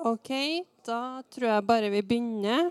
OK, 0.00 0.30
da 0.88 1.20
tror 1.28 1.44
jeg 1.44 1.64
bare 1.68 1.88
vi 1.92 2.00
begynner. 2.00 2.70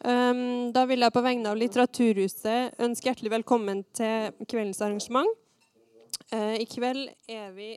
Um, 0.00 0.70
da 0.72 0.86
vil 0.88 1.04
jeg 1.04 1.12
på 1.12 1.22
vegne 1.24 1.50
av 1.50 1.58
Litteraturhuset 1.60 2.78
ønske 2.80 3.10
hjertelig 3.10 3.32
velkommen 3.34 3.82
til 3.92 4.30
kveldens 4.48 4.80
arrangement. 4.80 5.28
Uh, 6.32 6.56
I 6.56 6.64
kveld 6.64 7.10
er 7.28 7.50
vi 7.52 7.74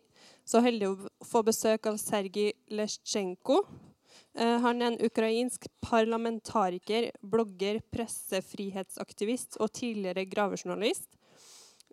så 0.47 0.61
heldige 0.63 0.93
å 0.93 1.27
få 1.27 1.41
besøk 1.43 1.89
av 1.91 1.97
Sergij 1.99 2.53
Lesjtsjenko. 2.79 3.59
Uh, 4.39 4.55
han 4.63 4.79
er 4.79 4.93
en 4.93 4.97
ukrainsk 5.03 5.67
parlamentariker, 5.83 7.09
blogger, 7.19 7.81
pressefrihetsaktivist 7.91 9.59
og 9.59 9.73
tidligere 9.75 10.29
gravejournalist. 10.31 11.09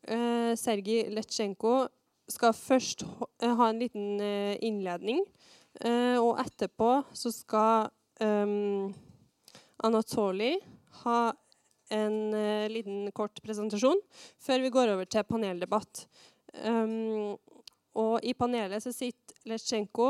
Uh, 0.07 0.55
Sergij 0.55 1.09
Lesjtsjenko 1.11 1.89
skal 2.31 2.55
først 2.55 3.03
ha 3.43 3.67
en 3.67 3.83
liten 3.83 4.23
innledning 4.63 5.19
og 5.83 6.39
etterpå 6.39 6.91
så 7.17 7.33
skal 7.35 7.89
um, 8.23 8.93
Anatoly 9.85 10.55
ha 11.03 11.33
en 11.93 12.35
uh, 12.35 12.69
liten 12.71 13.11
kort 13.17 13.43
presentasjon 13.45 14.01
før 14.43 14.63
vi 14.65 14.73
går 14.73 14.95
over 14.95 15.09
til 15.11 15.27
paneldebatt. 15.29 16.07
Um, 16.65 17.35
og 17.95 18.25
I 18.27 18.35
panelet 18.39 18.83
så 18.83 18.93
sitter 18.95 19.51
Letsjenko 19.51 20.09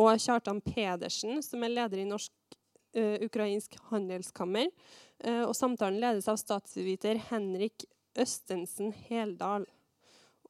og 0.00 0.12
Kjartan 0.20 0.62
Pedersen, 0.64 1.42
som 1.44 1.64
er 1.64 1.74
leder 1.74 2.00
i 2.00 2.08
Norsk-ukrainsk 2.08 3.76
uh, 3.76 3.88
handelskammer. 3.90 4.70
og 5.44 5.52
Samtalen 5.56 6.00
ledes 6.00 6.28
av 6.32 6.38
statsviter 6.40 7.20
Henrik 7.28 7.84
Østensen 8.18 8.94
Heldal. 9.08 9.66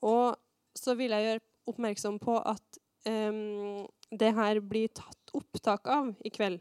Og 0.02 0.36
så 0.78 0.94
vil 0.98 1.14
jeg 1.14 1.26
gjøre 1.26 1.44
oppmerksom 1.72 2.20
på 2.22 2.36
at 2.38 2.78
um, 3.10 3.82
det 4.12 4.32
her 4.36 4.60
blir 4.60 4.92
tatt 4.92 5.32
opptak 5.36 5.88
av 5.88 6.12
i 6.24 6.30
kveld. 6.32 6.60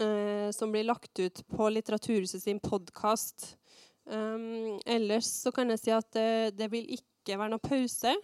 Eh, 0.00 0.50
som 0.50 0.72
blir 0.72 0.86
lagt 0.86 1.18
ut 1.18 1.42
på 1.48 1.68
Litteraturhuset 1.68 2.42
sin 2.42 2.60
podkast. 2.60 3.56
Um, 4.04 4.80
ellers 4.86 5.28
så 5.44 5.52
kan 5.54 5.70
jeg 5.70 5.78
si 5.78 5.92
at 5.94 6.08
det, 6.16 6.54
det 6.58 6.66
vil 6.72 6.88
ikke 6.96 7.36
være 7.38 7.52
noe 7.52 7.62
pause. 7.62 8.14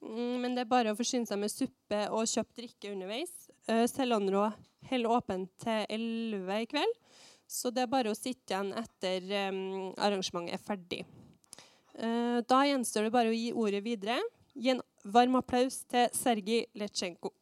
Um, 0.00 0.40
men 0.40 0.54
det 0.54 0.64
er 0.64 0.70
bare 0.70 0.94
å 0.94 0.98
forsyne 0.98 1.28
seg 1.28 1.40
med 1.42 1.52
suppe 1.52 2.04
og 2.08 2.28
kjøpe 2.30 2.56
drikke 2.62 2.92
underveis. 2.94 3.34
Uh, 3.68 3.84
Selvanrå 3.90 4.46
holder 4.90 5.16
åpent 5.16 5.52
til 5.60 5.84
11 5.88 6.54
i 6.56 6.70
kveld. 6.70 6.96
Så 7.50 7.72
det 7.74 7.82
er 7.82 7.90
bare 7.90 8.12
å 8.12 8.16
sitte 8.16 8.54
igjen 8.54 8.70
etter 8.78 9.26
um, 9.50 9.90
arrangementet 9.98 10.54
er 10.56 10.62
ferdig. 10.62 11.02
Uh, 11.98 12.38
da 12.48 12.62
gjenstår 12.68 13.08
det 13.08 13.14
bare 13.16 13.32
å 13.32 13.36
gi 13.36 13.50
ordet 13.50 13.82
videre. 13.84 14.20
Gi 14.54 14.72
en 14.72 14.84
varm 15.04 15.36
applaus 15.40 15.82
til 15.90 16.08
Sergij 16.16 16.68
Letsjenko. 16.78 17.34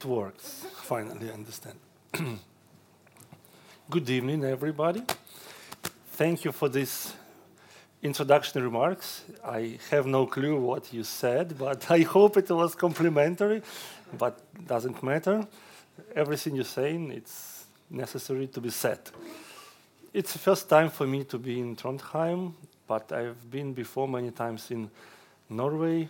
It 0.00 0.06
works. 0.06 0.64
Finally, 0.76 1.28
I 1.28 1.34
understand. 1.34 1.78
Good 3.90 4.08
evening, 4.08 4.44
everybody. 4.44 5.02
Thank 6.12 6.42
you 6.42 6.52
for 6.52 6.70
this 6.70 7.12
introduction 8.02 8.62
remarks. 8.62 9.24
I 9.44 9.78
have 9.90 10.06
no 10.06 10.24
clue 10.26 10.58
what 10.58 10.90
you 10.90 11.04
said, 11.04 11.58
but 11.58 11.90
I 11.90 11.98
hope 11.98 12.38
it 12.38 12.48
was 12.48 12.74
complimentary, 12.74 13.60
but 14.16 14.40
doesn't 14.66 15.02
matter. 15.02 15.46
Everything 16.14 16.54
you're 16.54 16.64
saying, 16.64 17.10
it's 17.10 17.66
necessary 17.90 18.46
to 18.46 18.60
be 18.62 18.70
said. 18.70 19.00
It's 20.14 20.32
the 20.32 20.38
first 20.38 20.66
time 20.70 20.88
for 20.88 21.06
me 21.06 21.24
to 21.24 21.36
be 21.36 21.60
in 21.60 21.76
Trondheim, 21.76 22.54
but 22.86 23.12
I've 23.12 23.50
been 23.50 23.74
before 23.74 24.08
many 24.08 24.30
times 24.30 24.70
in 24.70 24.90
Norway. 25.50 26.08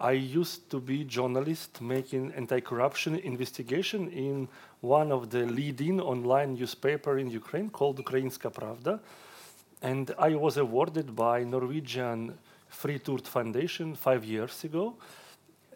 I 0.00 0.12
used 0.12 0.70
to 0.70 0.80
be 0.80 1.04
journalist 1.04 1.80
making 1.80 2.32
anti-corruption 2.32 3.16
investigation 3.16 4.08
in 4.10 4.48
one 4.80 5.10
of 5.10 5.30
the 5.30 5.44
leading 5.44 6.00
online 6.00 6.54
newspaper 6.54 7.18
in 7.18 7.30
Ukraine 7.30 7.68
called 7.68 7.98
Ukrainska 7.98 8.52
Pravda 8.52 9.00
and 9.82 10.12
I 10.18 10.34
was 10.34 10.56
awarded 10.56 11.14
by 11.14 11.44
Norwegian 11.44 12.36
Free 12.68 12.98
Thought 12.98 13.26
Foundation 13.26 13.94
five 13.94 14.24
years 14.24 14.64
ago. 14.64 14.94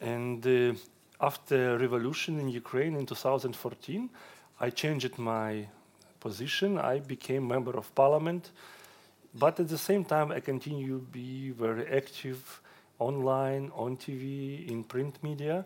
And 0.01 0.45
uh, 0.47 0.75
after 1.21 1.79
revolution 1.79 2.41
in 2.41 2.49
Ukraine 2.49 2.97
in 2.97 3.07
2014, 3.07 4.11
I 4.61 4.71
changed 4.71 5.19
my 5.19 5.69
position. 6.21 6.79
I 6.79 6.99
became 6.99 7.47
member 7.47 7.77
of 7.77 7.95
parliament. 7.95 8.51
But 9.35 9.61
at 9.61 9.69
the 9.69 9.79
same 9.79 10.05
time, 10.05 10.33
I 10.33 10.41
continue 10.41 10.99
to 10.99 11.07
be 11.13 11.51
very 11.51 11.87
active 11.87 12.61
online, 13.03 13.71
on 13.75 13.97
TV, 13.97 14.69
in 14.71 14.85
print 14.85 15.23
media. 15.23 15.65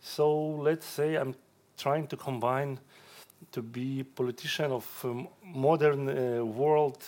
So 0.00 0.34
let's 0.68 0.86
say 0.86 1.16
I'm 1.16 1.34
trying 1.76 2.06
to 2.08 2.16
combine 2.16 2.78
to 3.52 3.62
be 3.62 4.04
politician 4.04 4.72
of 4.72 4.86
um, 5.04 5.28
modern 5.42 6.08
uh, 6.08 6.44
world 6.44 6.98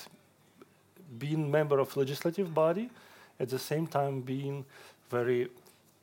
being 1.18 1.50
member 1.50 1.78
of 1.78 1.96
legislative 1.96 2.52
body, 2.52 2.90
at 3.38 3.48
the 3.48 3.58
same 3.58 3.86
time 3.86 4.20
being 4.20 4.64
very 5.10 5.48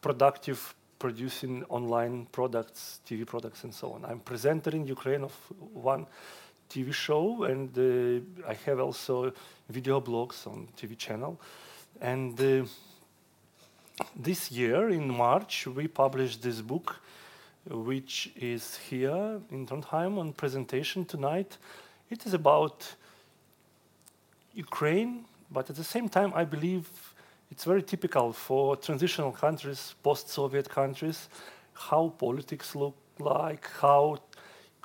productive 0.02 0.76
producing 1.00 1.66
online 1.66 2.26
products, 2.32 3.02
TV 3.06 3.26
products, 3.26 3.64
and 3.66 3.74
so 3.74 3.92
on. 3.92 4.06
I'm 4.06 4.20
presenter 4.20 4.70
in 4.70 4.88
Ukraine 4.88 5.24
of 5.24 5.34
one 5.74 6.06
TV 6.70 6.94
show, 6.94 7.44
and 7.44 7.70
uh, 7.78 8.50
I 8.50 8.54
have 8.66 8.80
also 8.80 9.34
video 9.70 10.00
blogs 10.00 10.48
on 10.48 10.70
TV 10.78 10.98
channel. 10.98 11.40
And 12.00 12.40
uh, 12.40 12.66
this 14.16 14.52
year, 14.52 14.90
in 14.90 15.08
March, 15.08 15.68
we 15.68 15.88
published 15.88 16.42
this 16.42 16.62
book, 16.62 17.02
which 17.70 18.31
is 18.36 18.78
here 18.90 19.40
in 19.52 19.68
Trondheim 19.68 20.18
on 20.18 20.34
presentation 20.34 21.06
tonight. 21.06 21.58
It 22.09 22.26
is 22.26 22.34
about 22.34 22.96
Ukraine, 24.54 25.26
but 25.52 25.70
at 25.70 25.76
the 25.76 25.84
same 25.84 26.09
time, 26.09 26.34
I 26.36 26.44
believe 26.44 26.90
it's 27.52 27.66
very 27.66 27.84
typical 27.84 28.34
for 28.34 28.76
transitional 28.76 29.31
countries, 29.31 29.94
post-Soviet 30.02 30.70
countries, 30.70 31.30
how 31.74 32.14
politics 32.18 32.75
look 32.75 32.96
like, 33.20 33.68
how 33.80 34.18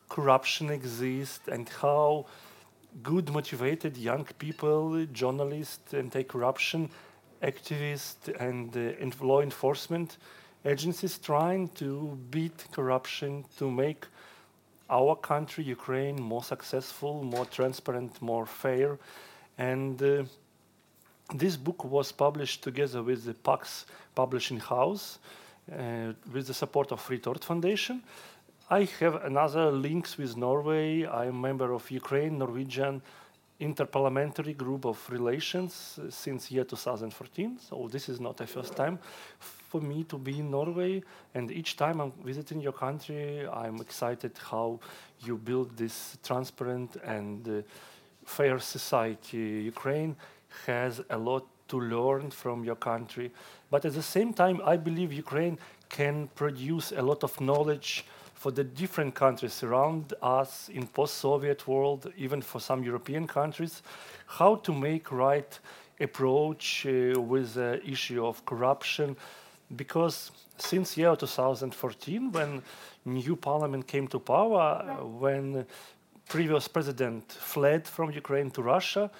corruption 0.08 0.70
exists, 0.70 1.48
and 1.48 1.68
how 1.68 2.26
good, 3.02 3.30
motivated 3.30 3.96
young 3.96 4.24
people, 4.38 5.06
journalists, 5.06 5.94
anti-corruption 5.94 6.90
activists, 7.42 8.28
and, 8.40 8.76
uh, 8.76 9.24
law 9.26 9.40
enforcement 9.40 10.18
agencies 10.64 11.18
trying 11.18 11.68
to 11.68 12.18
beat 12.30 12.66
corruption, 12.72 13.44
to 13.58 13.70
make 13.70 14.06
our 14.90 15.14
country, 15.16 15.64
Ukraine, 15.64 16.20
more 16.20 16.42
successful, 16.42 17.22
more 17.22 17.46
transparent, 17.46 18.20
more 18.20 18.46
fair, 18.46 18.98
and 19.58 20.02
uh, 20.02 20.24
this 21.34 21.56
book 21.56 21.84
was 21.84 22.10
published 22.10 22.62
together 22.62 23.02
with 23.02 23.24
the 23.24 23.34
Pax 23.34 23.84
Publishing 24.14 24.58
House 24.58 25.18
uh, 25.70 26.12
with 26.32 26.46
the 26.46 26.54
support 26.54 26.90
of 26.90 27.00
Free 27.00 27.18
Thought 27.18 27.44
Foundation. 27.44 28.02
I 28.70 28.84
have 29.00 29.24
another 29.24 29.70
links 29.70 30.16
with 30.16 30.36
Norway. 30.36 31.06
I'm 31.06 31.28
a 31.28 31.32
member 31.32 31.72
of 31.72 31.90
Ukraine 31.90 32.38
Norwegian 32.38 33.02
interparliamentary 33.60 34.56
group 34.56 34.84
of 34.84 34.98
relations 35.10 35.98
uh, 35.98 36.10
since 36.10 36.50
year 36.50 36.64
2014. 36.64 37.58
So 37.58 37.88
this 37.90 38.08
is 38.08 38.20
not 38.20 38.36
the 38.36 38.46
first 38.46 38.76
time 38.76 38.98
for 39.38 39.80
me 39.80 40.04
to 40.04 40.16
be 40.16 40.38
in 40.38 40.50
Norway. 40.50 41.02
And 41.34 41.50
each 41.50 41.76
time 41.76 42.00
I'm 42.00 42.12
visiting 42.24 42.60
your 42.60 42.72
country, 42.72 43.46
I'm 43.48 43.76
excited 43.76 44.32
how 44.50 44.80
you 45.20 45.36
build 45.36 45.76
this 45.76 46.16
transparent 46.22 46.96
and 47.04 47.48
uh, 47.48 47.62
fair 48.24 48.58
society. 48.58 49.62
Ukraine 49.64 50.16
has 50.66 51.00
a 51.10 51.18
lot 51.18 51.46
to 51.68 51.80
learn 51.80 52.30
from 52.30 52.64
your 52.64 52.76
country. 52.76 53.30
But 53.70 53.84
at 53.84 53.94
the 53.94 54.02
same 54.02 54.32
time, 54.32 54.60
I 54.64 54.76
believe 54.76 55.12
Ukraine 55.12 55.58
can 55.88 56.28
produce 56.34 56.92
a 56.92 57.02
lot 57.02 57.22
of 57.24 57.40
knowledge 57.40 58.04
for 58.38 58.52
the 58.52 58.62
different 58.62 59.16
countries 59.16 59.64
around 59.64 60.14
us 60.22 60.68
in 60.68 60.86
post-Soviet 60.86 61.66
world, 61.66 62.12
even 62.16 62.40
for 62.40 62.60
some 62.60 62.84
European 62.84 63.26
countries, 63.26 63.82
how 64.26 64.54
to 64.54 64.72
make 64.72 65.10
right 65.10 65.58
approach 65.98 66.86
uh, 66.86 67.20
with 67.20 67.54
the 67.54 67.84
issue 67.84 68.24
of 68.24 68.44
corruption. 68.46 69.16
Because 69.74 70.30
since 70.56 70.96
year 70.96 71.16
2014, 71.16 72.30
when 72.30 72.62
new 73.04 73.34
parliament 73.34 73.88
came 73.88 74.06
to 74.06 74.20
power, 74.20 74.84
when 75.02 75.66
previous 76.28 76.68
president 76.68 77.32
fled 77.32 77.88
from 77.88 78.12
Ukraine 78.12 78.52
to 78.52 78.62
Russia, 78.62 79.10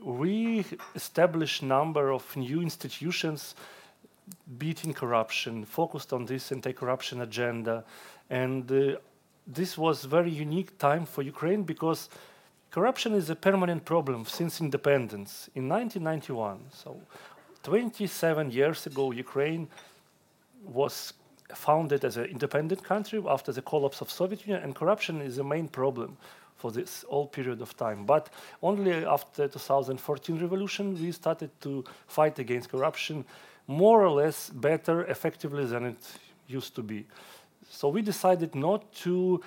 we 0.00 0.64
established 0.94 1.64
number 1.64 2.12
of 2.12 2.24
new 2.36 2.62
institutions 2.62 3.56
beating 4.58 4.92
corruption, 4.92 5.64
focused 5.64 6.12
on 6.12 6.24
this 6.24 6.52
anti-corruption 6.52 7.20
agenda, 7.22 7.84
and 8.30 8.70
uh, 8.70 8.96
this 9.46 9.76
was 9.76 10.04
very 10.04 10.30
unique 10.30 10.78
time 10.78 11.04
for 11.04 11.22
Ukraine 11.22 11.64
because 11.64 12.08
corruption 12.70 13.12
is 13.14 13.28
a 13.30 13.34
permanent 13.34 13.84
problem 13.84 14.24
since 14.24 14.60
independence 14.60 15.50
in 15.54 15.68
1991. 15.68 16.60
So 16.72 17.00
27 17.64 18.50
years 18.50 18.86
ago, 18.86 19.10
Ukraine 19.10 19.68
was 20.64 21.12
founded 21.54 22.04
as 22.04 22.16
an 22.16 22.26
independent 22.26 22.84
country 22.84 23.20
after 23.26 23.52
the 23.52 23.62
collapse 23.62 24.00
of 24.00 24.10
Soviet 24.10 24.46
Union, 24.46 24.62
and 24.62 24.74
corruption 24.74 25.20
is 25.20 25.36
the 25.36 25.44
main 25.44 25.66
problem 25.66 26.16
for 26.56 26.70
this 26.70 27.04
whole 27.08 27.26
period 27.26 27.60
of 27.60 27.76
time. 27.76 28.04
But 28.04 28.28
only 28.62 29.04
after 29.04 29.48
2014 29.48 30.38
revolution, 30.40 30.94
we 30.94 31.10
started 31.10 31.50
to 31.62 31.84
fight 32.06 32.38
against 32.38 32.68
corruption 32.70 33.24
more 33.66 34.04
or 34.04 34.10
less 34.10 34.50
better, 34.50 35.04
effectively 35.06 35.64
than 35.64 35.86
it 35.86 36.02
used 36.46 36.74
to 36.76 36.82
be. 36.82 37.06
So 37.70 37.88
we 37.88 38.02
decided 38.02 38.54
not 38.54 38.92
to 39.04 39.40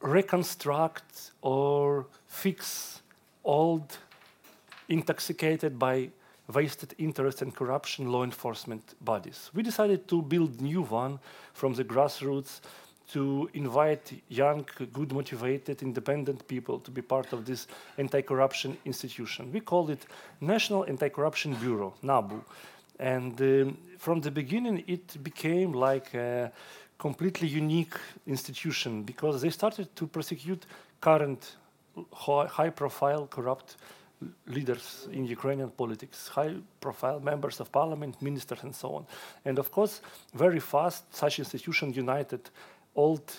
reconstruct 0.00 1.30
or 1.40 2.06
fix 2.26 3.00
old, 3.44 3.96
intoxicated 4.88 5.78
by 5.78 6.10
wasted 6.52 6.94
interest 6.98 7.42
and 7.42 7.54
corruption 7.54 8.10
law 8.10 8.24
enforcement 8.24 8.82
bodies. 9.00 9.50
We 9.54 9.62
decided 9.62 10.08
to 10.08 10.20
build 10.20 10.60
new 10.60 10.82
one 10.82 11.20
from 11.54 11.74
the 11.74 11.84
grassroots 11.84 12.60
to 13.12 13.48
invite 13.54 14.20
young, 14.28 14.66
good, 14.92 15.12
motivated, 15.12 15.82
independent 15.82 16.46
people 16.48 16.80
to 16.80 16.90
be 16.90 17.02
part 17.02 17.32
of 17.32 17.44
this 17.44 17.68
anti-corruption 17.98 18.76
institution. 18.84 19.52
We 19.52 19.60
called 19.60 19.90
it 19.90 20.06
National 20.40 20.84
Anti-Corruption 20.84 21.54
Bureau, 21.54 21.94
NABU. 22.02 22.42
And 23.00 23.40
um, 23.40 23.78
from 23.98 24.20
the 24.20 24.30
beginning, 24.30 24.84
it 24.86 25.22
became 25.22 25.72
like 25.72 26.14
a 26.14 26.52
completely 26.98 27.48
unique 27.48 27.94
institution 28.26 29.02
because 29.04 29.40
they 29.40 29.48
started 29.48 29.96
to 29.96 30.06
prosecute 30.06 30.66
current 31.00 31.56
high-profile 32.12 33.26
corrupt 33.26 33.76
leaders 34.46 35.08
in 35.12 35.24
Ukrainian 35.24 35.70
politics, 35.70 36.28
high-profile 36.28 37.20
members 37.20 37.58
of 37.58 37.72
parliament, 37.72 38.20
ministers, 38.20 38.62
and 38.62 38.74
so 38.74 38.88
on. 38.96 39.06
And 39.46 39.58
of 39.58 39.72
course, 39.72 40.02
very 40.34 40.60
fast, 40.60 41.04
such 41.14 41.38
institution 41.38 41.94
united 41.94 42.50
old 42.94 43.32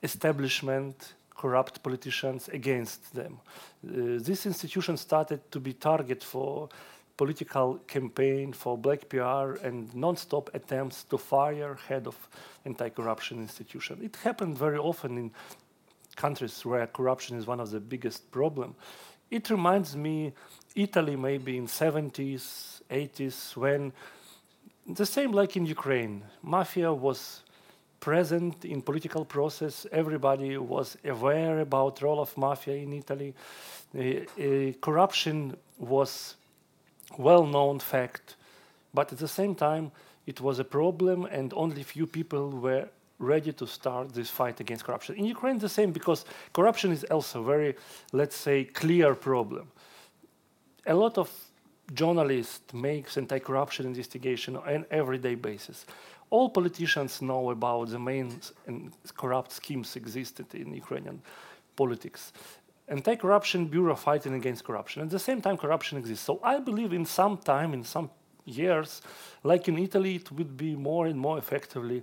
establishment, 0.00 1.14
corrupt 1.36 1.82
politicians 1.82 2.48
against 2.48 3.12
them. 3.14 3.40
Uh, 3.84 4.22
this 4.22 4.46
institution 4.46 4.96
started 4.96 5.40
to 5.50 5.58
be 5.58 5.72
target 5.72 6.22
for 6.22 6.68
political 7.16 7.78
campaign 7.86 8.52
for 8.52 8.76
black 8.76 9.08
PR 9.08 9.56
and 9.62 9.94
non-stop 9.94 10.50
attempts 10.54 11.04
to 11.04 11.18
fire 11.18 11.78
head 11.88 12.06
of 12.06 12.16
anti-corruption 12.64 13.38
institution. 13.38 14.00
It 14.02 14.16
happened 14.16 14.58
very 14.58 14.78
often 14.78 15.16
in 15.18 15.30
countries 16.16 16.64
where 16.64 16.86
corruption 16.86 17.36
is 17.38 17.46
one 17.46 17.60
of 17.60 17.70
the 17.70 17.80
biggest 17.80 18.30
problem. 18.30 18.74
It 19.30 19.50
reminds 19.50 19.96
me 19.96 20.32
Italy 20.74 21.16
maybe 21.16 21.56
in 21.56 21.66
70s, 21.66 22.82
80s 22.90 23.56
when 23.56 23.92
the 24.86 25.06
same 25.06 25.32
like 25.32 25.56
in 25.56 25.66
Ukraine, 25.66 26.22
mafia 26.42 26.92
was 26.92 27.42
present 28.00 28.64
in 28.64 28.82
political 28.82 29.24
process. 29.24 29.86
Everybody 29.90 30.58
was 30.58 30.98
aware 31.04 31.60
about 31.60 32.02
role 32.02 32.20
of 32.20 32.36
mafia 32.36 32.76
in 32.76 32.92
Italy. 32.92 33.34
Uh, 33.96 34.00
uh, 34.00 34.72
corruption 34.82 35.56
was 35.78 36.36
well-known 37.18 37.78
fact, 37.78 38.36
but 38.92 39.12
at 39.12 39.18
the 39.18 39.28
same 39.28 39.54
time, 39.54 39.90
it 40.26 40.40
was 40.40 40.58
a 40.58 40.64
problem, 40.64 41.26
and 41.26 41.52
only 41.54 41.82
few 41.82 42.06
people 42.06 42.50
were 42.50 42.88
ready 43.18 43.52
to 43.52 43.66
start 43.66 44.12
this 44.12 44.30
fight 44.30 44.60
against 44.60 44.84
corruption. 44.84 45.16
In 45.16 45.24
Ukraine, 45.24 45.58
the 45.58 45.68
same, 45.68 45.92
because 45.92 46.24
corruption 46.52 46.92
is 46.92 47.04
also 47.04 47.42
very, 47.42 47.74
let's 48.12 48.36
say, 48.36 48.64
clear 48.64 49.14
problem. 49.14 49.70
A 50.86 50.94
lot 50.94 51.18
of 51.18 51.30
journalists 51.92 52.72
makes 52.72 53.16
anti-corruption 53.16 53.86
investigation 53.86 54.56
on 54.56 54.68
an 54.68 54.86
everyday 54.90 55.34
basis. 55.34 55.86
All 56.30 56.48
politicians 56.48 57.20
know 57.20 57.50
about 57.50 57.90
the 57.90 57.98
main 57.98 58.40
and 58.66 58.92
corrupt 59.16 59.52
schemes 59.52 59.94
existed 59.96 60.46
in 60.54 60.74
Ukrainian 60.74 61.22
politics 61.76 62.32
anti-corruption 62.88 63.66
bureau 63.66 63.94
fighting 63.94 64.34
against 64.34 64.64
corruption. 64.64 65.02
At 65.02 65.10
the 65.10 65.18
same 65.18 65.40
time, 65.40 65.56
corruption 65.56 65.98
exists. 65.98 66.24
So 66.24 66.40
I 66.42 66.58
believe 66.60 66.92
in 66.92 67.04
some 67.04 67.38
time, 67.38 67.72
in 67.72 67.84
some 67.84 68.10
years, 68.44 69.02
like 69.42 69.68
in 69.68 69.78
Italy, 69.78 70.16
it 70.16 70.30
would 70.32 70.56
be 70.56 70.76
more 70.76 71.06
and 71.06 71.18
more 71.18 71.38
effectively 71.38 72.02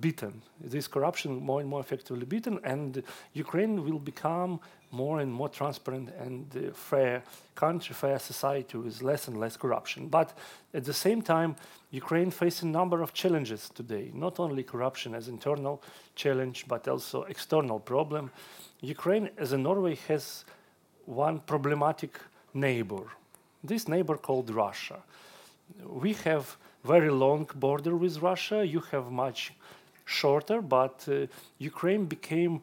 beaten. 0.00 0.42
This 0.60 0.86
corruption 0.86 1.36
more 1.36 1.60
and 1.60 1.68
more 1.68 1.80
effectively 1.80 2.24
beaten, 2.24 2.60
and 2.64 3.02
Ukraine 3.32 3.84
will 3.84 3.98
become 3.98 4.60
more 4.90 5.20
and 5.20 5.32
more 5.32 5.48
transparent 5.48 6.10
and 6.18 6.46
uh, 6.54 6.72
fair 6.74 7.22
country, 7.54 7.94
fair 7.94 8.18
society 8.18 8.76
with 8.76 9.02
less 9.02 9.28
and 9.28 9.40
less 9.40 9.56
corruption. 9.56 10.08
But 10.08 10.36
at 10.74 10.84
the 10.84 10.92
same 10.92 11.22
time, 11.22 11.56
Ukraine 11.90 12.30
faces 12.30 12.62
a 12.62 12.66
number 12.66 13.02
of 13.02 13.12
challenges 13.12 13.70
today, 13.70 14.10
not 14.14 14.38
only 14.38 14.62
corruption 14.62 15.14
as 15.14 15.28
internal 15.28 15.82
challenge, 16.14 16.66
but 16.68 16.86
also 16.88 17.22
external 17.24 17.80
problem. 17.80 18.30
Ukraine, 18.82 19.30
as 19.38 19.52
in 19.52 19.62
Norway, 19.62 19.94
has 20.08 20.44
one 21.06 21.38
problematic 21.40 22.18
neighbor. 22.52 23.04
This 23.62 23.86
neighbor 23.86 24.16
called 24.16 24.50
Russia. 24.50 24.98
We 25.86 26.14
have 26.24 26.56
very 26.84 27.10
long 27.10 27.48
border 27.54 27.96
with 27.96 28.18
Russia. 28.18 28.66
You 28.66 28.80
have 28.90 29.10
much 29.10 29.52
shorter, 30.04 30.60
but 30.60 31.06
uh, 31.08 31.26
Ukraine 31.58 32.06
became 32.06 32.60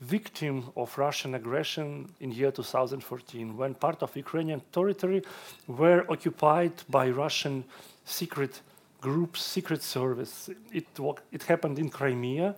victim 0.00 0.64
of 0.76 0.96
Russian 0.98 1.34
aggression 1.34 2.10
in 2.20 2.32
year 2.32 2.50
2014 2.50 3.56
when 3.56 3.74
part 3.74 4.02
of 4.02 4.16
Ukrainian 4.16 4.62
territory 4.72 5.22
were 5.68 6.04
occupied 6.10 6.72
by 6.88 7.10
Russian 7.10 7.64
secret 8.04 8.62
groups, 9.00 9.42
secret 9.42 9.82
service. 9.82 10.50
It, 10.72 10.86
it 11.30 11.42
happened 11.44 11.78
in 11.78 11.90
Crimea 11.90 12.56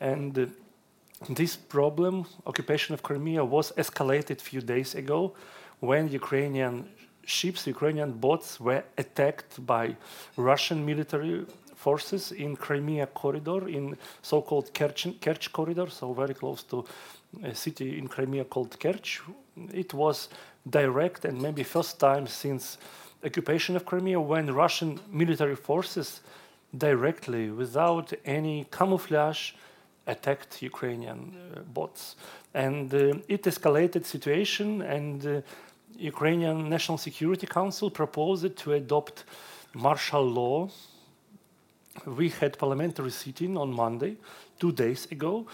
and 0.00 0.38
uh, 0.38 0.46
this 1.28 1.56
problem, 1.56 2.26
occupation 2.46 2.94
of 2.94 3.02
Crimea, 3.02 3.44
was 3.44 3.72
escalated 3.72 4.38
a 4.38 4.44
few 4.44 4.60
days 4.60 4.94
ago 4.94 5.34
when 5.80 6.08
Ukrainian 6.08 6.88
ships, 7.24 7.66
Ukrainian 7.66 8.12
boats 8.12 8.60
were 8.60 8.84
attacked 8.98 9.64
by 9.66 9.96
Russian 10.36 10.84
military 10.84 11.46
forces 11.74 12.32
in 12.32 12.56
Crimea 12.56 13.06
corridor, 13.06 13.68
in 13.68 13.96
so-called 14.22 14.72
Kerch, 14.72 15.18
Kerch 15.20 15.52
corridor, 15.52 15.88
so 15.88 16.12
very 16.12 16.34
close 16.34 16.62
to 16.64 16.84
a 17.42 17.54
city 17.54 17.98
in 17.98 18.08
Crimea 18.08 18.44
called 18.44 18.78
Kerch. 18.78 19.20
It 19.72 19.92
was 19.94 20.28
direct 20.68 21.24
and 21.24 21.40
maybe 21.40 21.62
first 21.62 21.98
time 21.98 22.26
since 22.26 22.78
occupation 23.24 23.76
of 23.76 23.84
Crimea 23.84 24.20
when 24.20 24.52
Russian 24.52 25.00
military 25.10 25.56
forces 25.56 26.20
directly, 26.76 27.50
without 27.50 28.12
any 28.24 28.66
camouflage, 28.70 29.52
attacked 30.06 30.62
Ukrainian 30.62 31.34
uh, 31.34 31.60
bots. 31.60 32.16
And 32.54 32.92
uh, 32.94 33.14
it 33.28 33.42
escalated 33.42 34.04
situation 34.04 34.82
and 34.82 35.26
uh, 35.26 35.40
Ukrainian 35.98 36.68
National 36.68 36.98
Security 36.98 37.46
Council 37.46 37.90
proposed 37.90 38.56
to 38.56 38.72
adopt 38.72 39.24
martial 39.74 40.24
law. 40.24 40.68
We 42.04 42.28
had 42.28 42.58
parliamentary 42.58 43.10
sitting 43.10 43.56
on 43.56 43.72
Monday, 43.72 44.16
two 44.58 44.72
days 44.72 45.06
ago, 45.10 45.46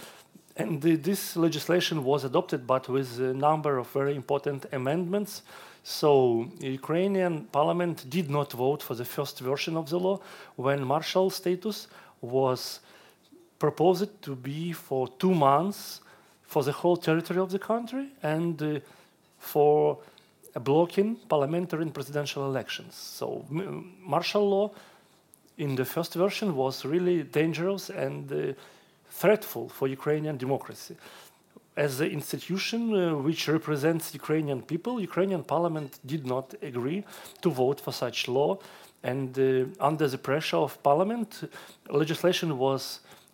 and 0.56 0.82
this 0.82 1.36
legislation 1.36 2.04
was 2.04 2.24
adopted, 2.24 2.66
but 2.66 2.88
with 2.88 3.18
a 3.20 3.32
number 3.32 3.78
of 3.78 3.88
very 3.88 4.14
important 4.14 4.66
amendments. 4.72 5.42
So 5.82 6.48
Ukrainian 6.60 7.44
parliament 7.46 8.04
did 8.08 8.28
not 8.30 8.52
vote 8.52 8.82
for 8.82 8.94
the 8.94 9.04
first 9.04 9.40
version 9.40 9.76
of 9.76 9.88
the 9.88 9.98
law 9.98 10.20
when 10.56 10.84
martial 10.84 11.30
status 11.30 11.88
was 12.20 12.80
proposed 13.66 14.10
to 14.26 14.34
be 14.34 14.72
for 14.72 15.02
two 15.22 15.34
months 15.48 16.00
for 16.52 16.64
the 16.64 16.74
whole 16.80 16.96
territory 16.96 17.40
of 17.46 17.50
the 17.56 17.62
country 17.72 18.06
and 18.34 18.60
uh, 18.60 18.80
for 19.38 19.98
blocking 20.70 21.10
parliamentary 21.28 21.82
and 21.82 21.94
presidential 21.94 22.42
elections. 22.52 22.92
So 23.18 23.26
martial 24.14 24.44
law 24.54 24.66
in 25.58 25.76
the 25.76 25.84
first 25.84 26.12
version 26.14 26.48
was 26.56 26.84
really 26.84 27.22
dangerous 27.22 27.84
and 27.88 28.22
uh, 28.32 28.38
threatful 29.20 29.68
for 29.76 29.86
Ukrainian 29.98 30.36
democracy. 30.44 30.96
As 31.76 31.90
the 31.98 32.08
institution 32.18 32.80
uh, 32.92 32.98
which 33.26 33.42
represents 33.58 34.04
Ukrainian 34.22 34.60
people, 34.72 34.92
Ukrainian 35.10 35.42
parliament 35.54 35.90
did 36.12 36.24
not 36.34 36.46
agree 36.70 37.00
to 37.42 37.48
vote 37.62 37.78
for 37.84 37.92
such 38.04 38.18
law 38.38 38.50
and 39.12 39.30
uh, 39.38 39.88
under 39.88 40.06
the 40.14 40.18
pressure 40.18 40.60
of 40.66 40.70
parliament, 40.82 41.30
legislation 42.02 42.48
was 42.66 42.82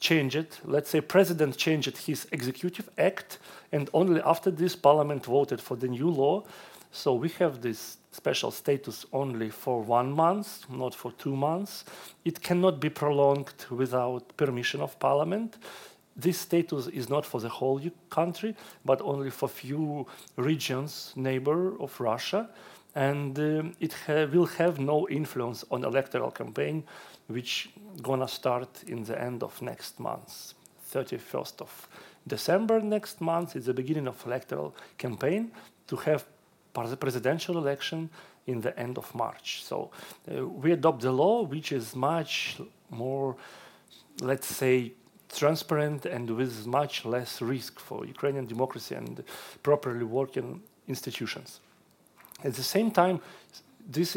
changed, 0.00 0.58
let's 0.64 0.90
say 0.90 1.00
president 1.00 1.56
changed 1.56 1.96
his 1.96 2.26
executive 2.32 2.88
act, 2.98 3.38
and 3.72 3.90
only 3.92 4.20
after 4.22 4.50
this 4.50 4.76
parliament 4.76 5.24
voted 5.24 5.60
for 5.60 5.76
the 5.76 5.88
new 5.88 6.10
law. 6.10 6.44
So 6.90 7.14
we 7.14 7.28
have 7.38 7.60
this 7.60 7.98
special 8.12 8.50
status 8.50 9.06
only 9.12 9.50
for 9.50 9.82
one 9.82 10.12
month, 10.12 10.68
not 10.70 10.94
for 10.94 11.12
two 11.12 11.36
months. 11.36 11.84
It 12.24 12.40
cannot 12.40 12.80
be 12.80 12.88
prolonged 12.88 13.66
without 13.70 14.36
permission 14.36 14.80
of 14.80 14.98
parliament. 14.98 15.58
This 16.16 16.38
status 16.38 16.88
is 16.88 17.08
not 17.08 17.24
for 17.24 17.40
the 17.40 17.48
whole 17.48 17.80
country, 18.10 18.56
but 18.84 19.00
only 19.02 19.30
for 19.30 19.48
few 19.48 20.06
regions, 20.36 21.12
neighbor 21.14 21.80
of 21.80 22.00
Russia. 22.00 22.48
And 22.94 23.38
um, 23.38 23.74
it 23.78 23.92
ha 24.06 24.26
will 24.32 24.46
have 24.46 24.80
no 24.80 25.06
influence 25.08 25.64
on 25.70 25.84
electoral 25.84 26.32
campaign, 26.32 26.82
which 27.28 27.70
gonna 28.02 28.28
start 28.28 28.68
in 28.86 29.04
the 29.04 29.20
end 29.20 29.42
of 29.42 29.60
next 29.62 30.00
month, 30.00 30.54
31st 30.92 31.60
of 31.60 31.88
December 32.26 32.80
next 32.80 33.20
month 33.20 33.56
is 33.56 33.66
the 33.66 33.74
beginning 33.74 34.08
of 34.08 34.26
electoral 34.26 34.74
campaign 34.96 35.50
to 35.86 35.96
have 35.96 36.24
the 36.74 36.96
presidential 36.96 37.58
election 37.58 38.08
in 38.46 38.60
the 38.60 38.78
end 38.78 38.98
of 38.98 39.12
March. 39.14 39.64
So 39.64 39.90
uh, 40.30 40.46
we 40.46 40.72
adopt 40.72 41.00
the 41.00 41.10
law, 41.12 41.42
which 41.42 41.72
is 41.72 41.96
much 41.96 42.60
more, 42.90 43.36
let's 44.20 44.46
say, 44.46 44.92
transparent 45.28 46.06
and 46.06 46.30
with 46.30 46.66
much 46.66 47.04
less 47.04 47.42
risk 47.42 47.80
for 47.80 48.06
Ukrainian 48.06 48.46
democracy 48.46 48.94
and 48.94 49.22
properly 49.62 50.04
working 50.04 50.62
institutions. 50.86 51.60
At 52.44 52.54
the 52.54 52.62
same 52.62 52.90
time, 52.90 53.20
this 53.86 54.16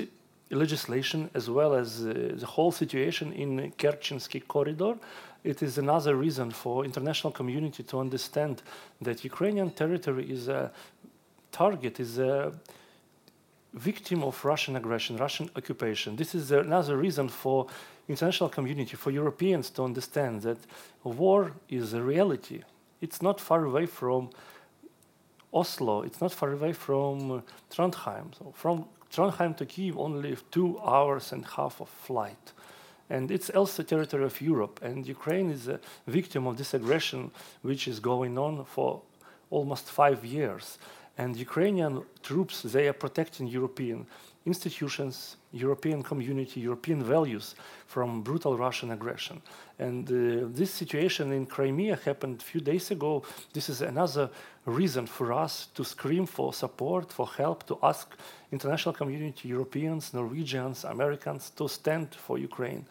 legislation, 0.52 1.30
as 1.34 1.50
well 1.50 1.74
as 1.74 2.06
uh, 2.06 2.34
the 2.36 2.46
whole 2.46 2.72
situation 2.72 3.34
in 3.34 3.72
Kerchensky 3.78 4.46
corridor, 4.48 4.96
it 5.44 5.64
is 5.64 5.78
another 5.78 6.16
reason 6.16 6.52
for 6.52 6.86
international 6.86 7.32
community 7.32 7.84
to 7.84 8.00
understand 8.00 8.62
that 9.02 9.24
Ukrainian 9.24 9.72
territory 9.72 10.30
is 10.30 10.48
a 10.48 10.72
target, 11.52 12.00
is 12.00 12.20
a 12.20 12.54
victim 13.74 14.24
of 14.24 14.44
Russian 14.46 14.76
aggression, 14.76 15.18
Russian 15.18 15.50
occupation. 15.56 16.16
This 16.16 16.36
is 16.36 16.52
another 16.52 16.98
reason 16.98 17.30
for 17.30 17.68
international 18.08 18.50
community, 18.50 18.96
for 18.96 19.12
Europeans 19.12 19.70
to 19.72 19.84
understand 19.84 20.42
that 20.42 20.58
war 21.04 21.54
is 21.70 21.94
a 21.94 22.02
reality. 22.02 22.62
It's 23.00 23.22
not 23.22 23.40
far 23.40 23.66
away 23.66 23.86
from 23.86 24.30
Oslo. 25.54 26.04
It's 26.04 26.22
not 26.22 26.32
far 26.32 26.52
away 26.52 26.74
from 26.74 27.44
Trondheim. 27.70 28.36
So 28.38 28.54
from 28.56 28.86
Trondheim 29.12 29.56
to 29.58 29.66
Kiev, 29.66 29.98
only 29.98 30.38
two 30.52 30.80
hours 30.80 31.32
and 31.34 31.44
a 31.44 31.48
half 31.48 31.82
of 31.82 31.90
flight. 31.90 32.54
And 33.10 33.30
it's 33.30 33.50
also 33.50 33.84
territory 33.84 34.24
of 34.24 34.40
Europe. 34.40 34.80
And 34.82 35.06
Ukraine 35.06 35.52
is 35.52 35.68
a 35.68 35.80
victim 36.08 36.48
of 36.48 36.58
this 36.58 36.74
aggression, 36.74 37.32
which 37.62 37.88
is 37.88 38.00
going 38.00 38.38
on 38.38 38.64
for 38.64 39.02
almost 39.50 39.90
five 39.90 40.24
years. 40.24 40.78
And 41.18 41.36
Ukrainian 41.36 42.04
troops, 42.24 42.62
they 42.62 42.88
are 42.88 42.94
protecting 42.94 43.48
European 43.48 44.08
institutions, 44.46 45.38
European 45.52 46.02
community, 46.02 46.62
European 46.62 47.04
values 47.04 47.56
from 47.86 48.22
brutal 48.22 48.58
Russian 48.58 48.92
aggression. 48.92 49.42
And 49.78 50.10
uh, 50.10 50.48
this 50.50 50.72
situation 50.72 51.32
in 51.32 51.46
Crimea 51.46 51.96
happened 51.96 52.42
a 52.42 52.44
few 52.44 52.62
days 52.62 52.90
ago. 52.92 53.24
This 53.54 53.70
is 53.70 53.82
another 53.82 54.30
reason 54.66 55.06
for 55.06 55.32
us 55.34 55.68
to 55.76 55.84
scream 55.84 56.26
for 56.26 56.54
support, 56.54 57.12
for 57.12 57.28
help, 57.28 57.68
to 57.68 57.78
ask 57.84 58.16
international 58.52 58.94
community, 58.94 59.50
Europeans, 59.50 60.14
Norwegians, 60.14 60.86
Americans 60.86 61.52
to 61.52 61.68
stand 61.68 62.16
for 62.16 62.38
Ukraine, 62.40 62.86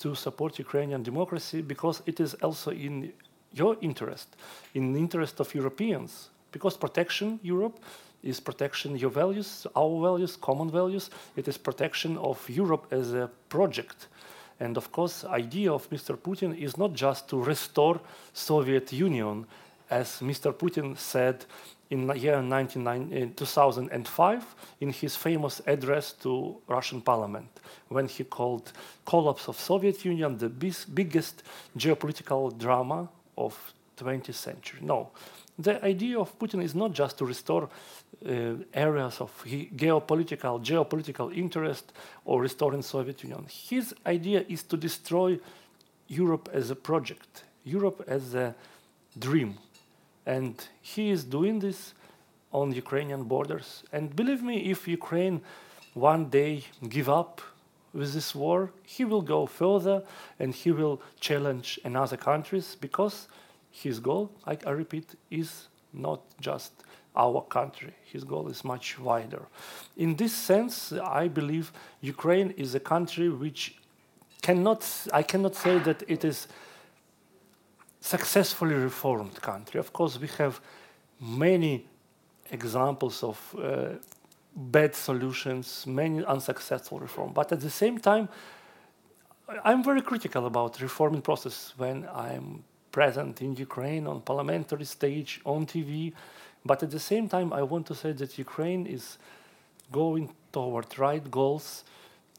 to 0.00 0.14
support 0.14 0.58
Ukrainian 0.58 1.02
democracy, 1.02 1.62
because 1.62 2.02
it 2.06 2.20
is 2.20 2.34
also 2.34 2.70
in 2.70 3.12
your 3.52 3.76
interest, 3.80 4.36
in 4.74 4.92
the 4.92 5.00
interest 5.00 5.40
of 5.40 5.54
Europeans, 5.54 6.30
because 6.52 6.76
protection 6.76 7.40
Europe 7.42 7.78
is 8.22 8.40
protection 8.40 8.96
your 8.96 9.10
values, 9.10 9.66
our 9.74 10.00
values, 10.00 10.36
common 10.36 10.70
values. 10.70 11.10
It 11.36 11.48
is 11.48 11.58
protection 11.58 12.16
of 12.18 12.48
Europe 12.48 12.86
as 12.90 13.14
a 13.14 13.30
project. 13.48 14.08
And 14.60 14.76
of 14.76 14.92
course, 14.92 15.24
idea 15.24 15.72
of 15.72 15.90
Mr. 15.90 16.16
Putin 16.16 16.56
is 16.56 16.76
not 16.76 16.92
just 16.92 17.28
to 17.30 17.42
restore 17.42 18.00
Soviet 18.32 18.92
Union, 18.92 19.46
as 19.90 20.20
Mr. 20.20 20.52
Putin 20.52 20.96
said 20.96 21.44
in 21.90 22.06
the 22.06 22.14
year 22.14 22.36
eh, 22.36 23.26
2005 23.36 24.54
in 24.80 24.90
his 24.92 25.14
famous 25.14 25.60
address 25.66 26.12
to 26.12 26.56
Russian 26.66 27.00
parliament, 27.02 27.48
when 27.88 28.06
he 28.08 28.24
called 28.24 28.72
collapse 29.04 29.48
of 29.48 29.60
Soviet 29.60 30.04
Union 30.04 30.38
the 30.38 30.48
biggest 30.48 31.42
geopolitical 31.76 32.56
drama 32.56 33.08
of 33.36 33.74
20th 33.98 34.34
century. 34.34 34.80
No, 34.82 35.10
the 35.62 35.84
idea 35.84 36.18
of 36.18 36.38
Putin 36.38 36.62
is 36.62 36.74
not 36.74 36.92
just 36.92 37.18
to 37.18 37.24
restore 37.24 37.64
uh, 37.64 38.54
areas 38.74 39.20
of 39.20 39.30
geopolitical, 39.44 40.64
geopolitical 40.64 41.36
interest 41.36 41.92
or 42.24 42.40
restoring 42.40 42.82
Soviet 42.82 43.22
Union. 43.22 43.46
His 43.48 43.94
idea 44.06 44.44
is 44.48 44.62
to 44.64 44.76
destroy 44.76 45.38
Europe 46.08 46.48
as 46.52 46.70
a 46.70 46.76
project, 46.76 47.44
Europe 47.64 48.04
as 48.06 48.34
a 48.34 48.54
dream. 49.18 49.58
And 50.26 50.54
he 50.80 51.10
is 51.10 51.24
doing 51.24 51.58
this 51.58 51.94
on 52.52 52.72
Ukrainian 52.72 53.24
borders. 53.24 53.82
And 53.92 54.14
believe 54.14 54.42
me, 54.42 54.70
if 54.70 54.86
Ukraine 54.86 55.40
one 55.94 56.26
day 56.26 56.64
give 56.88 57.08
up 57.08 57.40
with 57.92 58.14
this 58.14 58.34
war, 58.34 58.70
he 58.84 59.04
will 59.04 59.22
go 59.22 59.46
further 59.46 60.02
and 60.38 60.54
he 60.54 60.70
will 60.70 61.00
challenge 61.20 61.78
another 61.84 62.16
countries 62.16 62.76
because 62.80 63.28
his 63.72 63.98
goal, 63.98 64.30
I, 64.46 64.56
I 64.66 64.70
repeat, 64.70 65.16
is 65.30 65.68
not 65.92 66.20
just 66.40 66.72
our 67.16 67.42
country. 67.42 67.94
His 68.04 68.22
goal 68.22 68.48
is 68.48 68.64
much 68.64 68.98
wider. 68.98 69.42
In 69.96 70.14
this 70.16 70.32
sense, 70.32 70.92
I 70.92 71.28
believe 71.28 71.72
Ukraine 72.00 72.50
is 72.50 72.74
a 72.74 72.80
country 72.80 73.28
which 73.30 73.76
cannot, 74.42 74.86
I 75.12 75.22
cannot 75.22 75.54
say 75.54 75.78
that 75.80 76.02
it 76.06 76.24
is 76.24 76.48
successfully 78.00 78.74
reformed 78.74 79.40
country. 79.40 79.80
Of 79.80 79.92
course, 79.92 80.18
we 80.18 80.28
have 80.38 80.60
many 81.20 81.86
examples 82.50 83.22
of 83.22 83.54
uh, 83.58 83.88
bad 84.54 84.94
solutions, 84.94 85.86
many 85.86 86.24
unsuccessful 86.24 86.98
reform. 86.98 87.32
But 87.32 87.52
at 87.52 87.60
the 87.60 87.70
same 87.70 87.98
time, 87.98 88.28
I'm 89.64 89.82
very 89.82 90.02
critical 90.02 90.46
about 90.46 90.80
reforming 90.80 91.22
process 91.22 91.72
when 91.76 92.06
I'm 92.14 92.64
present 92.92 93.42
in 93.42 93.56
Ukraine 93.56 94.06
on 94.06 94.20
parliamentary 94.20 94.84
stage, 94.84 95.40
on 95.44 95.66
TV. 95.66 96.12
But 96.64 96.82
at 96.82 96.90
the 96.90 97.00
same 97.00 97.28
time, 97.28 97.52
I 97.52 97.62
want 97.62 97.86
to 97.86 97.94
say 97.94 98.12
that 98.12 98.38
Ukraine 98.38 98.86
is 98.86 99.18
going 99.90 100.32
toward 100.52 100.98
right 100.98 101.28
goals. 101.30 101.84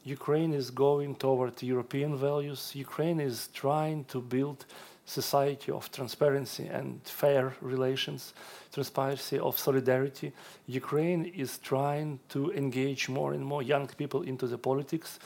Ukraine 0.04 0.54
is 0.54 0.70
going 0.70 1.16
toward 1.16 1.62
European 1.62 2.16
values. 2.16 2.72
Ukraine 2.74 3.20
is 3.20 3.48
trying 3.52 4.04
to 4.04 4.20
build 4.20 4.64
society 5.06 5.70
of 5.70 5.90
transparency 5.92 6.66
and 6.66 7.00
fair 7.04 7.54
relations, 7.60 8.32
transparency 8.72 9.38
of 9.38 9.58
solidarity. 9.58 10.32
Ukraine 10.66 11.26
is 11.26 11.58
trying 11.58 12.18
to 12.30 12.52
engage 12.52 13.08
more 13.08 13.34
and 13.34 13.44
more 13.44 13.62
young 13.62 13.86
people 13.86 14.22
into 14.22 14.46
the 14.46 14.58
politics. 14.58 15.18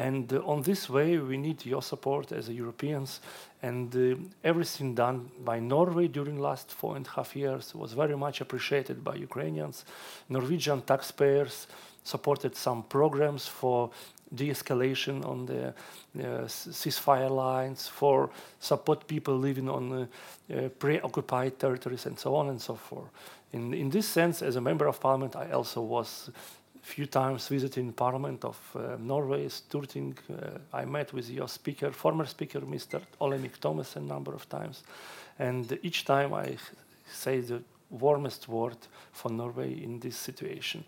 And 0.00 0.32
uh, 0.32 0.40
on 0.46 0.62
this 0.62 0.88
way, 0.88 1.18
we 1.18 1.36
need 1.36 1.66
your 1.66 1.82
support 1.82 2.32
as 2.32 2.48
Europeans. 2.48 3.20
And 3.62 3.94
uh, 3.94 4.16
everything 4.42 4.94
done 4.94 5.30
by 5.44 5.60
Norway 5.60 6.08
during 6.08 6.38
last 6.38 6.72
four 6.72 6.96
and 6.96 7.06
a 7.06 7.10
half 7.10 7.36
years 7.36 7.74
was 7.74 7.92
very 7.92 8.16
much 8.16 8.40
appreciated 8.40 9.04
by 9.04 9.16
Ukrainians. 9.16 9.84
Norwegian 10.30 10.80
taxpayers 10.80 11.66
supported 12.02 12.56
some 12.56 12.82
programs 12.84 13.46
for 13.46 13.90
de-escalation 14.34 15.22
on 15.26 15.44
the 15.44 15.68
uh, 15.68 16.46
ceasefire 16.46 17.30
lines, 17.30 17.86
for 17.86 18.30
support 18.58 19.06
people 19.06 19.36
living 19.36 19.68
on 19.68 19.92
uh, 19.92 20.06
uh, 20.54 20.68
preoccupied 20.78 21.58
territories, 21.58 22.06
and 22.06 22.18
so 22.18 22.34
on 22.36 22.48
and 22.48 22.60
so 22.60 22.74
forth. 22.74 23.10
In, 23.52 23.74
in 23.74 23.90
this 23.90 24.06
sense, 24.06 24.40
as 24.40 24.56
a 24.56 24.60
member 24.60 24.86
of 24.86 24.98
parliament, 24.98 25.36
I 25.36 25.50
also 25.50 25.82
was 25.82 26.30
few 26.82 27.06
times 27.06 27.48
visiting 27.48 27.92
parliament 27.92 28.44
of 28.44 28.58
uh, 28.74 28.96
Norway, 28.98 29.46
Storting. 29.46 30.14
Uh, 30.30 30.58
I 30.72 30.84
met 30.84 31.12
with 31.12 31.28
your 31.30 31.48
speaker, 31.48 31.90
former 31.92 32.26
speaker, 32.26 32.60
Mr. 32.60 33.00
Olemic 33.20 33.58
Thomas, 33.60 33.96
a 33.96 34.00
number 34.00 34.34
of 34.34 34.48
times. 34.48 34.82
And 35.38 35.78
each 35.82 36.04
time 36.04 36.34
I 36.34 36.56
say 37.10 37.40
the 37.40 37.62
warmest 37.90 38.48
word 38.48 38.76
for 39.12 39.30
Norway 39.30 39.82
in 39.82 40.00
this 40.00 40.16
situation. 40.16 40.84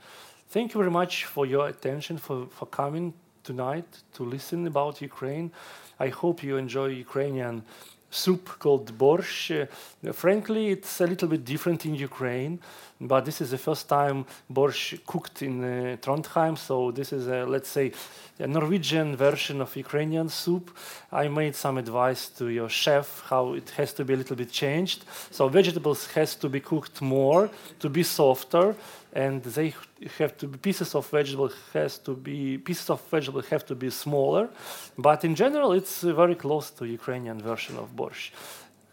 Thank 0.49 0.75
you 0.75 0.79
very 0.79 0.91
much 0.91 1.25
for 1.25 1.47
your 1.47 1.69
attention, 1.69 2.19
for, 2.19 2.47
for 2.47 2.67
coming 2.67 3.15
tonight 3.43 3.87
to 4.15 4.25
listen 4.25 4.67
about 4.67 5.01
Ukraine. 5.01 5.51
I 5.99 6.09
hope 6.09 6.43
you 6.43 6.57
enjoy 6.57 6.87
Ukrainian 6.87 7.63
soup 8.11 8.59
called 8.59 8.97
borscht. 8.97 9.69
Uh, 10.07 10.13
frankly, 10.13 10.69
it's 10.69 11.01
a 11.01 11.07
little 11.07 11.29
bit 11.29 11.45
different 11.45 11.87
in 11.87 11.95
Ukraine. 11.95 12.61
But 13.03 13.25
this 13.25 13.41
is 13.41 13.51
the 13.51 13.59
first 13.59 13.89
time 13.89 14.25
borscht 14.53 15.05
cooked 15.07 15.43
in 15.43 15.65
uh, 15.65 15.97
Trondheim. 16.01 16.57
So 16.57 16.91
this 16.91 17.13
is, 17.13 17.27
a, 17.27 17.45
let's 17.45 17.69
say, 17.69 17.93
a 18.39 18.47
Norwegian 18.47 19.17
version 19.17 19.61
of 19.61 19.75
Ukrainian 19.77 20.29
soup. 20.29 20.71
I 21.11 21.29
made 21.29 21.55
some 21.55 21.79
advice 21.79 22.29
to 22.39 22.49
your 22.49 22.69
chef 22.69 23.25
how 23.29 23.55
it 23.55 23.71
has 23.71 23.93
to 23.95 24.05
be 24.05 24.15
a 24.15 24.17
little 24.17 24.37
bit 24.37 24.51
changed. 24.51 25.05
So 25.31 25.49
vegetables 25.49 26.07
has 26.13 26.37
to 26.37 26.49
be 26.49 26.61
cooked 26.61 27.03
more 27.03 27.51
to 27.81 27.89
be 27.89 28.03
softer, 28.03 28.77
and 29.13 29.43
they 29.43 29.75
have 30.19 30.37
to 30.39 30.47
be 30.47 30.59
pieces 30.59 30.95
of 30.95 31.09
vegetable 31.11 31.51
has 31.73 31.99
to 31.99 32.15
be 32.15 32.59
pieces 32.59 32.89
of 32.89 33.01
vegetable 33.11 33.43
have 33.43 33.67
to 33.67 33.75
be 33.75 33.91
smaller. 33.91 34.49
But 34.97 35.25
in 35.25 35.35
general, 35.35 35.73
it's 35.73 36.03
very 36.03 36.35
close 36.35 36.71
to 36.71 36.85
Ukrainian 36.87 37.41
version 37.41 37.77
of 37.77 37.95
borscht. 37.97 38.31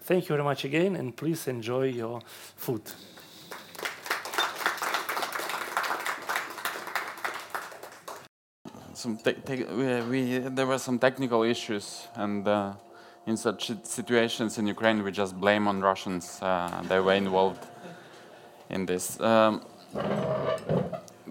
Thank 0.01 0.23
you 0.23 0.35
very 0.35 0.43
much 0.43 0.65
again, 0.65 0.95
and 0.95 1.15
please 1.15 1.47
enjoy 1.47 1.85
your 1.89 2.21
food. 2.55 2.81
Some 8.99 9.17
we, 9.47 10.01
we, 10.01 10.37
there 10.39 10.67
were 10.67 10.77
some 10.77 10.99
technical 10.99 11.43
issues, 11.43 12.07
and 12.15 12.45
uh, 12.45 12.73
in 13.25 13.37
such 13.37 13.71
situations 13.83 14.57
in 14.57 14.67
Ukraine, 14.67 15.01
we 15.03 15.11
just 15.11 15.39
blame 15.39 15.69
on 15.69 15.79
Russians. 15.79 16.37
Uh, 16.41 16.83
they 16.89 16.99
were 16.99 17.13
involved 17.13 17.65
in 18.69 18.85
this. 18.85 19.17
Um, 19.21 19.61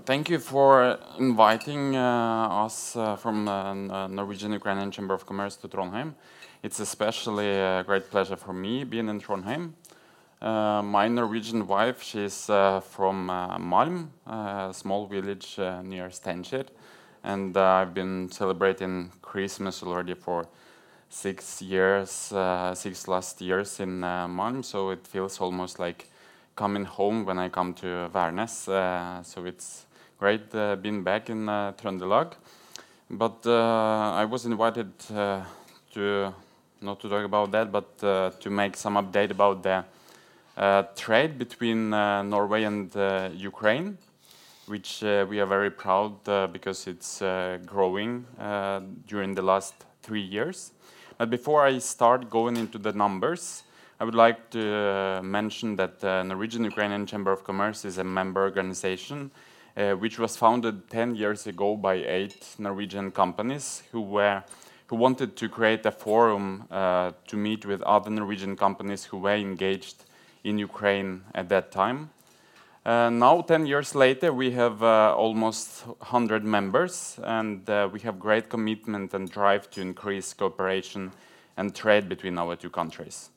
thank 0.06 0.30
you 0.30 0.38
for 0.38 0.98
inviting 1.18 1.94
uh, 1.94 2.64
us 2.64 2.96
uh, 2.96 3.16
from 3.16 3.44
the 3.44 4.06
Norwegian 4.08 4.52
Ukrainian 4.52 4.90
Chamber 4.90 5.12
of 5.12 5.26
Commerce 5.26 5.56
to 5.56 5.68
Trondheim. 5.68 6.14
It's 6.62 6.80
especially 6.80 7.50
a 7.50 7.84
great 7.84 8.10
pleasure 8.10 8.36
for 8.36 8.54
me 8.54 8.84
being 8.84 9.08
in 9.10 9.20
Trondheim. 9.20 9.74
Uh, 10.40 10.80
my 10.82 11.06
Norwegian 11.06 11.66
wife, 11.66 12.02
she's 12.02 12.48
uh, 12.48 12.80
from 12.80 13.28
uh, 13.28 13.58
Malm, 13.58 14.08
a 14.26 14.72
small 14.72 15.06
village 15.06 15.58
near 15.58 16.08
Steinkjer 16.08 16.66
and 17.28 17.56
uh, 17.58 17.62
I've 17.62 17.92
been 17.92 18.30
celebrating 18.30 19.12
Christmas 19.20 19.82
already 19.82 20.14
for 20.14 20.46
six 21.10 21.60
years, 21.60 22.32
uh, 22.32 22.74
six 22.74 23.06
last 23.06 23.42
years 23.42 23.80
in 23.80 24.02
uh, 24.02 24.26
Malm, 24.26 24.64
so 24.64 24.90
it 24.90 25.06
feels 25.06 25.38
almost 25.38 25.78
like 25.78 26.08
coming 26.56 26.86
home 26.86 27.26
when 27.26 27.38
I 27.38 27.50
come 27.50 27.74
to 27.74 28.08
Værnes. 28.14 28.68
Uh, 28.68 29.22
so 29.22 29.44
it's 29.44 29.84
great 30.18 30.54
uh, 30.54 30.76
being 30.76 31.04
back 31.04 31.28
in 31.28 31.48
uh, 31.50 31.72
Trøndelag. 31.72 32.32
But 33.10 33.46
uh, 33.46 34.14
I 34.14 34.24
was 34.24 34.46
invited 34.46 34.98
to 34.98 36.34
not 36.80 37.00
to 37.00 37.08
talk 37.08 37.24
about 37.24 37.50
that, 37.52 37.70
but 37.72 37.98
to 37.98 38.50
make 38.50 38.76
some 38.76 38.94
update 38.94 39.30
about 39.30 39.62
the 39.62 39.84
trade 40.96 41.38
between 41.38 41.90
Norway 41.90 42.64
and 42.64 42.94
Ukraine 43.34 43.98
which 44.68 45.02
uh, 45.02 45.26
we 45.28 45.40
are 45.40 45.46
very 45.46 45.70
proud 45.70 46.28
uh, 46.28 46.46
because 46.46 46.86
it's 46.86 47.22
uh, 47.22 47.58
growing 47.64 48.24
during 49.06 49.34
the 49.34 49.42
last 49.42 49.74
three 50.02 50.22
years. 50.22 50.72
But 51.16 51.30
before 51.30 51.64
I 51.64 51.78
start 51.78 52.30
going 52.30 52.56
into 52.56 52.78
the 52.78 52.92
numbers, 52.92 53.64
I 54.00 54.04
would 54.04 54.14
like 54.14 54.50
to 54.50 55.20
mention 55.22 55.76
that 55.76 55.98
the 56.00 56.22
Norwegian 56.22 56.64
Ukrainian 56.64 57.06
Chamber 57.06 57.32
of 57.32 57.42
Commerce 57.42 57.84
is 57.84 57.98
a 57.98 58.04
member 58.04 58.42
organization 58.42 59.30
which 59.74 60.18
was 60.18 60.36
founded 60.36 60.88
10 60.90 61.16
years 61.16 61.46
ago 61.46 61.76
by 61.76 61.94
eight 61.94 62.54
Norwegian 62.58 63.10
companies 63.10 63.82
who 63.90 64.00
were 64.00 64.42
who 64.86 64.96
wanted 64.96 65.36
to 65.36 65.48
create 65.48 65.84
a 65.84 65.90
forum 65.90 66.66
to 66.70 67.36
meet 67.36 67.66
with 67.66 67.82
other 67.82 68.10
Norwegian 68.10 68.56
companies 68.56 69.04
who 69.04 69.18
were 69.18 69.34
engaged 69.34 70.04
in 70.44 70.58
Ukraine 70.58 71.24
at 71.34 71.48
that 71.48 71.72
time. 71.72 72.10
Uh, 72.88 73.10
now, 73.10 73.42
10 73.42 73.66
years 73.66 73.94
later, 73.94 74.32
we 74.32 74.50
have 74.50 74.82
uh, 74.82 75.14
almost 75.14 75.86
100 75.86 76.42
members, 76.42 77.20
and 77.22 77.68
uh, 77.68 77.86
we 77.92 78.00
have 78.00 78.18
great 78.18 78.48
commitment 78.48 79.12
and 79.12 79.30
drive 79.30 79.68
to 79.68 79.82
increase 79.82 80.32
cooperation 80.32 81.12
and 81.58 81.74
trade 81.74 82.08
between 82.08 82.38
our 82.38 82.56
two 82.56 82.70
countries. 82.70 83.28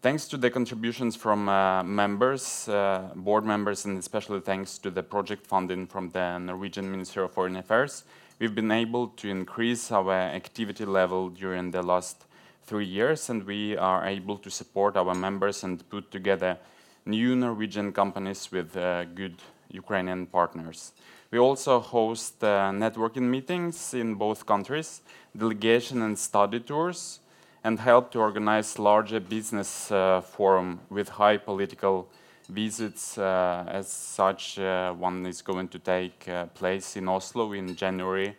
Thanks 0.00 0.28
to 0.28 0.36
the 0.36 0.48
contributions 0.48 1.16
from 1.16 1.46
members, 1.92 2.68
board 3.16 3.44
members, 3.44 3.84
and 3.84 3.98
especially 3.98 4.38
thanks 4.38 4.78
to 4.78 4.92
the 4.92 5.02
project 5.02 5.44
funding 5.44 5.88
from 5.88 6.10
the 6.10 6.38
Norwegian 6.38 6.88
Ministry 6.88 7.24
of 7.24 7.32
Foreign 7.32 7.56
Affairs, 7.56 8.04
we've 8.38 8.54
been 8.54 8.70
able 8.70 9.08
to 9.08 9.28
increase 9.28 9.90
our 9.90 10.12
activity 10.12 10.84
level 10.84 11.30
during 11.30 11.72
the 11.72 11.82
last 11.82 12.26
three 12.62 12.86
years, 12.86 13.28
and 13.28 13.42
we 13.42 13.76
are 13.76 14.06
able 14.06 14.38
to 14.38 14.50
support 14.50 14.96
our 14.96 15.16
members 15.16 15.64
and 15.64 15.82
put 15.90 16.12
together 16.12 16.58
new 17.06 17.36
Norwegian 17.36 17.92
companies 17.92 18.50
with 18.50 18.76
uh, 18.76 19.04
good 19.04 19.36
Ukrainian 19.70 20.26
partners. 20.26 20.92
We 21.30 21.38
also 21.38 21.80
host 21.80 22.42
uh, 22.44 22.70
networking 22.70 23.28
meetings 23.28 23.94
in 23.94 24.14
both 24.14 24.46
countries, 24.46 25.02
delegation 25.36 26.02
and 26.02 26.18
study 26.18 26.60
tours, 26.60 27.20
and 27.64 27.80
help 27.80 28.10
to 28.12 28.20
organize 28.20 28.78
larger 28.78 29.20
business 29.20 29.90
uh, 29.90 30.20
forum 30.20 30.80
with 30.90 31.08
high 31.08 31.38
political 31.38 32.08
visits. 32.48 33.18
As 33.18 33.88
such, 33.88 34.58
one 34.58 35.26
is 35.26 35.40
going 35.42 35.68
to 35.68 35.78
take 35.78 36.28
place 36.54 36.96
in 36.96 37.08
Oslo 37.08 37.52
in 37.54 37.74
January 37.74 38.36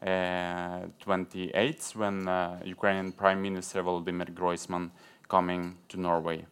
28th, 0.00 1.96
when 1.96 2.16
Ukrainian 2.64 3.10
Prime 3.10 3.42
Minister 3.42 3.82
Volodymyr 3.82 4.32
Groysman 4.32 4.90
coming 5.28 5.76
to 5.88 5.98
Norway. 6.00 6.46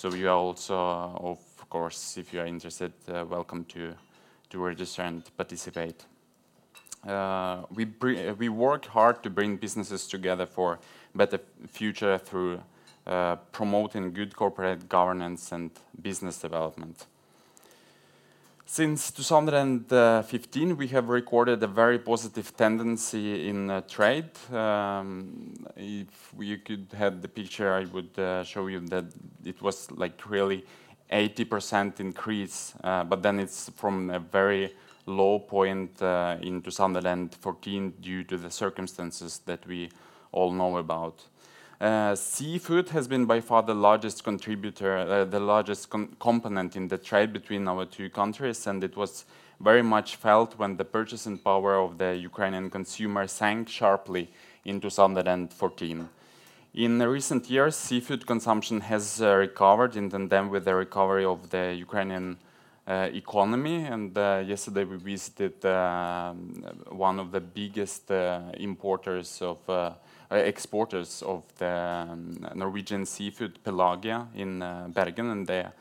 So 0.00 0.14
you 0.14 0.30
are 0.30 0.34
also, 0.38 0.78
of 0.78 1.68
course, 1.68 2.16
if 2.16 2.32
you 2.32 2.40
are 2.40 2.46
interested, 2.46 2.90
uh, 3.06 3.22
welcome 3.28 3.66
to, 3.66 3.92
to 4.48 4.58
register 4.58 5.02
and 5.02 5.22
participate. 5.36 6.06
Uh, 7.06 7.64
we, 7.74 7.84
we 8.38 8.48
work 8.48 8.86
hard 8.86 9.22
to 9.22 9.28
bring 9.28 9.58
businesses 9.58 10.08
together 10.08 10.46
for 10.46 10.78
better 11.14 11.38
future 11.68 12.16
through 12.16 12.62
uh, 13.06 13.36
promoting 13.52 14.14
good 14.14 14.34
corporate 14.34 14.88
governance 14.88 15.52
and 15.52 15.70
business 16.00 16.38
development. 16.38 17.04
Since 18.72 19.10
2015, 19.10 20.76
we 20.76 20.86
have 20.86 21.08
recorded 21.08 21.60
a 21.60 21.66
very 21.66 21.98
positive 21.98 22.56
tendency 22.56 23.48
in 23.48 23.68
uh, 23.68 23.80
trade. 23.80 24.30
Um, 24.52 25.66
if 25.74 26.32
you 26.38 26.58
could 26.58 26.86
have 26.96 27.20
the 27.20 27.26
picture, 27.26 27.74
I 27.74 27.86
would 27.86 28.16
uh, 28.16 28.44
show 28.44 28.68
you 28.68 28.78
that 28.86 29.06
it 29.44 29.60
was 29.60 29.90
like 29.90 30.30
really 30.30 30.64
80% 31.12 31.98
increase, 31.98 32.72
uh, 32.84 33.02
but 33.02 33.24
then 33.24 33.40
it's 33.40 33.70
from 33.70 34.08
a 34.08 34.20
very 34.20 34.72
low 35.04 35.40
point 35.40 36.00
in 36.00 36.62
2014 36.62 37.94
due 38.00 38.22
to 38.22 38.36
the 38.36 38.52
circumstances 38.52 39.40
that 39.46 39.66
we 39.66 39.90
all 40.30 40.52
know 40.52 40.78
about. 40.78 41.24
Uh, 41.80 42.14
seafood 42.14 42.90
has 42.90 43.08
been 43.08 43.24
by 43.24 43.40
far 43.40 43.62
the 43.62 43.74
largest 43.74 44.22
contributor, 44.22 44.98
uh, 44.98 45.24
the 45.24 45.40
largest 45.40 45.88
component 45.88 46.76
in 46.76 46.88
the 46.88 46.98
trade 46.98 47.32
between 47.32 47.66
our 47.66 47.86
two 47.86 48.10
countries, 48.10 48.66
and 48.66 48.84
it 48.84 48.94
was 48.98 49.24
very 49.60 49.82
much 49.82 50.16
felt 50.16 50.58
when 50.58 50.76
the 50.76 50.84
purchasing 50.84 51.38
power 51.38 51.76
of 51.76 51.96
the 51.96 52.14
Ukrainian 52.14 52.68
consumer 52.68 53.26
sank 53.26 53.66
sharply 53.70 54.30
in 54.66 54.78
2014. 54.78 56.08
In 56.74 57.02
recent 57.02 57.48
years, 57.48 57.76
seafood 57.76 58.26
consumption 58.26 58.82
has 58.82 59.22
uh, 59.22 59.34
recovered 59.34 59.96
in 59.96 60.10
tandem 60.10 60.50
with 60.50 60.66
the 60.66 60.74
recovery 60.74 61.24
of 61.24 61.48
the 61.48 61.74
Ukrainian 61.78 62.36
uh, 62.86 63.08
economy. 63.14 63.84
And 63.84 64.16
uh, 64.18 64.42
yesterday 64.46 64.84
we 64.84 64.98
visited 64.98 65.64
uh, 65.64 66.34
one 66.90 67.18
of 67.18 67.32
the 67.32 67.40
biggest 67.40 68.10
uh, 68.10 68.42
importers 68.58 69.40
of 69.40 69.58
exporters 70.30 71.22
of 71.22 71.42
the 71.58 72.06
um, 72.10 72.46
Norwegian 72.54 73.04
seafood 73.06 73.62
Pelagia 73.64 74.28
in 74.34 74.62
uh, 74.62 74.88
Bergen, 74.88 75.30
and 75.30 75.46
they 75.46 75.60
are 75.60 75.72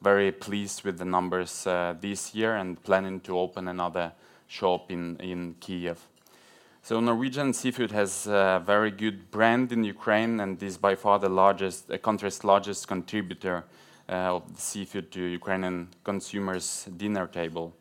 very 0.00 0.30
pleased 0.32 0.84
with 0.84 0.98
the 0.98 1.04
numbers 1.04 1.66
uh, 1.66 1.94
this 2.00 2.34
year 2.34 2.56
and 2.56 2.82
planning 2.82 3.20
to 3.20 3.38
open 3.38 3.68
another 3.68 4.12
shop 4.46 4.90
in, 4.90 5.16
in 5.16 5.54
Kiev. 5.60 6.06
So 6.82 7.00
Norwegian 7.00 7.52
seafood 7.52 7.90
has 7.90 8.28
a 8.28 8.62
very 8.64 8.92
good 8.92 9.30
brand 9.32 9.72
in 9.72 9.82
Ukraine 9.82 10.38
and 10.38 10.62
is 10.62 10.78
by 10.78 10.94
far 10.94 11.18
the 11.18 11.28
largest, 11.28 11.88
the 11.88 11.98
country's 11.98 12.44
largest 12.44 12.86
contributor 12.86 13.64
uh, 14.08 14.36
of 14.36 14.42
seafood 14.56 15.10
to 15.10 15.20
Ukrainian 15.20 15.88
consumers' 16.04 16.86
dinner 16.96 17.26
table. 17.26 17.74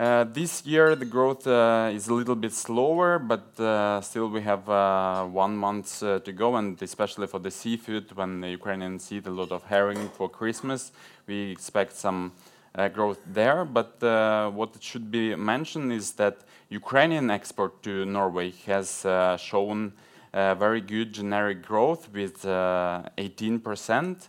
Uh, 0.00 0.24
this 0.24 0.64
year, 0.64 0.96
the 0.96 1.04
growth 1.04 1.46
uh, 1.46 1.90
is 1.92 2.08
a 2.08 2.14
little 2.14 2.34
bit 2.34 2.54
slower, 2.54 3.18
but 3.18 3.60
uh, 3.60 4.00
still 4.00 4.30
we 4.30 4.40
have 4.40 4.66
uh, 4.66 5.26
one 5.26 5.54
month 5.54 6.02
uh, 6.02 6.18
to 6.20 6.32
go, 6.32 6.56
and 6.56 6.80
especially 6.80 7.26
for 7.26 7.38
the 7.38 7.50
seafood, 7.50 8.10
when 8.16 8.40
the 8.40 8.48
Ukrainians 8.48 9.12
eat 9.12 9.26
a 9.26 9.30
lot 9.30 9.52
of 9.52 9.62
herring 9.64 10.08
for 10.16 10.26
Christmas, 10.26 10.92
we 11.26 11.50
expect 11.50 11.92
some 11.92 12.32
uh, 12.76 12.88
growth 12.88 13.20
there. 13.26 13.66
But 13.66 14.00
what 14.54 14.74
should 14.80 15.10
be 15.10 15.36
mentioned 15.36 15.92
is 15.92 16.12
that 16.12 16.44
Ukrainian 16.70 17.28
export 17.28 17.82
to 17.82 18.06
Norway 18.06 18.52
has 18.64 19.04
shown 19.38 19.92
very 20.32 20.80
good 20.80 21.12
generic 21.12 21.60
growth 21.60 22.08
with 22.10 22.40
18%. 22.44 24.28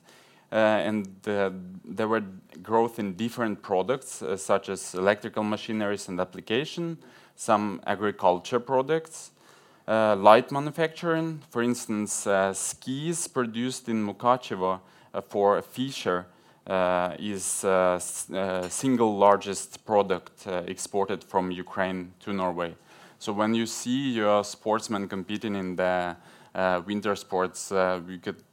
Uh, 0.52 0.56
and 0.56 1.08
there 1.24 2.08
were 2.08 2.24
growth 2.62 3.00
in 3.00 3.14
different 3.14 3.62
products, 3.62 4.22
uh, 4.22 4.36
such 4.36 4.68
as 4.68 4.94
electrical 4.94 5.44
machineries 5.44 6.10
and 6.10 6.20
application, 6.20 6.98
some 7.38 7.80
agriculture 7.88 8.60
products, 8.60 9.32
uh, 9.88 10.16
light 10.18 10.52
manufacturing. 10.52 11.42
For 11.50 11.64
instance, 11.64 12.28
skis 12.54 13.28
produced 13.28 13.88
in 13.88 14.06
Mukachevo 14.06 14.82
for 15.30 15.62
Fischer 15.62 16.26
is 17.18 17.66
single 18.70 19.18
largest 19.18 19.86
product 19.86 20.48
exported 20.68 21.24
from 21.24 21.50
Ukraine 21.52 22.14
to 22.20 22.34
Norway. 22.34 22.76
So 23.20 23.32
when 23.32 23.56
you 23.56 23.66
see 23.66 24.12
your 24.12 24.44
sportsmen 24.44 25.08
competing 25.08 25.56
in 25.56 25.76
the 25.78 26.18
winter 26.86 27.16
sports, 27.16 27.72
we 28.06 28.18
could 28.20 28.44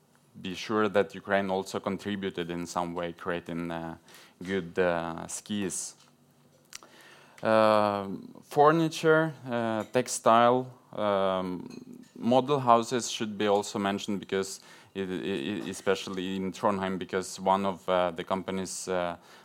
be 0.42 0.54
sure 0.54 0.88
that 0.88 1.14
Ukraine 1.14 1.50
also 1.50 1.80
contributed 1.80 2.50
in 2.50 2.66
some 2.66 2.94
way, 2.94 3.12
creating 3.12 3.70
uh, 3.70 3.96
good 4.42 4.78
uh, 4.78 5.26
skis. 5.26 5.94
Uh, 7.42 8.06
furniture, 8.48 9.32
textile, 9.92 10.66
um, 10.96 11.68
model 12.16 12.58
houses 12.58 13.10
should 13.10 13.38
be 13.38 13.46
also 13.46 13.78
mentioned 13.78 14.18
because 14.20 14.60
especially 14.96 16.34
in 16.34 16.50
Trondheim, 16.52 16.98
because 16.98 17.38
one 17.38 17.64
of 17.64 17.86
the 18.16 18.24
companies 18.24 18.88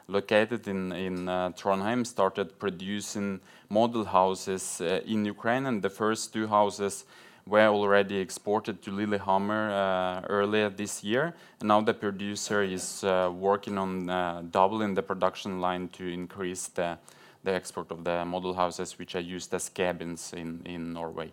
located 0.08 0.68
in 0.68 0.92
in 0.92 1.28
Trondheim 1.56 2.08
started 2.08 2.58
producing 2.58 3.40
model 3.70 4.06
houses 4.06 4.82
in 4.82 5.26
Ukraine, 5.26 5.68
and 5.68 5.84
the 5.84 5.92
first 5.92 6.34
two 6.34 6.48
houses 6.48 7.06
were 7.46 7.68
already 7.68 8.18
exported 8.18 8.82
to 8.84 8.92
Lillehammer 8.92 9.72
uh, 9.72 10.28
earlier 10.28 10.70
this 10.70 11.04
year. 11.04 11.34
Now 11.62 11.82
the 11.82 11.94
producer 11.94 12.64
is 12.64 13.04
uh, 13.04 13.32
working 13.34 13.78
on 13.78 14.10
uh, 14.10 14.44
doubling 14.50 14.94
the 14.94 15.04
production 15.04 15.60
line 15.60 15.90
to 15.90 16.08
increase 16.08 16.68
the 16.68 16.98
export 17.46 17.92
of 17.92 18.04
the 18.06 18.24
model 18.24 18.54
houses, 18.54 18.98
which 18.98 19.16
are 19.16 19.20
used 19.20 19.54
as 19.54 19.68
cabins 19.68 20.34
in 20.34 20.94
Norway. 20.94 21.32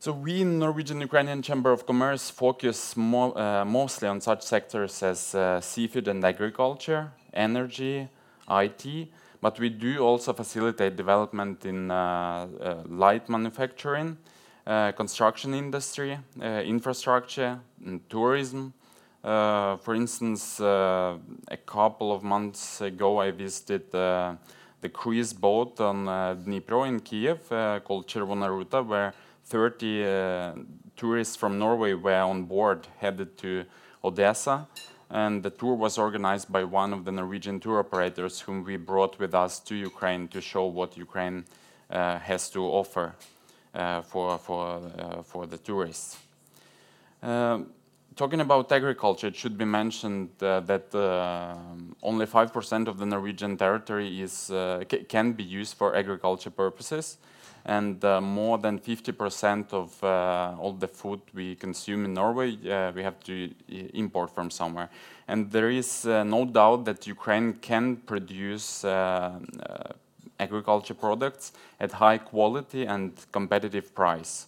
So 0.00 0.12
we 0.12 0.42
in 0.42 0.58
Norwegian-Ukrainian 0.58 1.42
Chamber 1.42 1.72
of 1.72 1.86
Commerce 1.86 2.30
focus 2.30 2.96
mostly 2.96 4.08
on 4.08 4.20
such 4.20 4.42
sectors 4.42 5.02
as 5.02 5.34
seafood 5.64 6.08
and 6.08 6.24
agriculture, 6.24 7.12
energy, 7.32 8.08
IT, 8.50 9.08
but 9.40 9.58
we 9.58 9.68
do 9.68 10.00
also 10.00 10.32
facilitate 10.32 10.96
development 10.96 11.64
in 11.64 11.88
light 11.88 13.28
manufacturing, 13.28 14.18
Uh, 14.66 14.90
construction 14.90 15.54
industry, 15.54 16.18
uh, 16.42 16.44
infrastructure, 16.44 17.60
and 17.84 18.00
tourism. 18.10 18.72
Uh, 19.22 19.76
for 19.76 19.94
instance, 19.94 20.58
a 20.58 21.20
couple 21.66 22.12
of 22.12 22.24
months 22.24 22.80
ago, 22.80 23.18
I 23.18 23.30
visited 23.30 23.92
the 23.92 24.88
cruise 24.92 25.32
boat 25.32 25.80
on 25.80 26.06
Dnipro 26.44 26.88
in 26.88 26.98
Kyiv 26.98 27.84
called 27.84 28.08
Chervona 28.08 28.48
Ruta, 28.48 28.82
where 28.82 29.14
30 29.44 30.64
tourists 30.96 31.36
from 31.36 31.60
Norway 31.60 31.94
were 31.94 32.22
on 32.22 32.42
board, 32.42 32.88
headed 32.98 33.38
to 33.38 33.66
Odessa. 34.02 34.66
And 35.08 35.44
The 35.44 35.50
tour 35.50 35.74
was 35.74 35.96
organized 35.96 36.50
by 36.50 36.64
one 36.64 36.92
of 36.92 37.04
the 37.04 37.12
Norwegian 37.12 37.60
tour 37.60 37.78
operators, 37.78 38.40
whom 38.40 38.64
we 38.64 38.76
brought 38.76 39.16
with 39.20 39.32
us 39.32 39.60
to 39.60 39.76
Ukraine 39.76 40.26
to 40.28 40.40
show 40.40 40.64
what 40.64 40.96
Ukraine 40.96 41.44
has 41.88 42.50
to 42.50 42.64
offer 42.64 43.14
Uh, 43.76 44.00
for 44.00 44.38
for, 44.38 44.80
uh, 44.98 45.22
for 45.22 45.44
the 45.44 45.58
tourists. 45.58 46.16
Um, 47.22 47.72
talking 48.14 48.40
about 48.40 48.72
agriculture, 48.72 49.26
it 49.26 49.36
should 49.36 49.58
be 49.58 49.66
mentioned 49.66 50.30
uh, 50.40 50.60
that 50.60 50.94
um, 50.94 51.94
only 52.02 52.24
5% 52.24 52.88
of 52.88 52.96
the 52.96 53.04
Norwegian 53.04 53.58
territory 53.58 54.22
is, 54.22 54.50
can 55.10 55.32
be 55.32 55.44
used 55.44 55.76
for 55.76 55.94
agriculture 55.94 56.48
purposes, 56.48 57.18
and 57.66 58.02
more 58.22 58.56
than 58.56 58.78
50% 58.78 59.74
of 59.74 60.02
all 60.02 60.72
the 60.72 60.88
food 60.88 61.20
we 61.34 61.54
consume 61.56 62.06
in 62.06 62.14
Norway 62.14 62.56
we 62.94 63.02
have 63.02 63.20
to 63.24 63.52
import 63.92 64.34
from 64.34 64.50
somewhere. 64.50 64.88
And 65.28 65.50
there 65.50 65.68
is 65.68 66.06
no 66.06 66.46
doubt 66.46 66.86
that 66.86 67.06
Ukraine 67.06 67.52
can 67.52 67.96
produce 67.96 68.86
agriculture 70.38 70.94
products 70.94 71.52
at 71.80 71.92
high 71.92 72.18
quality 72.18 72.84
and 72.84 73.12
competitive 73.32 73.94
price. 73.94 74.46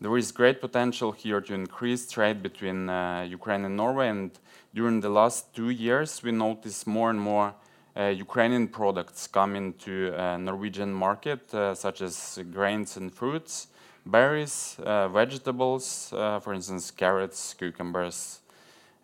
There 0.00 0.16
is 0.16 0.32
great 0.32 0.60
potential 0.60 1.12
here 1.12 1.40
to 1.42 1.52
increase 1.54 2.10
trade 2.10 2.42
between 2.42 2.88
uh, 2.88 3.26
Ukraine 3.28 3.64
and 3.66 3.76
Norway, 3.76 4.08
and 4.08 4.30
during 4.74 5.00
the 5.00 5.10
last 5.10 5.54
two 5.54 5.70
years, 5.70 6.22
we 6.22 6.32
noticed 6.32 6.86
more 6.86 7.10
and 7.10 7.20
more 7.20 7.54
uh, 7.96 8.04
Ukrainian 8.04 8.68
products 8.68 9.26
coming 9.26 9.74
to 9.74 10.14
uh, 10.16 10.36
Norwegian 10.38 10.92
market, 10.92 11.50
such 11.74 12.00
as 12.00 12.38
grains 12.52 12.96
and 12.96 13.12
fruits, 13.12 13.66
berries, 14.06 14.76
vegetables, 14.78 16.08
for 16.10 16.54
instance, 16.54 16.90
carrots, 16.90 17.52
cucumbers, 17.54 18.40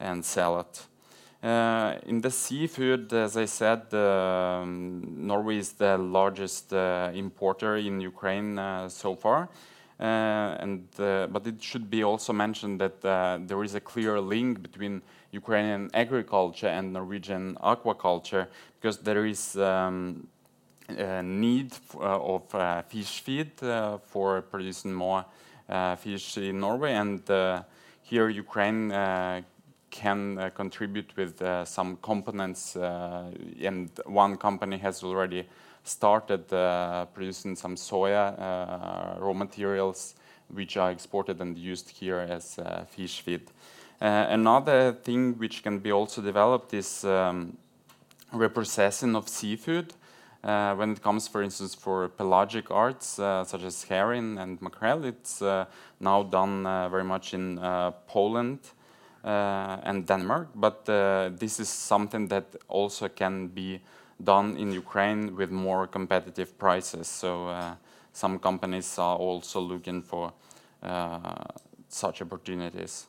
and 0.00 0.24
salad. 0.24 0.66
Eh, 1.46 1.98
in 2.06 2.20
the 2.20 2.30
seafood, 2.30 3.12
as 3.12 3.36
I 3.36 3.44
said, 3.44 3.94
um, 3.94 5.28
Norway 5.28 5.58
is 5.58 5.74
the 5.74 5.96
largest 5.96 6.72
eh, 6.72 7.12
importer 7.14 7.76
in 7.76 8.00
Ukraine 8.00 8.58
eh, 8.58 8.88
so 8.88 9.14
far. 9.14 9.48
But 9.96 11.46
it 11.46 11.62
should 11.62 11.88
be 11.88 12.02
also 12.02 12.32
mentioned 12.32 12.80
that 12.80 13.00
there 13.46 13.62
is 13.62 13.76
a 13.76 13.80
clear 13.80 14.20
link 14.20 14.60
between 14.60 15.02
Ukrainian 15.30 15.88
agriculture 15.94 16.66
and 16.66 16.92
Norwegian 16.92 17.56
aquaculture, 17.62 18.48
because 18.80 18.98
there 18.98 19.24
is 19.24 19.56
um, 19.56 20.26
a 20.88 21.22
need 21.22 21.70
of 22.00 22.42
fish 22.88 23.20
feed 23.20 23.52
for 24.06 24.42
producing 24.42 24.92
more 24.92 25.24
fish 25.96 26.38
in 26.38 26.58
Norway. 26.58 26.94
And 26.94 27.22
here, 28.02 28.28
Ukraine 28.28 28.90
can 29.96 30.38
uh, 30.38 30.50
contribute 30.50 31.16
with 31.16 31.40
uh, 31.40 31.64
some 31.64 31.96
components, 32.02 32.76
uh, 32.76 33.30
and 33.62 33.90
one 34.04 34.36
company 34.36 34.76
has 34.76 35.02
already 35.02 35.48
started 35.84 36.48
producing 37.14 37.56
some 37.56 37.76
soya 37.76 38.36
raw 39.20 39.32
materials, 39.32 40.14
which 40.52 40.76
are 40.76 40.90
exported 40.90 41.40
and 41.40 41.56
used 41.56 41.88
here 41.90 42.18
as 42.18 42.58
fish 42.88 43.20
feed. 43.20 43.42
Another 44.00 44.92
thing 44.92 45.38
which 45.38 45.62
can 45.62 45.78
be 45.78 45.92
also 45.92 46.20
developed 46.20 46.74
is 46.74 47.04
um, 47.04 47.56
reprocessing 48.34 49.16
of 49.16 49.28
seafood. 49.28 49.94
When 50.42 50.90
it 50.90 51.02
comes, 51.02 51.28
for 51.28 51.40
instance, 51.40 51.76
for 51.76 52.08
pelagic 52.08 52.70
arts, 52.70 53.06
such 53.06 53.62
as 53.62 53.84
herring 53.84 54.38
and 54.38 54.60
mackerel, 54.60 55.04
it's 55.04 55.40
now 56.00 56.24
done 56.24 56.64
very 56.90 57.04
much 57.04 57.32
in 57.32 57.60
Poland 58.08 58.58
Uh, 59.26 59.80
and 59.82 60.06
Denmark. 60.06 60.50
But 60.54 60.88
uh, 60.88 61.30
this 61.36 61.58
is 61.58 61.68
something 61.68 62.28
that 62.28 62.44
also 62.68 63.08
can 63.08 63.48
be 63.48 63.80
done 64.22 64.56
in 64.56 64.70
Ukraine 64.70 65.34
with 65.34 65.50
more 65.50 65.88
competitive 65.88 66.56
prices. 66.58 67.08
So 67.08 67.48
uh, 67.48 67.74
some 68.12 68.38
companies 68.38 68.98
are 69.00 69.16
also 69.16 69.60
looking 69.60 70.02
for 70.02 70.32
such 71.88 72.22
opportunities. 72.22 73.08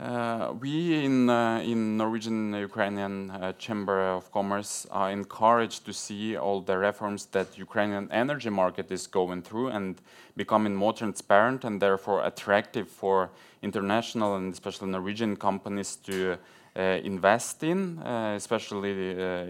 Uh, 0.00 0.54
we 0.60 1.04
in 1.04 1.28
uh, 1.28 1.60
in 1.64 1.96
Norwegian-Ukrainian 1.96 3.32
uh, 3.32 3.52
Chamber 3.54 3.98
of 4.10 4.30
Commerce 4.30 4.86
are 4.92 5.10
encouraged 5.10 5.84
to 5.86 5.92
see 5.92 6.36
all 6.36 6.60
the 6.60 6.78
reforms 6.78 7.26
that 7.32 7.58
Ukrainian 7.58 8.08
energy 8.12 8.48
market 8.48 8.92
is 8.92 9.08
going 9.08 9.42
through 9.42 9.68
and 9.70 10.00
becoming 10.36 10.72
more 10.72 10.92
transparent, 10.92 11.64
and 11.64 11.82
therefore 11.82 12.24
attractive 12.24 12.86
for 12.86 13.30
international 13.60 14.36
and 14.36 14.52
especially 14.52 14.88
Norwegian 14.88 15.34
companies 15.34 15.96
to 15.96 16.38
invest 16.76 17.64
in, 17.64 17.98
especially 17.98 18.92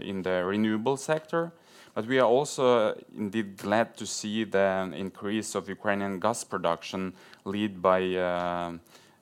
in 0.09 0.23
the 0.23 0.43
renewable 0.43 0.97
sector. 0.97 1.51
But 1.93 2.07
we 2.07 2.17
are 2.17 2.27
also 2.27 2.95
indeed 3.15 3.55
glad 3.57 3.95
to 3.97 4.07
see 4.07 4.45
the 4.45 4.91
increase 4.95 5.53
of 5.53 5.69
Ukrainian 5.69 6.19
gas 6.19 6.43
production 6.43 7.13
led 7.45 7.83
by 7.83 7.99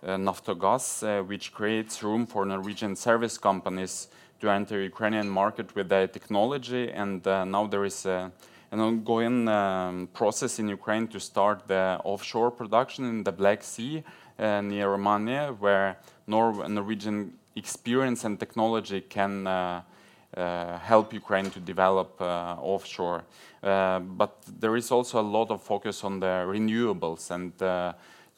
Uh, 0.04 0.16
Naftogaz, 0.16 1.02
uh, 1.02 1.24
which 1.24 1.52
creates 1.52 2.04
room 2.04 2.28
for 2.28 2.46
Norwegian 2.46 2.96
service 2.96 3.40
companies 3.40 4.10
to 4.40 4.48
enter 4.48 4.80
Ukrainian 4.80 5.28
market 5.28 5.74
with 5.76 5.90
their 5.90 6.06
technology. 6.06 6.92
And 6.92 7.26
uh, 7.26 7.46
now 7.46 7.66
there 7.66 7.84
is 7.84 8.06
an 8.06 8.32
ongoing 8.72 9.48
um, 9.48 10.08
process 10.14 10.60
in 10.60 10.68
Ukraine 10.68 11.08
to 11.08 11.20
start 11.20 11.68
the 11.68 12.00
offshore 12.04 12.52
production 12.52 13.06
in 13.06 13.24
the 13.24 13.32
Black 13.32 13.64
Sea 13.64 14.04
near 14.38 14.92
Romania, 14.92 15.56
where 15.60 15.98
Norwegian 16.28 17.34
experience 17.56 18.24
and 18.24 18.40
technology 18.40 19.02
can 19.02 19.48
help 20.36 21.12
Ukraine 21.12 21.50
to 21.50 21.60
develop 21.60 22.22
offshore. 22.22 23.24
But 23.62 24.36
there 24.60 24.76
is 24.76 24.92
also 24.92 25.20
a 25.20 25.28
lot 25.38 25.50
of 25.50 25.64
focus 25.64 26.04
on 26.04 26.20
the 26.20 26.46
renewables, 26.46 27.32
and 27.32 27.52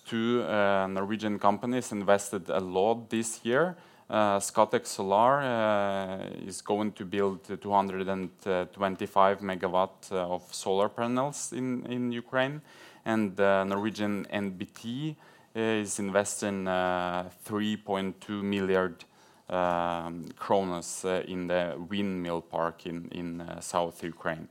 two 0.09 0.43
Norwegian 0.97 1.37
companies 1.39 1.91
invested 1.91 2.49
a 2.49 2.59
lot 2.59 3.09
this 3.09 3.39
year 3.43 3.75
uh, 4.09 4.39
Scatec 4.39 4.87
Solar 4.87 5.41
uh, 5.41 6.25
is 6.43 6.61
going 6.63 6.93
to 6.93 7.05
build 7.05 7.43
225 7.43 9.39
megawatt 9.41 10.11
uh, 10.11 10.33
of 10.33 10.51
solar 10.51 10.89
panels 10.89 11.53
in, 11.53 11.85
in 11.85 12.11
Ukraine, 12.11 12.59
and 13.05 13.37
Norwegian 13.37 14.25
NBT 14.33 15.15
is 15.53 15.99
investing 15.99 16.65
3.2 16.65 18.41
milliard 18.41 19.05
um, 19.47 20.25
kronas 20.39 21.05
in 21.27 21.45
the 21.47 21.75
windmill 21.89 22.41
park 22.41 22.87
in, 22.87 23.09
in 23.11 23.43
South 23.59 24.03
Ukraine. 24.03 24.47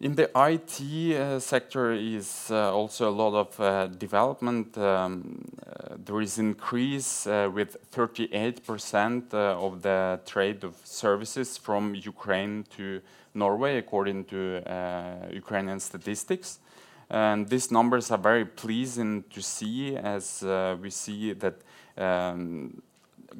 In 0.00 0.16
the 0.16 0.28
IT 0.34 1.16
uh, 1.16 1.38
sector 1.38 1.92
is 1.92 2.50
uh, 2.50 2.74
also 2.74 3.08
a 3.08 3.14
lot 3.14 3.34
of 3.34 3.60
uh, 3.60 3.86
development. 3.86 4.76
Um, 4.76 5.44
uh, 5.64 5.94
there 6.04 6.20
is 6.20 6.38
increase 6.38 7.26
uh, 7.28 7.48
with 7.52 7.76
38% 7.92 9.32
uh, 9.32 9.36
of 9.36 9.82
the 9.82 10.20
trade 10.26 10.64
of 10.64 10.74
services 10.82 11.56
from 11.56 11.94
Ukraine 11.94 12.64
to 12.76 13.00
Norway, 13.34 13.78
according 13.78 14.24
to 14.26 14.62
Ukrainian 15.32 15.80
statistics. 15.80 16.58
And 17.08 17.48
these 17.48 17.70
numbers 17.70 18.10
are 18.10 18.18
very 18.18 18.44
pleasing 18.44 19.24
to 19.30 19.40
see 19.40 19.96
as 19.96 20.42
we 20.80 20.90
see 20.90 21.32
that 21.34 21.54
um, 21.96 22.82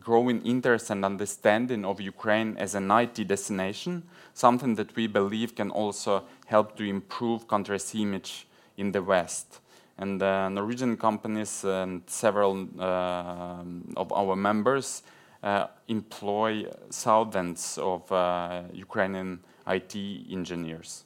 growing 0.01 0.43
interest 0.43 0.91
and 0.91 1.05
understanding 1.05 1.85
of 1.85 2.01
Ukraine 2.01 2.57
as 2.59 2.75
an 2.75 2.91
IT 2.91 3.27
destination, 3.27 4.03
something 4.33 4.75
that 4.75 4.95
we 4.97 5.07
believe 5.07 5.55
can 5.55 5.71
also 5.71 6.25
help 6.47 6.77
to 6.77 6.85
improve 6.85 7.49
country's 7.49 7.95
image 7.95 8.47
in 8.77 8.93
the 8.93 9.03
West. 9.03 9.61
And 9.97 10.23
uh, 10.23 10.49
Norwegian 10.49 10.97
companies 10.97 11.65
and 11.65 12.03
several 12.07 12.67
uh, 12.79 13.63
of 13.97 14.13
our 14.13 14.35
members 14.35 15.03
uh, 15.43 15.67
employ 15.89 16.67
thousands 16.91 17.79
of 17.79 18.11
uh, 18.11 18.63
Ukrainian 18.73 19.41
IT 19.67 19.95
engineers. 20.31 21.05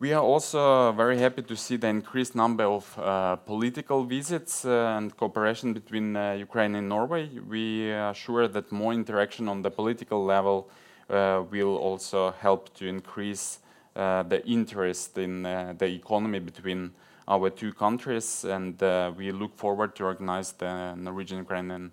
We 0.00 0.14
are 0.14 0.22
also 0.22 0.92
very 0.92 1.18
happy 1.18 1.42
to 1.42 1.54
see 1.54 1.76
the 1.76 1.88
increased 1.88 2.34
number 2.34 2.64
of 2.64 2.98
uh, 2.98 3.36
political 3.36 4.02
visits 4.04 4.64
uh, 4.64 4.96
and 4.96 5.14
cooperation 5.14 5.74
between 5.74 6.16
uh, 6.16 6.32
Ukraine 6.32 6.74
and 6.74 6.88
Norway. 6.88 7.28
We 7.46 7.92
are 7.92 8.14
sure 8.14 8.48
that 8.48 8.72
more 8.72 8.94
interaction 8.94 9.46
on 9.46 9.60
the 9.60 9.70
political 9.70 10.24
level 10.24 10.70
uh, 11.10 11.42
will 11.50 11.76
also 11.76 12.30
help 12.30 12.72
to 12.76 12.86
increase 12.86 13.58
uh, 13.94 14.22
the 14.22 14.42
interest 14.48 15.18
in 15.18 15.44
uh, 15.44 15.74
the 15.76 15.88
economy 15.88 16.38
between 16.38 16.92
our 17.28 17.50
two 17.50 17.74
countries. 17.74 18.42
And 18.44 18.80
we 19.18 19.32
look 19.32 19.54
forward 19.54 19.94
to 19.96 20.04
organize 20.04 20.52
the 20.52 20.94
Norwegian 20.94 21.36
Ukrainian 21.40 21.90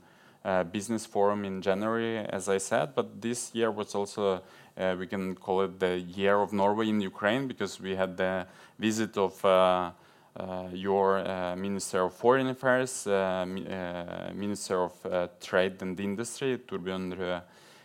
Business 0.72 1.06
Forum 1.06 1.44
in 1.44 1.62
January, 1.62 2.20
as 2.20 2.48
I 2.48 2.60
said. 2.60 2.96
But 2.96 3.22
this 3.22 3.54
year 3.54 3.70
was 3.70 3.94
also 3.96 4.44
Uh, 4.78 4.96
we 5.00 5.08
can 5.08 5.34
call 5.34 5.62
it 5.62 5.80
the 5.80 6.00
year 6.00 6.36
of 6.40 6.54
Norway 6.54 6.90
in 6.90 7.02
Ukraine 7.02 7.48
because 7.48 7.80
we 7.82 7.96
had 7.96 8.16
the 8.16 8.46
visit 8.78 9.18
of 9.18 9.44
uh, 9.44 9.90
uh, 10.40 10.68
your 10.72 11.18
uh, 11.18 11.56
Minister 11.56 12.04
of 12.04 12.14
Foreign 12.14 12.48
Affairs, 12.48 13.08
uh, 13.08 13.44
Minister 14.36 14.84
of 14.84 14.94
Trade 15.42 15.82
and 15.82 16.00
Industry, 16.00 16.60
Torbjørn 16.60 17.42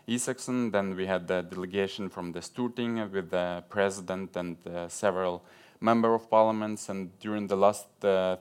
Isaksen. 0.07 0.71
Then 0.71 0.95
we 0.95 1.07
had 1.07 1.27
the 1.27 1.41
delegation 1.43 2.11
from 2.11 2.33
the 2.33 2.41
Storting 2.41 3.11
with 3.11 3.31
the 3.31 3.65
president 3.71 4.37
and 4.37 4.59
several 4.89 5.43
member 5.81 6.13
of 6.13 6.29
parliaments. 6.29 6.91
And 6.91 7.19
during 7.21 7.47
the 7.47 7.57
last 7.57 7.87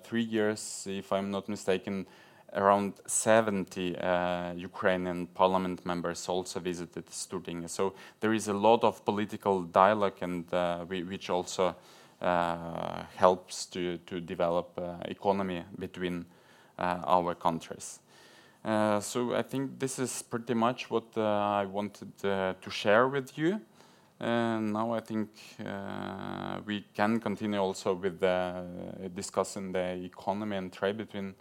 three 0.04 0.24
years, 0.24 0.86
if 0.90 1.14
I'm 1.14 1.32
not 1.32 1.48
mistaken, 1.48 2.06
around 2.54 2.94
70 3.06 3.98
uh, 3.98 4.54
Ukrainian 4.56 5.28
parliament 5.28 5.86
members 5.86 6.28
also 6.28 6.60
visited 6.60 7.06
Stortinget. 7.08 7.70
So 7.70 7.94
there 8.20 8.34
is 8.34 8.48
a 8.48 8.54
lot 8.54 8.84
of 8.84 9.06
political 9.06 9.64
dialogue, 9.64 10.18
and 10.22 10.54
uh, 10.54 10.86
which 10.86 11.30
also 11.30 11.76
uh, 12.22 13.04
helps 13.16 13.66
to, 13.66 13.98
to 14.06 14.20
develop 14.20 14.78
uh, 14.78 14.96
economy 15.06 15.64
between 15.80 16.26
uh, 16.78 17.00
our 17.06 17.34
countries. 17.34 18.00
Uh, 18.64 19.00
so 19.00 19.34
I 19.34 19.42
think 19.42 19.80
this 19.80 19.98
is 19.98 20.22
pretty 20.22 20.54
much 20.54 20.92
what 20.92 21.18
I 21.18 21.66
wanted 21.66 22.16
to 22.20 22.70
share 22.70 23.08
with 23.08 23.38
you. 23.38 23.60
And 24.20 24.72
now 24.72 24.94
I 24.94 25.00
think 25.00 25.30
we 26.68 26.86
can 26.94 27.20
continue 27.20 27.60
also 27.60 27.96
with 27.96 28.20
discussing 29.16 29.72
the 29.72 29.94
economy 30.04 30.58
and 30.58 30.72
trade 30.72 30.98
between 30.98 31.34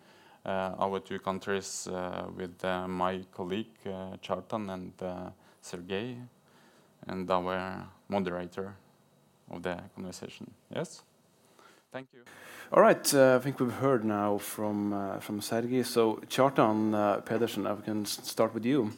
our 0.45 1.01
two 1.01 1.19
countries 1.19 1.87
uh, 1.89 2.27
with 2.37 2.65
uh, 2.65 2.89
my 2.89 3.21
colleague 3.33 3.75
Kjartan 3.85 4.73
and 4.73 5.33
Sergey 5.61 6.17
and 7.07 7.31
our 7.31 7.87
moderator 8.09 8.75
of 9.51 9.63
the 9.63 9.79
conversation. 9.95 10.51
Yes? 10.75 11.03
Thank 11.93 12.09
you. 12.15 12.21
All 12.73 12.81
right, 12.81 13.15
uh, 13.15 13.37
I 13.37 13.43
think 13.43 13.59
we've 13.59 13.73
heard 13.73 14.05
now 14.05 14.39
from 14.39 14.93
uh, 14.93 15.19
from 15.19 15.41
Sergey. 15.41 15.83
So, 15.83 16.21
Kjartan 16.29 16.95
uh, 16.95 17.21
Pedersen, 17.23 17.67
I 17.67 17.75
can 17.75 18.07
start 18.07 18.55
with 18.55 18.65
you 18.65 18.93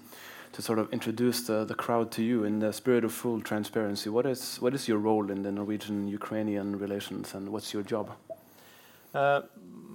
to 0.53 0.61
sort 0.61 0.79
of 0.79 0.93
introduce 0.93 1.47
the, 1.47 1.65
the 1.65 1.75
crowd 1.75 2.11
to 2.13 2.23
you 2.23 2.45
in 2.45 2.59
the 2.59 2.71
spirit 2.75 3.03
of 3.03 3.13
full 3.15 3.41
transparency. 3.41 4.11
What 4.11 4.27
is 4.27 4.59
what 4.61 4.75
is 4.75 4.89
your 4.89 4.99
role 4.99 5.31
in 5.31 5.43
the 5.43 5.51
Norwegian-Ukrainian 5.51 6.79
relations, 6.79 7.35
and 7.35 7.49
what's 7.49 7.73
your 7.73 7.83
job? 7.83 8.11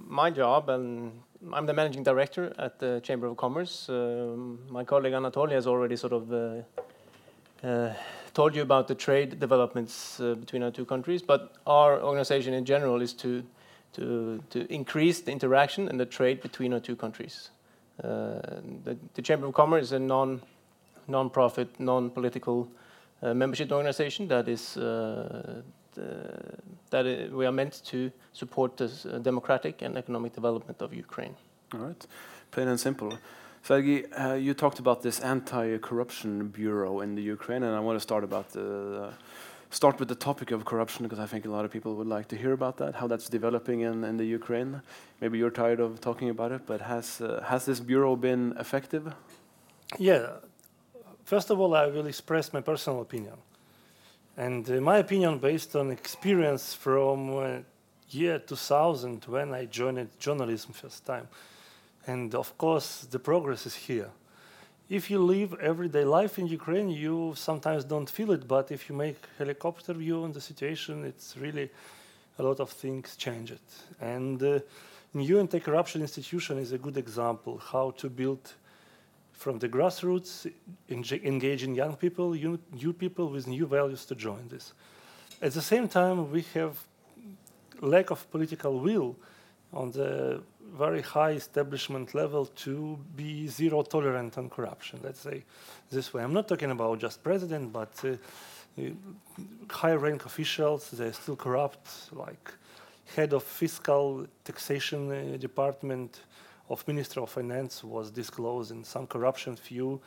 my 0.08 0.30
job 0.30 0.70
and 0.70 1.12
I'm 1.52 1.66
the 1.66 1.72
managing 1.72 2.02
director 2.02 2.52
at 2.58 2.80
the 2.80 3.00
Chamber 3.02 3.28
of 3.28 3.36
Commerce. 3.36 3.88
Um, 3.88 4.58
my 4.68 4.82
colleague 4.82 5.12
Anatoly 5.12 5.52
has 5.52 5.68
already 5.68 5.94
sort 5.94 6.12
of 6.12 6.32
uh, 6.32 7.66
uh, 7.66 7.94
told 8.34 8.56
you 8.56 8.62
about 8.62 8.88
the 8.88 8.94
trade 8.94 9.38
developments 9.38 10.18
uh, 10.18 10.34
between 10.34 10.64
our 10.64 10.72
two 10.72 10.84
countries, 10.84 11.22
but 11.22 11.52
our 11.64 12.02
organization 12.02 12.54
in 12.54 12.64
general 12.64 13.00
is 13.00 13.12
to, 13.14 13.44
to, 13.92 14.42
to 14.50 14.72
increase 14.72 15.20
the 15.20 15.30
interaction 15.30 15.88
and 15.88 16.00
the 16.00 16.06
trade 16.06 16.40
between 16.42 16.72
our 16.72 16.80
two 16.80 16.96
countries. 16.96 17.50
Uh, 18.02 18.40
the, 18.84 18.96
the, 19.14 19.22
Chamber 19.22 19.46
of 19.46 19.54
Commerce 19.54 19.84
is 19.84 19.92
a 19.92 19.98
non, 19.98 20.42
non-profit, 21.06 21.78
non-political 21.78 22.68
uh, 23.22 23.32
membership 23.32 23.70
organization 23.70 24.26
that 24.26 24.48
is 24.48 24.76
uh, 25.98 26.02
uh, 26.02 26.56
that 26.90 27.32
we 27.32 27.46
are 27.46 27.52
meant 27.52 27.82
to 27.84 28.10
support 28.32 28.76
the 28.76 28.84
uh, 28.84 29.18
democratic 29.18 29.82
and 29.82 29.96
economic 29.96 30.32
development 30.32 30.80
of 30.82 30.94
Ukraine. 30.94 31.34
All 31.74 31.80
right, 31.80 32.06
plain 32.50 32.68
and 32.68 32.80
simple. 32.80 33.18
Sergey, 33.62 34.06
uh, 34.12 34.34
you 34.34 34.54
talked 34.54 34.78
about 34.78 35.02
this 35.02 35.20
anti-corruption 35.20 36.48
bureau 36.48 37.00
in 37.00 37.14
the 37.14 37.22
Ukraine, 37.22 37.62
and 37.62 37.76
I 37.76 37.80
want 37.80 37.96
to 37.96 38.00
start 38.00 38.24
about 38.24 38.50
the 38.50 39.12
start 39.70 39.98
with 39.98 40.08
the 40.08 40.14
topic 40.14 40.50
of 40.50 40.64
corruption 40.64 41.04
because 41.04 41.18
I 41.18 41.26
think 41.26 41.44
a 41.44 41.50
lot 41.50 41.64
of 41.64 41.70
people 41.70 41.94
would 41.96 42.06
like 42.06 42.28
to 42.28 42.36
hear 42.36 42.52
about 42.52 42.78
that, 42.78 42.94
how 42.94 43.06
that's 43.06 43.28
developing 43.28 43.80
in, 43.80 44.04
in 44.04 44.16
the 44.16 44.24
Ukraine. 44.24 44.80
Maybe 45.20 45.38
you're 45.38 45.50
tired 45.50 45.80
of 45.80 46.00
talking 46.00 46.30
about 46.30 46.52
it, 46.52 46.62
but 46.66 46.80
has 46.80 47.20
uh, 47.20 47.44
has 47.46 47.66
this 47.66 47.80
bureau 47.80 48.16
been 48.16 48.54
effective? 48.58 49.12
Yeah. 49.98 50.26
First 51.24 51.50
of 51.50 51.60
all, 51.60 51.74
I 51.74 51.86
will 51.86 52.06
express 52.06 52.52
my 52.52 52.62
personal 52.62 53.02
opinion. 53.02 53.34
And 54.38 54.68
in 54.68 54.84
my 54.84 54.98
opinion, 54.98 55.40
based 55.40 55.74
on 55.74 55.90
experience 55.90 56.72
from 56.72 57.36
uh, 57.36 57.56
year 58.08 58.38
2000 58.38 59.24
when 59.24 59.52
I 59.52 59.64
joined 59.64 60.08
journalism 60.20 60.72
first 60.72 61.04
time, 61.04 61.26
and 62.06 62.32
of 62.36 62.56
course 62.56 63.00
the 63.10 63.18
progress 63.18 63.66
is 63.66 63.74
here. 63.74 64.10
If 64.88 65.10
you 65.10 65.18
live 65.18 65.54
everyday 65.60 66.04
life 66.04 66.38
in 66.38 66.46
Ukraine, 66.46 66.88
you 66.88 67.34
sometimes 67.34 67.82
don't 67.82 68.08
feel 68.08 68.30
it, 68.30 68.46
but 68.46 68.70
if 68.70 68.88
you 68.88 68.94
make 68.94 69.16
helicopter 69.38 69.92
view 69.92 70.22
on 70.22 70.30
the 70.30 70.40
situation, 70.40 71.04
it's 71.04 71.36
really 71.36 71.68
a 72.38 72.42
lot 72.44 72.60
of 72.60 72.70
things 72.70 73.16
changed. 73.16 73.58
And 74.00 74.40
uh, 74.40 74.60
new 75.14 75.40
anti-corruption 75.40 76.00
institution 76.00 76.58
is 76.58 76.70
a 76.70 76.78
good 76.78 76.96
example 76.96 77.58
how 77.58 77.90
to 77.98 78.08
build 78.08 78.54
from 79.38 79.58
the 79.60 79.68
grassroots, 79.68 80.50
engaging 80.90 81.74
young 81.74 81.94
people, 81.96 82.34
new 82.72 82.92
people 82.92 83.28
with 83.28 83.46
new 83.46 83.66
values 83.66 84.04
to 84.04 84.14
join 84.16 84.48
this. 84.48 84.74
At 85.40 85.52
the 85.52 85.62
same 85.62 85.88
time, 85.88 86.32
we 86.32 86.44
have 86.54 86.76
lack 87.80 88.10
of 88.10 88.28
political 88.32 88.80
will 88.80 89.14
on 89.72 89.92
the 89.92 90.42
very 90.76 91.02
high 91.02 91.30
establishment 91.30 92.14
level 92.14 92.46
to 92.46 92.98
be 93.14 93.46
zero 93.46 93.82
tolerant 93.82 94.36
on 94.36 94.50
corruption. 94.50 94.98
Let's 95.04 95.20
say 95.20 95.44
this 95.88 96.12
way. 96.12 96.24
I'm 96.24 96.32
not 96.32 96.48
talking 96.48 96.72
about 96.72 96.98
just 96.98 97.22
president, 97.22 97.72
but 97.72 97.92
uh, 98.04 98.16
high 99.70 99.94
rank 99.94 100.26
officials. 100.26 100.90
They're 100.90 101.12
still 101.12 101.36
corrupt, 101.36 101.88
like 102.12 102.52
head 103.14 103.32
of 103.32 103.44
fiscal 103.44 104.26
taxation 104.44 105.12
uh, 105.12 105.36
department, 105.36 106.22
of 106.68 106.86
Minister 106.86 107.20
of 107.20 107.30
Finance 107.30 107.82
was 107.82 108.10
disclosed 108.10 108.70
in 108.70 108.84
some 108.84 109.06
corruption 109.06 109.56
few 109.56 110.00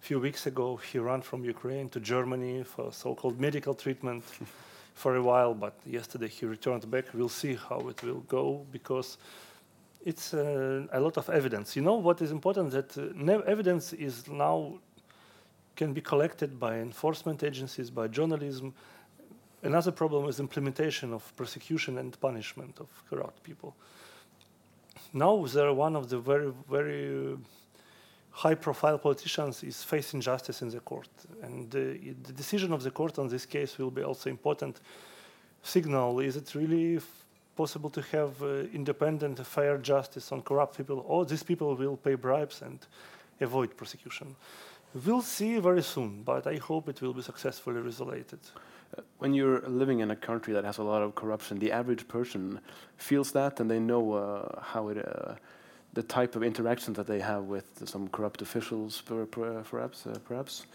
few 0.00 0.20
weeks 0.20 0.46
ago. 0.46 0.76
He 0.76 0.98
ran 0.98 1.22
from 1.22 1.44
Ukraine 1.44 1.88
to 1.90 2.00
Germany 2.00 2.62
for 2.62 2.92
so-called 2.92 3.40
medical 3.40 3.74
treatment 3.74 4.24
for 4.94 5.16
a 5.16 5.22
while, 5.22 5.54
but 5.54 5.74
yesterday 5.84 6.28
he 6.28 6.46
returned 6.46 6.90
back. 6.90 7.06
We'll 7.14 7.28
see 7.28 7.54
how 7.68 7.80
it 7.88 8.02
will 8.02 8.20
go 8.28 8.66
because 8.70 9.18
it's 10.04 10.34
uh, 10.34 10.86
a 10.92 11.00
lot 11.00 11.16
of 11.16 11.28
evidence. 11.30 11.76
You 11.76 11.82
know 11.82 11.96
what 11.96 12.22
is 12.22 12.30
important 12.30 12.70
that 12.70 12.96
uh, 12.96 13.38
evidence 13.46 13.92
is 13.92 14.28
now 14.28 14.78
can 15.74 15.92
be 15.92 16.00
collected 16.00 16.58
by 16.58 16.78
enforcement 16.78 17.42
agencies, 17.42 17.90
by 17.90 18.08
journalism. 18.08 18.72
Another 19.62 19.92
problem 19.92 20.28
is 20.28 20.40
implementation 20.40 21.12
of 21.12 21.36
prosecution 21.36 21.98
and 21.98 22.18
punishment 22.20 22.78
of 22.80 22.88
corrupt 23.10 23.42
people. 23.42 23.74
Now 25.12 25.44
they're 25.46 25.72
one 25.72 25.96
of 25.96 26.08
the 26.08 26.18
very, 26.18 26.52
very 26.70 27.32
uh, 27.32 27.36
high-profile 28.30 28.98
politicians 28.98 29.62
is 29.62 29.82
facing 29.82 30.20
justice 30.20 30.62
in 30.62 30.68
the 30.68 30.80
court, 30.80 31.08
and 31.42 31.74
uh, 31.74 31.78
the 32.22 32.32
decision 32.34 32.72
of 32.72 32.82
the 32.82 32.90
court 32.90 33.18
on 33.18 33.28
this 33.28 33.46
case 33.46 33.78
will 33.78 33.90
be 33.90 34.02
also 34.02 34.28
important 34.28 34.80
signal. 35.62 36.20
Is 36.20 36.36
it 36.36 36.54
really 36.54 37.00
possible 37.56 37.90
to 37.90 38.02
have 38.02 38.42
uh, 38.42 38.68
independent, 38.74 39.44
fair 39.46 39.78
justice 39.78 40.32
on 40.32 40.42
corrupt 40.42 40.76
people, 40.76 41.04
or 41.08 41.24
these 41.24 41.42
people 41.42 41.74
will 41.74 41.96
pay 41.96 42.14
bribes 42.14 42.62
and 42.62 42.78
avoid 43.40 43.76
prosecution? 43.76 44.36
We'll 45.04 45.22
see 45.22 45.58
very 45.58 45.82
soon, 45.82 46.22
but 46.22 46.46
I 46.46 46.56
hope 46.56 46.88
it 46.88 47.00
will 47.00 47.14
be 47.14 47.22
successfully 47.22 47.80
resolved. 47.80 48.50
When 49.18 49.34
you're 49.34 49.60
living 49.68 50.00
in 50.00 50.10
a 50.10 50.16
country 50.16 50.52
that 50.54 50.64
has 50.64 50.78
a 50.78 50.82
lot 50.82 51.02
of 51.02 51.14
corruption, 51.14 51.58
the 51.58 51.72
average 51.72 52.06
person 52.08 52.60
feels 52.96 53.32
that, 53.32 53.60
and 53.60 53.70
they 53.70 53.78
know 53.78 54.12
uh, 54.12 54.60
how 54.60 54.88
it, 54.88 54.98
uh, 54.98 55.34
the 55.94 56.02
type 56.02 56.36
of 56.36 56.42
interaction 56.42 56.92
that 56.94 57.06
they 57.06 57.20
have 57.20 57.44
with 57.44 57.66
some 57.88 58.08
corrupt 58.08 58.42
officials, 58.42 59.02
perhaps. 59.30 60.06
Uh, 60.06 60.18
perhaps. 60.24 60.66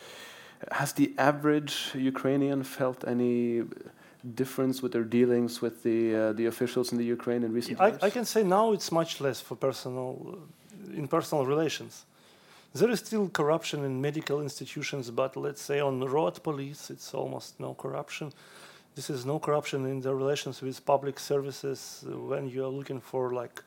Has 0.72 0.94
the 0.94 1.14
average 1.18 1.92
Ukrainian 1.96 2.64
felt 2.64 3.08
any 3.08 3.64
difference 4.36 4.82
with 4.84 4.92
their 4.92 5.04
dealings 5.04 5.62
with 5.62 5.82
the 5.84 6.16
uh, 6.16 6.34
the 6.34 6.46
officials 6.46 6.92
in 6.92 6.98
the 6.98 7.06
Ukraine 7.06 7.44
in 7.44 7.52
recent 7.54 7.80
I, 7.80 7.88
years? 7.90 8.04
I 8.04 8.10
can 8.10 8.26
say 8.26 8.44
now 8.44 8.72
it's 8.74 8.92
much 8.92 9.22
less 9.22 9.42
for 9.42 9.56
personal, 9.56 10.40
in 10.96 11.08
personal 11.08 11.46
relations. 11.46 12.06
There 12.74 12.90
is 12.90 13.00
still 13.00 13.28
corruption 13.28 13.84
in 13.84 14.00
medical 14.00 14.42
institutions, 14.42 15.12
but 15.12 15.36
let's 15.36 15.62
say 15.62 15.82
on 15.82 16.00
road 16.00 16.42
police, 16.42 16.90
it's 16.90 17.14
almost 17.14 17.60
no 17.60 17.74
corruption. 17.74 18.32
This 18.96 19.10
is 19.10 19.26
no 19.26 19.40
corruption 19.40 19.86
in 19.86 20.00
the 20.00 20.16
relations 20.16 20.62
with 20.62 20.86
public 20.86 21.20
services 21.20 22.06
when 22.08 22.50
you 22.50 22.64
are 22.64 22.70
looking 22.70 23.02
for 23.02 23.34
like, 23.34 23.62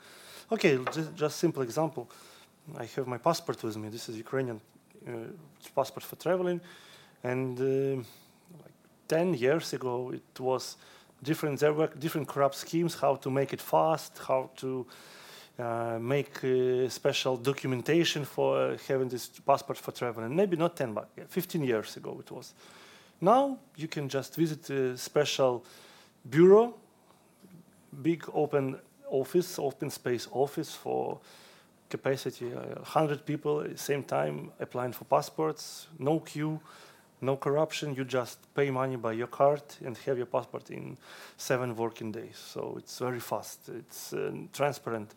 okay, 0.50 0.78
just, 0.92 1.14
just 1.14 1.36
simple 1.36 1.62
example. 1.62 2.10
I 2.78 2.86
have 2.96 3.06
my 3.06 3.18
passport 3.18 3.62
with 3.62 3.76
me. 3.76 3.90
This 3.90 4.08
is 4.08 4.16
Ukrainian 4.16 4.60
uh, 5.06 5.10
passport 5.76 6.02
for 6.02 6.16
traveling, 6.16 6.62
and 7.22 7.60
uh, 7.60 7.96
like 8.62 8.72
10 9.08 9.34
years 9.34 9.74
ago 9.74 10.12
it 10.14 10.40
was 10.40 10.76
different. 11.22 11.60
There 11.60 11.74
were 11.74 11.88
different 11.88 12.26
corrupt 12.26 12.54
schemes 12.54 12.94
how 12.94 13.16
to 13.16 13.30
make 13.30 13.52
it 13.52 13.60
fast, 13.60 14.18
how 14.26 14.50
to 14.56 14.86
uh, 15.58 15.98
make 16.00 16.42
uh, 16.44 16.88
special 16.88 17.36
documentation 17.36 18.24
for 18.24 18.58
uh, 18.58 18.78
having 18.88 19.08
this 19.08 19.28
passport 19.28 19.78
for 19.78 19.92
traveling. 19.92 20.34
Maybe 20.34 20.56
not 20.56 20.76
10, 20.76 20.94
but 20.94 21.08
15 21.28 21.62
years 21.62 21.96
ago 21.96 22.16
it 22.18 22.30
was. 22.30 22.54
Now 23.20 23.58
you 23.76 23.88
can 23.88 24.08
just 24.08 24.34
visit 24.34 24.68
a 24.70 24.98
special 24.98 25.64
bureau, 26.28 26.74
big 28.02 28.24
open 28.32 28.78
office, 29.08 29.58
open 29.58 29.90
space 29.90 30.26
office 30.32 30.74
for 30.74 31.20
capacity, 31.88 32.52
uh, 32.52 32.80
100 32.80 33.24
people 33.24 33.60
at 33.60 33.70
the 33.70 33.78
same 33.78 34.02
time 34.02 34.50
applying 34.58 34.92
for 34.92 35.04
passports, 35.04 35.86
no 35.98 36.18
queue, 36.18 36.60
no 37.20 37.36
corruption. 37.36 37.94
You 37.94 38.04
just 38.04 38.38
pay 38.54 38.70
money 38.70 38.96
by 38.96 39.12
your 39.12 39.26
card 39.26 39.62
and 39.84 39.96
have 39.98 40.16
your 40.16 40.26
passport 40.26 40.70
in 40.70 40.96
seven 41.36 41.76
working 41.76 42.12
days. 42.12 42.36
So 42.36 42.74
it's 42.78 42.98
very 42.98 43.20
fast. 43.20 43.68
It's 43.68 44.12
uh, 44.12 44.32
transparent. 44.52 45.14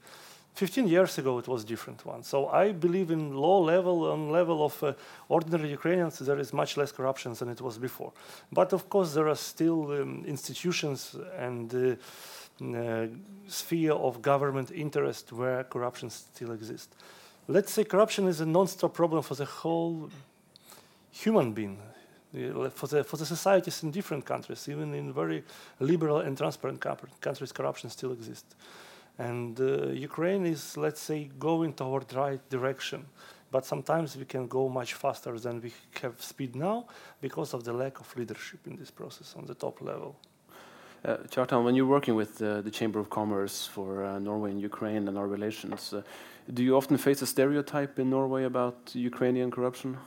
15 0.57 0.87
years 0.87 1.19
ago, 1.19 1.37
it 1.37 1.47
was 1.47 1.63
a 1.63 1.67
different 1.67 2.03
one. 2.03 2.23
So 2.23 2.47
I 2.47 2.71
believe 2.71 3.11
in 3.11 3.37
low 3.37 3.61
level, 3.61 4.11
on 4.11 4.31
level 4.31 4.65
of 4.65 4.83
uh, 4.83 4.93
ordinary 5.29 5.69
Ukrainians, 5.69 6.17
there 6.17 6.39
is 6.39 6.51
much 6.51 6.77
less 6.77 6.91
corruption 6.91 7.33
than 7.35 7.49
it 7.49 7.61
was 7.61 7.77
before. 7.77 8.11
But 8.51 8.73
of 8.73 8.89
course, 8.89 9.13
there 9.13 9.27
are 9.27 9.35
still 9.35 9.91
um, 9.91 10.23
institutions 10.25 11.15
and 11.37 11.71
uh, 11.75 12.75
uh, 12.75 13.05
sphere 13.47 13.91
of 13.91 14.23
government 14.23 14.71
interest 14.71 15.31
where 15.31 15.63
corruption 15.63 16.09
still 16.09 16.51
exists. 16.53 16.95
Let's 17.47 17.71
say 17.71 17.83
corruption 17.83 18.27
is 18.27 18.41
a 18.41 18.45
non-stop 18.45 18.95
problem 18.95 19.21
for 19.21 19.35
the 19.35 19.45
whole 19.45 20.09
human 21.23 21.53
being, 21.53 21.79
for 22.71 22.87
the, 22.87 23.03
for 23.03 23.17
the 23.17 23.25
societies 23.25 23.83
in 23.83 23.91
different 23.91 24.25
countries, 24.25 24.67
even 24.69 24.93
in 24.93 25.13
very 25.13 25.43
liberal 25.79 26.19
and 26.19 26.37
transparent 26.37 26.79
countries, 27.21 27.51
corruption 27.51 27.89
still 27.89 28.11
exists. 28.11 28.55
And 29.17 29.59
uh, 29.59 29.87
Ukraine 29.87 30.45
is, 30.45 30.77
let's 30.77 31.01
say, 31.01 31.29
going 31.39 31.73
toward 31.73 32.13
right 32.13 32.41
direction. 32.49 33.05
But 33.49 33.65
sometimes 33.65 34.15
we 34.15 34.25
can 34.25 34.47
go 34.47 34.69
much 34.69 34.93
faster 34.93 35.39
than 35.39 35.61
we 35.61 35.71
have 36.01 36.21
speed 36.21 36.55
now 36.55 36.85
because 37.21 37.53
of 37.53 37.63
the 37.63 37.73
lack 37.73 37.99
of 37.99 38.15
leadership 38.15 38.59
in 38.67 38.75
this 38.75 38.91
process 38.91 39.35
on 39.37 39.45
the 39.45 39.55
top 39.55 39.81
level. 39.81 40.15
Uh, 41.05 41.17
Kjartan, 41.29 41.63
when 41.63 41.73
you're 41.75 41.85
working 41.85 42.15
with 42.15 42.41
uh, 42.41 42.61
the 42.61 42.71
Chamber 42.71 42.99
of 42.99 43.09
Commerce 43.09 43.65
for 43.65 44.03
uh, 44.03 44.19
Norway 44.19 44.51
and 44.51 44.61
Ukraine 44.61 45.07
and 45.07 45.17
our 45.17 45.27
relations, 45.27 45.93
uh, 45.93 46.01
do 46.53 46.63
you 46.63 46.75
often 46.75 46.97
face 46.97 47.21
a 47.21 47.25
stereotype 47.25 47.97
in 47.99 48.09
Norway 48.09 48.43
about 48.43 48.75
Ukrainian 48.93 49.49
corruption? 49.49 49.97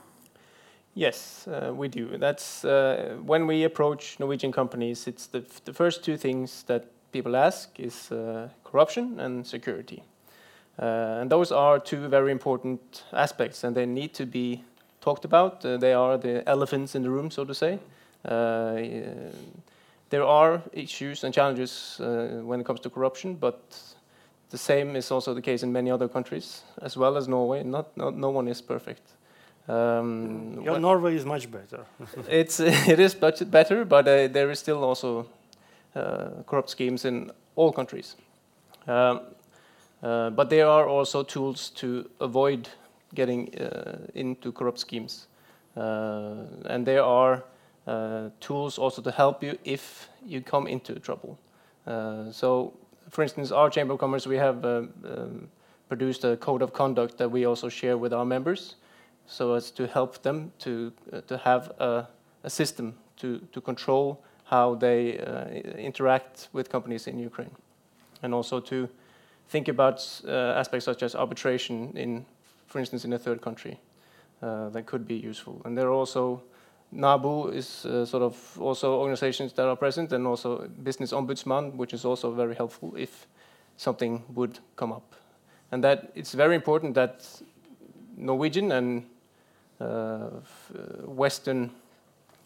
Yes, 1.01 1.49
uh, 1.49 1.73
we 1.75 1.89
do. 1.89 2.19
That's 2.19 2.63
uh, 2.63 3.17
when 3.25 3.47
we 3.47 3.65
approach 3.65 4.21
Norwegian 4.21 4.53
companies. 4.53 5.07
It's 5.07 5.29
the, 5.29 5.43
the 5.65 5.73
first 5.73 6.05
two 6.05 6.19
things 6.19 6.63
that 6.65 6.89
people 7.11 7.37
ask 7.37 7.81
is 7.81 8.13
uh, 8.13 8.51
corruption 8.65 9.19
and 9.19 9.47
security. 9.47 10.03
Uh, 10.79 11.21
and 11.23 11.31
those 11.31 11.53
are 11.53 11.79
two 11.79 12.07
very 12.09 12.31
important 12.31 13.05
aspects, 13.15 13.65
and 13.65 13.75
they 13.75 13.87
need 13.87 14.13
to 14.13 14.27
be 14.27 14.63
talked 15.01 15.25
about. 15.25 15.65
Uh, 15.65 15.79
they 15.79 15.95
are 15.95 16.19
the 16.19 16.47
elephants 16.47 16.95
in 16.95 17.03
the 17.03 17.09
room, 17.09 17.31
so 17.31 17.47
to 17.47 17.55
say. 17.55 17.79
there 20.11 20.25
are 20.25 20.61
issues 20.75 21.25
and 21.25 21.33
challenges 21.33 21.97
when 22.45 22.61
it 22.61 22.67
comes 22.67 22.81
to 22.81 22.91
corruption, 22.91 23.37
but 23.37 23.59
the 24.51 24.59
same 24.59 24.97
is 24.97 25.11
also 25.11 25.33
the 25.33 25.41
case 25.41 25.63
in 25.63 25.73
many 25.73 25.91
other 25.91 26.09
countries, 26.09 26.63
as 26.83 26.99
well 26.99 27.17
as 27.17 27.27
Norway. 27.27 27.63
Not, 27.63 27.97
not 27.97 28.15
no 28.15 28.29
one 28.29 28.49
is 28.49 28.61
perfect. 28.61 29.15
Um, 29.71 30.65
Norway 30.65 31.15
is 31.15 31.25
much 31.25 31.49
better. 31.51 31.85
it's 32.29 32.59
it 32.61 32.99
is 32.99 33.15
better, 33.15 33.85
but 33.85 34.09
uh, 34.09 34.27
there 34.27 34.51
is 34.51 34.59
still 34.59 34.83
also 34.83 35.27
uh, 35.95 36.43
corrupt 36.47 36.71
schemes 36.71 37.05
in 37.05 37.31
all 37.55 37.73
countries. 37.73 38.17
Um, 38.89 39.21
uh, 40.03 40.31
but 40.31 40.51
there 40.51 40.67
are 40.67 40.89
also 40.89 41.23
tools 41.23 41.71
to 41.71 42.11
avoid 42.21 42.69
getting 43.15 43.55
uh, 43.61 43.99
into 44.15 44.53
corrupt 44.53 44.79
schemes. 44.79 45.29
and 45.77 46.87
there 46.87 47.05
are 47.05 47.45
tools 48.41 48.79
also 48.79 49.03
to 49.03 49.11
help 49.11 49.43
you 49.43 49.59
if 49.65 50.09
you 50.27 50.41
come 50.41 50.71
into 50.71 50.99
trouble. 51.01 51.39
so, 52.33 52.73
for 53.11 53.23
instance, 53.23 53.55
our 53.55 53.71
Chamber 53.71 53.95
of 53.95 54.01
Commerce, 54.01 54.29
we 54.29 54.39
have 54.39 54.65
um, 54.65 55.49
produced 55.89 56.25
a 56.25 56.37
code 56.37 56.63
of 56.63 56.73
conduct 56.73 57.19
that 57.19 57.31
we 57.31 57.47
also 57.47 57.69
share 57.69 57.97
with 57.97 58.13
our 58.13 58.25
members 58.25 58.77
so 59.31 59.55
as 59.55 59.71
to 59.71 59.87
help 59.87 60.23
them 60.23 60.53
to, 60.59 60.93
uh, 61.13 61.21
to 61.23 61.39
have 61.39 61.71
a, 61.79 62.09
a, 62.43 62.51
system 62.51 62.95
to, 63.17 63.39
to 63.53 63.61
control 63.61 64.23
how 64.45 64.75
they 64.75 65.19
uh, 65.19 65.45
interact 65.79 66.49
with 66.53 66.69
companies 66.69 67.07
in 67.07 67.19
Ukraine, 67.19 67.55
and 68.23 68.35
also 68.35 68.59
to 68.59 68.89
think 69.49 69.69
about 69.69 70.05
uh, 70.27 70.59
aspects 70.59 70.85
such 70.85 71.05
as 71.05 71.15
arbitration 71.15 71.97
in, 71.97 72.27
for 72.67 72.81
instance, 72.81 73.05
in 73.05 73.13
a 73.13 73.19
third 73.19 73.41
country 73.41 73.79
uh, 74.43 74.69
that 74.71 74.87
could 74.87 75.07
be 75.07 75.15
useful. 75.15 75.63
And 75.65 75.79
there 75.79 75.87
are 75.87 75.93
also 75.93 76.43
NABU 76.93 77.55
is 77.55 77.87
uh, 77.87 78.05
sort 78.05 78.25
of 78.25 78.59
also 78.61 78.99
organizations 78.99 79.53
that 79.53 79.67
are 79.67 79.77
present, 79.77 80.13
and 80.13 80.27
also 80.27 80.69
Business 80.83 81.13
Ombudsman, 81.13 81.77
which 81.77 81.95
is 81.95 82.05
also 82.05 82.33
very 82.33 82.57
helpful 82.57 82.95
if 82.97 83.29
something 83.77 84.25
would 84.35 84.59
come 84.75 84.93
up. 84.93 85.15
And 85.71 85.85
that 85.85 86.11
it's 86.17 86.33
very 86.33 86.57
important 86.57 86.95
that 86.95 87.43
Norwegian 88.17 88.73
and 88.73 89.07
Western 91.07 91.71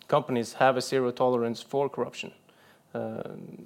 companies 0.09 0.55
have 0.55 0.77
a 0.77 0.81
zero 0.81 1.11
tolerance 1.11 1.63
for 1.63 1.89
corruption. 1.89 2.33
Uh, 2.95 3.23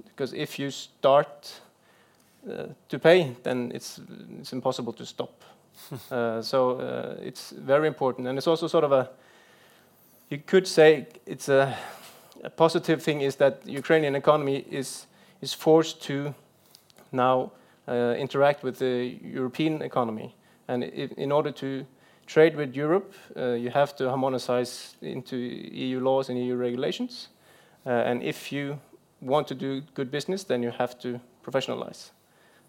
because 0.06 0.32
if 0.32 0.58
you 0.58 0.70
start 0.70 1.60
uh, 2.50 2.66
to 2.88 2.98
pay, 2.98 3.36
then 3.42 3.70
it's, 3.74 4.00
it's 4.40 4.52
impossible 4.52 4.92
to 4.92 5.04
stop. 5.04 5.42
uh, 6.10 6.40
so 6.42 6.80
uh, 6.80 7.16
it's 7.20 7.50
very 7.50 7.86
important. 7.86 8.26
And 8.28 8.38
it's 8.38 8.46
also 8.46 8.66
sort 8.66 8.84
of 8.84 8.92
a, 8.92 9.10
you 10.30 10.38
could 10.38 10.66
say 10.66 11.06
it's 11.26 11.48
a, 11.48 11.76
a 12.42 12.50
positive 12.50 13.02
thing 13.02 13.20
is 13.20 13.36
that 13.36 13.62
the 13.64 13.72
Ukrainian 13.72 14.14
economy 14.14 14.64
is, 14.70 15.06
is 15.42 15.52
forced 15.52 16.02
to 16.04 16.34
now 17.12 17.52
uh, 17.86 18.14
interact 18.18 18.62
with 18.62 18.78
the 18.78 19.18
European 19.22 19.82
economy. 19.82 20.34
And 20.68 20.84
in 20.84 21.32
order 21.32 21.50
to 21.52 21.86
trade 22.28 22.56
with 22.56 22.76
Europe, 22.76 23.12
uh, 23.36 23.52
you 23.52 23.70
have 23.70 23.96
to 23.96 24.08
harmonize 24.08 24.96
into 25.00 25.36
EU 25.36 26.00
laws 26.00 26.28
and 26.28 26.38
EU 26.38 26.54
regulations. 26.54 27.28
Uh, 27.86 27.90
and 27.90 28.22
if 28.22 28.52
you 28.52 28.78
want 29.20 29.48
to 29.48 29.54
do 29.54 29.80
good 29.94 30.10
business, 30.10 30.44
then 30.44 30.62
you 30.62 30.70
have 30.70 30.98
to 30.98 31.18
professionalize. 31.42 32.10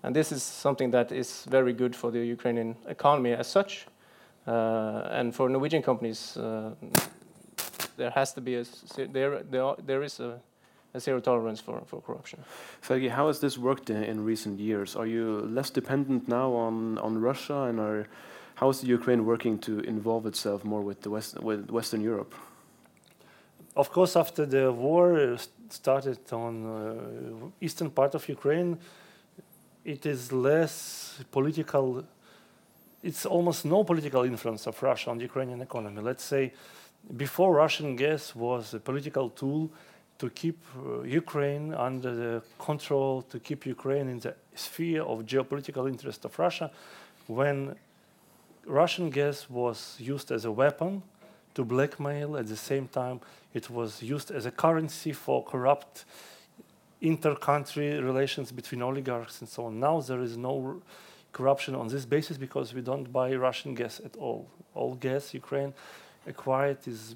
And 0.02 0.16
this 0.16 0.32
is 0.32 0.44
something 0.44 0.92
that 0.92 1.12
is 1.12 1.46
very 1.50 1.74
good 1.74 1.96
for 1.96 2.10
the 2.10 2.20
Ukrainian 2.20 2.76
economy 2.88 3.34
as 3.34 3.48
such. 3.48 3.86
Uh, 4.48 5.08
and 5.12 5.36
for 5.36 5.50
Norwegian 5.50 5.82
companies, 5.82 6.38
uh, 6.38 6.72
there 7.98 8.12
has 8.12 8.34
to 8.34 8.42
be 8.42 8.56
a 8.56 8.64
there 9.12 9.44
there, 9.44 9.76
there 9.86 10.04
is 10.04 10.20
a, 10.22 10.40
a, 10.94 11.00
zero 11.00 11.20
tolerance 11.20 11.60
for, 11.60 11.82
for 11.86 12.02
corruption. 12.02 12.40
Sergey, 12.82 13.10
how 13.10 13.28
has 13.28 13.40
this 13.42 13.58
worked 13.58 13.90
in, 13.90 14.04
in, 14.04 14.24
recent 14.24 14.58
years? 14.60 14.96
Are 14.96 15.06
you 15.06 15.42
less 15.52 15.70
dependent 15.70 16.28
now 16.28 16.54
on 16.54 16.98
on 17.00 17.22
Russia, 17.22 17.64
and 17.64 17.80
are 17.80 18.08
how 18.60 18.70
is 18.70 18.84
Ukraine 18.84 19.26
working 19.26 19.58
to 19.60 19.80
involve 19.80 20.26
itself 20.26 20.66
more 20.66 20.82
with 20.82 21.00
the 21.02 21.10
West 21.10 21.40
with 21.42 21.72
Western 21.72 22.02
Europe? 22.02 22.34
Of 23.76 23.90
course, 23.90 24.18
after 24.18 24.46
the 24.46 24.74
war 24.74 25.38
started 25.70 26.20
on 26.34 26.54
uh, 26.66 27.66
eastern 27.66 27.90
part 27.90 28.16
of 28.16 28.28
Ukraine, 28.28 28.78
it 29.86 30.06
is 30.06 30.34
less 30.34 30.76
political. 31.32 32.04
It's 33.02 33.26
almost 33.26 33.64
no 33.64 33.86
political 33.86 34.24
influence 34.26 34.68
of 34.68 34.84
Russia 34.84 35.10
on 35.12 35.18
the 35.20 35.24
Ukrainian 35.32 35.62
economy. 35.62 36.02
Let's 36.02 36.26
say 36.26 36.52
before 37.16 37.50
Russian 37.64 37.96
gas 37.96 38.36
was 38.36 38.74
a 38.74 38.80
political 38.80 39.30
tool 39.30 39.72
to 40.18 40.30
keep 40.42 40.60
uh, 40.76 41.04
Ukraine 41.04 41.74
under 41.74 42.12
the 42.24 42.34
control, 42.68 43.22
to 43.32 43.40
keep 43.40 43.66
Ukraine 43.66 44.10
in 44.10 44.20
the 44.20 44.36
sphere 44.54 45.04
of 45.04 45.16
geopolitical 45.34 45.88
interest 45.88 46.26
of 46.26 46.38
Russia, 46.38 46.70
when 47.28 47.58
Russian 48.70 49.10
gas 49.10 49.50
was 49.50 49.96
used 50.00 50.32
as 50.32 50.46
a 50.46 50.52
weapon 50.52 51.02
to 51.56 51.66
blackmail, 51.66 52.38
at 52.38 52.48
the 52.48 52.56
same 52.56 52.88
time 52.88 53.20
it 53.52 53.68
was 53.68 54.04
used 54.04 54.30
as 54.30 54.46
a 54.46 54.52
currency 54.52 55.12
for 55.12 55.44
corrupt 55.44 56.06
inter-country 57.02 58.00
relations 58.00 58.52
between 58.52 58.84
oligarchs 58.84 59.42
and 59.42 59.50
so 59.50 59.66
on. 59.66 59.80
Now 59.80 60.02
there 60.02 60.22
is 60.22 60.38
no 60.38 60.84
corruption 61.34 61.74
on 61.74 61.88
this 61.88 62.06
basis 62.06 62.38
because 62.38 62.74
we 62.76 62.82
don't 62.82 63.12
buy 63.12 63.34
Russian 63.34 63.74
gas 63.74 64.00
at 64.06 64.16
all. 64.18 64.48
All 64.76 64.94
gas 64.94 65.34
Ukraine 65.34 65.74
acquired 66.28 66.88
is 66.88 67.16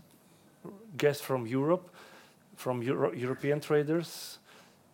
gas 0.97 1.21
from 1.21 1.45
Europe, 1.45 1.87
from 2.55 2.81
Euro 2.81 3.13
European 3.13 3.59
traders. 3.59 4.39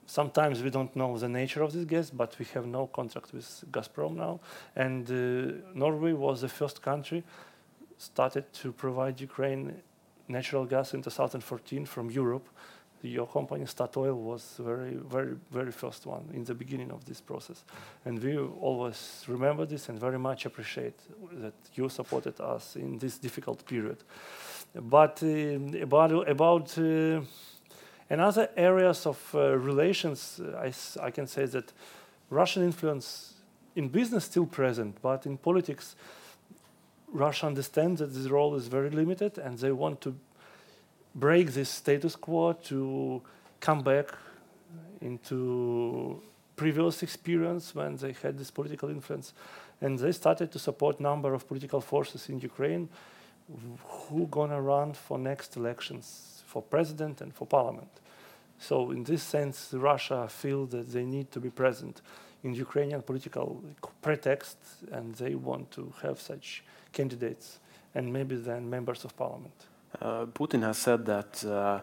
Sometimes 0.10 0.64
we 0.64 0.72
don't 0.72 0.95
know 0.95 1.16
the 1.20 1.30
nature 1.30 1.62
of 1.62 1.72
this 1.72 1.86
gas, 1.86 2.10
but 2.10 2.36
we 2.39 2.45
have 2.55 2.66
no 2.66 2.88
contract 2.88 3.32
with 3.32 3.64
Gazprom 3.70 4.16
now. 4.16 4.39
And 4.76 5.07
uh, 5.07 5.62
Norway 5.76 6.14
was 6.14 6.41
the 6.41 6.49
first 6.49 6.82
country 6.82 7.24
started 7.99 8.51
to 8.53 8.72
provide 8.72 9.22
Ukraine 9.22 9.84
natural 10.28 10.66
gas 10.66 10.95
in 10.95 11.03
2014 11.03 11.86
from 11.86 12.10
Europe. 12.10 12.49
Your 13.03 13.28
company 13.28 13.66
Statoil 13.66 14.16
was 14.16 14.55
very, 14.57 14.95
very, 14.95 15.36
very 15.51 15.72
first 15.72 16.07
one 16.07 16.28
in 16.34 16.43
the 16.43 16.55
beginning 16.55 16.89
of 16.91 17.05
this 17.05 17.22
process, 17.22 17.64
and 18.03 18.22
we 18.22 18.36
always 18.38 19.24
remember 19.28 19.66
this 19.68 19.89
and 19.89 19.99
very 19.99 20.20
much 20.20 20.45
appreciate 20.45 20.99
that 21.34 21.53
you 21.76 21.88
supported 21.88 22.41
us 22.41 22.76
in 22.76 22.97
this 22.97 23.20
difficult 23.20 23.64
period. 23.66 24.03
But 24.74 25.22
uh, 25.24 25.82
about 25.82 26.28
about 26.28 26.78
uh, 26.78 27.22
another 28.10 28.49
areas 28.57 29.05
of 29.05 29.20
uh, 29.34 29.57
relations, 29.57 30.41
I, 30.57 30.74
I 31.01 31.12
can 31.12 31.28
say 31.28 31.45
that 31.45 31.72
Russian 32.30 32.64
influence 32.64 33.34
in 33.76 33.88
business 33.88 34.26
still 34.26 34.45
present, 34.45 34.97
but 35.01 35.26
in 35.26 35.38
politics, 35.38 35.95
Russia 37.12 37.47
understands 37.47 37.99
that 37.99 38.14
this 38.14 38.28
role 38.28 38.55
is 38.55 38.68
very 38.68 38.89
limited, 38.89 39.38
and 39.38 39.57
they 39.57 39.72
want 39.72 40.01
to 40.01 40.16
break 41.16 41.51
this 41.51 41.70
status 41.70 42.16
quo 42.16 42.53
to 42.53 43.22
come 43.60 43.82
back 43.82 44.07
into 45.01 46.22
previous 46.55 47.01
experience 47.03 47.74
when 47.74 47.95
they 47.95 48.14
had 48.22 48.38
this 48.38 48.51
political 48.51 48.89
influence. 48.89 49.34
And 49.82 49.97
they 49.97 50.12
started 50.12 50.51
to 50.51 50.60
support 50.60 50.99
number 50.99 51.34
of 51.34 51.47
political 51.47 51.82
forces 51.82 52.28
in 52.30 52.39
Ukraine 52.39 52.89
who 53.88 54.28
gonna 54.28 54.62
run 54.62 54.93
for 54.93 55.18
next 55.18 55.55
elections 55.55 56.39
for 56.50 56.62
president 56.62 57.22
and 57.22 57.32
for 57.34 57.45
parliament. 57.45 57.93
So 58.58 58.91
in 58.91 59.04
this 59.04 59.24
sense, 59.24 59.58
Russia 59.74 60.28
feels 60.28 60.72
that 60.72 60.91
they 60.91 61.06
need 61.06 61.32
to 61.32 61.39
be 61.39 61.50
present 61.50 62.02
in 62.43 62.54
Ukrainian 62.54 63.02
political 63.02 63.47
pretext 64.02 64.58
and 64.91 65.16
they 65.16 65.36
want 65.36 65.72
to 65.72 65.93
have 66.04 66.20
such 66.20 66.64
candidates 66.91 67.60
and 67.95 68.12
maybe 68.12 68.36
then 68.36 68.70
members 68.70 69.06
of 69.06 69.16
parliament. 69.16 69.58
Uh, 70.02 70.26
Putin 70.39 70.62
has 70.64 70.78
said 70.78 71.06
that 71.06 71.43
uh, 71.45 71.80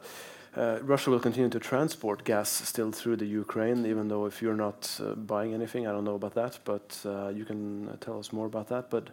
uh, 0.56 0.78
Russia 0.82 1.10
will 1.10 1.20
continue 1.20 1.50
to 1.50 1.60
transport 1.60 2.24
gas 2.24 2.48
still 2.48 2.90
through 2.90 3.16
the 3.16 3.26
Ukraine, 3.26 3.84
even 3.86 4.08
though 4.08 4.26
if 4.26 4.40
you're 4.42 4.60
not 4.68 4.80
uh, 5.00 5.14
buying 5.14 5.52
anything, 5.54 5.86
I 5.86 5.92
don't 5.92 6.04
know 6.04 6.14
about 6.14 6.34
that, 6.34 6.58
but 6.64 6.98
uh, 7.04 7.28
you 7.28 7.44
can 7.44 7.88
uh, 7.88 7.96
tell 8.00 8.18
us 8.18 8.32
more 8.32 8.46
about 8.46 8.68
that. 8.68 8.90
But 8.90 9.10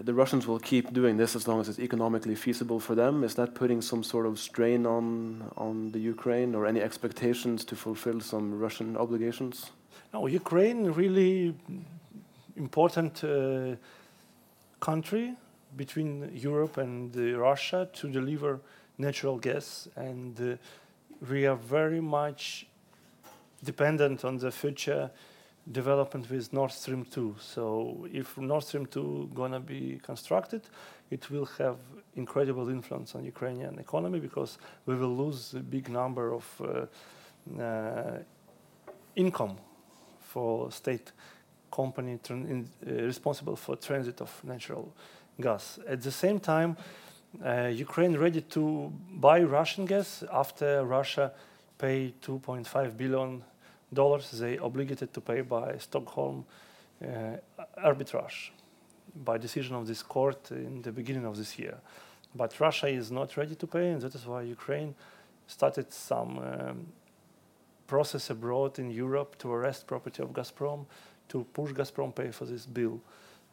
the 0.00 0.14
Russians 0.14 0.46
will 0.46 0.60
keep 0.60 0.92
doing 0.92 1.16
this 1.16 1.34
as 1.34 1.48
long 1.48 1.60
as 1.60 1.68
it's 1.68 1.78
economically 1.78 2.34
feasible 2.34 2.80
for 2.80 2.94
them. 2.94 3.24
Is 3.24 3.34
that 3.34 3.54
putting 3.54 3.82
some 3.82 4.02
sort 4.02 4.26
of 4.26 4.38
strain 4.38 4.86
on 4.86 5.50
on 5.56 5.92
the 5.92 5.98
Ukraine, 5.98 6.54
or 6.54 6.66
any 6.66 6.80
expectations 6.80 7.64
to 7.64 7.76
fulfill 7.76 8.20
some 8.20 8.58
Russian 8.58 8.96
obligations? 8.96 9.70
No, 10.12 10.26
Ukraine 10.26 10.86
really 10.92 11.54
important 12.56 13.24
country 14.80 15.34
between 15.76 16.30
Europe 16.34 16.78
and 16.78 17.16
uh, 17.16 17.38
Russia 17.38 17.88
to 17.92 18.08
deliver 18.08 18.60
natural 18.96 19.38
gas, 19.38 19.88
and 19.96 20.40
uh, 20.40 20.56
we 21.30 21.46
are 21.46 21.56
very 21.56 22.00
much 22.00 22.66
dependent 23.64 24.24
on 24.24 24.38
the 24.38 24.50
future 24.50 25.10
development 25.72 26.30
with 26.30 26.52
Nord 26.52 26.72
Stream 26.72 27.04
2. 27.04 27.36
So 27.40 28.06
if 28.12 28.36
Nord 28.38 28.64
Stream 28.64 28.86
2 28.86 29.30
gonna 29.34 29.60
be 29.60 30.00
constructed, 30.02 30.62
it 31.10 31.30
will 31.30 31.46
have 31.58 31.76
incredible 32.16 32.68
influence 32.68 33.14
on 33.14 33.24
Ukrainian 33.24 33.78
economy 33.78 34.20
because 34.20 34.58
we 34.86 34.94
will 34.94 35.16
lose 35.16 35.54
a 35.54 35.60
big 35.60 35.88
number 35.88 36.32
of 36.32 36.44
uh, 36.60 37.62
uh, 37.62 38.18
income 39.16 39.56
for 40.20 40.70
state 40.70 41.12
company 41.70 42.18
in, 42.28 42.68
uh, 42.86 42.92
responsible 43.04 43.56
for 43.56 43.76
transit 43.76 44.20
of 44.20 44.30
natural 44.44 44.92
gas. 45.40 45.78
At 45.86 46.02
the 46.02 46.10
same 46.10 46.40
time, 46.40 46.76
uh, 47.44 47.66
Ukraine 47.66 48.16
ready 48.16 48.40
to 48.40 48.92
buy 49.10 49.42
Russian 49.42 49.84
gas 49.84 50.24
after 50.32 50.84
Russia 50.84 51.32
pay 51.78 52.14
2.5 52.22 52.96
billion 52.96 53.44
dollars 53.92 54.30
they 54.30 54.58
obligated 54.58 55.12
to 55.14 55.20
pay 55.20 55.40
by 55.40 55.78
Stockholm 55.78 56.44
uh, 57.02 57.36
arbitrage 57.84 58.50
by 59.24 59.38
decision 59.38 59.74
of 59.74 59.86
this 59.86 60.02
court 60.02 60.50
in 60.50 60.82
the 60.82 60.92
beginning 60.92 61.24
of 61.24 61.36
this 61.36 61.58
year. 61.58 61.78
But 62.34 62.58
Russia 62.60 62.88
is 62.88 63.10
not 63.10 63.36
ready 63.36 63.54
to 63.54 63.66
pay, 63.66 63.90
and 63.90 64.00
that 64.02 64.14
is 64.14 64.26
why 64.26 64.42
Ukraine 64.42 64.94
started 65.46 65.92
some 65.92 66.38
um, 66.38 66.86
process 67.86 68.30
abroad 68.30 68.78
in 68.78 68.90
Europe 68.90 69.38
to 69.38 69.50
arrest 69.50 69.86
property 69.86 70.22
of 70.22 70.30
Gazprom, 70.30 70.84
to 71.28 71.44
push 71.52 71.72
Gazprom 71.72 72.14
pay 72.14 72.30
for 72.30 72.44
this 72.44 72.66
bill 72.66 73.00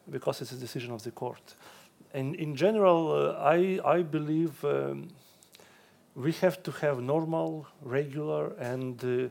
because 0.09 0.41
it's 0.41 0.51
a 0.51 0.57
decision 0.57 0.91
of 0.91 1.03
the 1.03 1.11
court. 1.11 1.55
And 2.13 2.35
in 2.35 2.55
general, 2.55 3.11
uh, 3.11 3.41
I, 3.41 3.79
I 3.83 4.01
believe 4.01 4.63
um, 4.63 5.07
we 6.15 6.31
have 6.33 6.63
to 6.63 6.71
have 6.71 7.01
normal, 7.01 7.67
regular, 7.81 8.53
and 8.53 9.03
uh, 9.03 9.29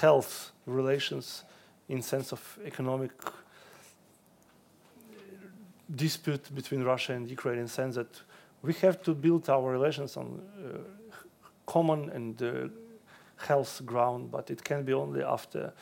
health 0.00 0.52
relations 0.64 1.44
in 1.88 2.02
sense 2.02 2.32
of 2.32 2.58
economic 2.64 3.10
dispute 5.94 6.54
between 6.54 6.84
Russia 6.84 7.14
and 7.14 7.28
Ukraine 7.28 7.58
in 7.58 7.68
sense 7.68 7.96
that 7.96 8.20
we 8.62 8.72
have 8.74 9.02
to 9.02 9.14
build 9.14 9.48
our 9.50 9.72
relations 9.72 10.16
on 10.16 10.40
uh, 10.64 10.78
common 11.66 12.10
and 12.10 12.40
uh, 12.42 12.68
health 13.46 13.82
ground, 13.84 14.30
but 14.30 14.50
it 14.50 14.62
can 14.62 14.84
be 14.84 14.92
only 14.92 15.22
after 15.22 15.72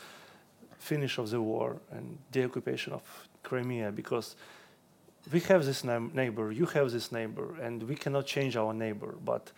finish 0.78 1.18
of 1.18 1.28
the 1.28 1.40
war 1.40 1.76
and 1.90 2.16
the 2.32 2.44
occupation 2.44 2.92
of 2.92 3.02
Crimea 3.42 3.90
because 3.92 4.36
we 5.32 5.40
have 5.40 5.66
this 5.66 5.84
neighbor, 5.84 6.52
you 6.52 6.66
have 6.66 6.90
this 6.90 7.12
neighbor, 7.12 7.54
and 7.60 7.82
we 7.82 7.96
cannot 7.96 8.26
change 8.26 8.56
our 8.56 8.72
neighbor, 8.72 9.14
but 9.24 9.52